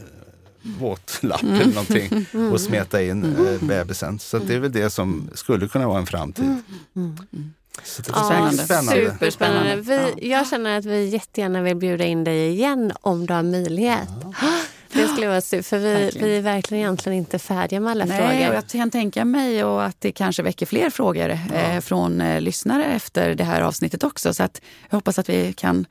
våtlapp 0.79 1.43
mm. 1.43 1.55
eller 1.55 1.73
någonting 1.73 2.25
och 2.53 2.61
smeta 2.61 3.03
in 3.03 3.23
mm. 3.23 3.47
eh, 3.47 3.61
bebisen. 3.61 4.19
Så 4.19 4.37
det 4.37 4.55
är 4.55 4.59
väl 4.59 4.71
det 4.71 4.89
som 4.89 5.29
skulle 5.33 5.67
kunna 5.67 5.87
vara 5.87 5.99
en 5.99 6.05
framtid. 6.05 6.45
Mm. 6.45 6.61
mm. 6.95 7.53
Så 7.83 8.01
det 8.01 8.09
ja, 8.13 8.51
spännande. 8.51 9.11
Superspännande. 9.11 9.75
Vi, 9.75 10.29
jag 10.29 10.47
känner 10.47 10.77
att 10.77 10.85
vi 10.85 11.05
jättegärna 11.05 11.61
vill 11.61 11.75
bjuda 11.75 12.05
in 12.05 12.23
dig 12.23 12.49
igen 12.49 12.91
om 13.01 13.25
du 13.25 13.33
har 13.33 13.43
möjlighet. 13.43 14.09
Ja. 14.41 14.59
Det 14.93 15.07
skulle 15.07 15.27
vara 15.27 15.41
super, 15.41 15.63
för 15.63 15.77
vi, 15.77 16.11
vi 16.19 16.37
är 16.37 16.41
verkligen 16.41 16.83
egentligen 16.83 17.17
inte 17.17 17.39
färdiga 17.39 17.79
med 17.79 17.91
alla 17.91 18.05
Nej, 18.05 18.17
frågor. 18.17 18.49
Och 18.49 18.55
jag 18.55 18.67
kan 18.67 18.91
tänka 18.91 19.25
mig 19.25 19.63
och 19.63 19.83
att 19.83 20.01
det 20.01 20.11
kanske 20.11 20.43
väcker 20.43 20.65
fler 20.65 20.89
frågor 20.89 21.39
ja. 21.53 21.55
eh, 21.55 21.79
från 21.79 22.21
eh, 22.21 22.41
lyssnare 22.41 22.85
efter 22.85 23.35
det 23.35 23.43
här 23.43 23.61
avsnittet 23.61 24.03
också. 24.03 24.33
Så 24.33 24.43
att 24.43 24.61
jag 24.89 24.97
hoppas 24.97 25.19
att 25.19 25.29
vi 25.29 25.53
kan 25.53 25.85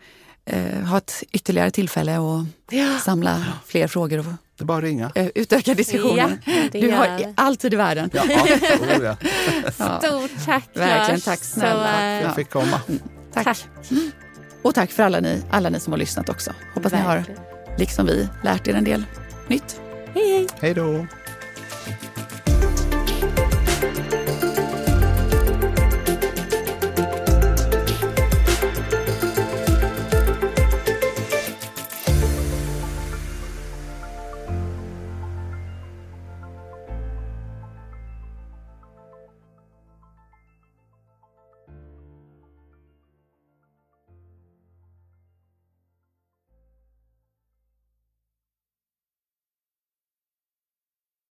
eh, 0.45 0.85
ha 0.85 0.99
ett 0.99 1.23
ytterligare 1.33 1.71
tillfälle 1.71 2.19
och 2.19 2.45
ja. 2.71 2.99
samla 2.99 3.45
fler 3.67 3.87
frågor. 3.87 4.19
Och, 4.19 4.25
det 4.59 4.65
är 4.65 4.67
bara 4.67 4.79
att 4.79 4.85
ringa. 4.85 5.13
Eh, 5.15 5.29
utöka 5.35 5.75
diskussionen. 5.75 6.39
Ja, 6.45 6.81
du 6.81 6.91
har 6.91 7.33
alltid 7.35 7.75
i 7.75 7.77
världen. 7.77 8.11
Ja, 8.13 8.25
ja. 9.03 9.17
Stort 10.01 10.45
tack 10.47 10.69
Verkligen, 10.75 11.21
tack 11.21 11.45
snälla. 11.45 11.87
Så, 11.87 11.93
tack 11.93 12.25
jag 12.25 12.35
fick 12.35 12.51
komma. 12.51 12.81
Mm, 12.89 13.01
tack. 13.33 13.45
tack. 13.45 13.65
Och 14.63 14.75
tack 14.75 14.91
för 14.91 15.03
alla 15.03 15.21
ni, 15.21 15.43
alla 15.51 15.69
ni 15.69 15.81
som 15.81 15.93
har 15.93 15.99
lyssnat 15.99 16.29
också. 16.29 16.53
Hoppas 16.75 16.93
Verkligen. 16.93 17.23
ni 17.23 17.37
har, 17.37 17.52
liksom 17.79 18.07
vi, 18.07 18.29
lärt 18.45 18.69
er 18.69 18.75
en 18.75 18.85
del 18.85 19.05
nytt. 19.49 19.81
Hej 20.15 20.37
hej. 20.37 20.47
Hej 20.61 20.75
då. 20.75 21.07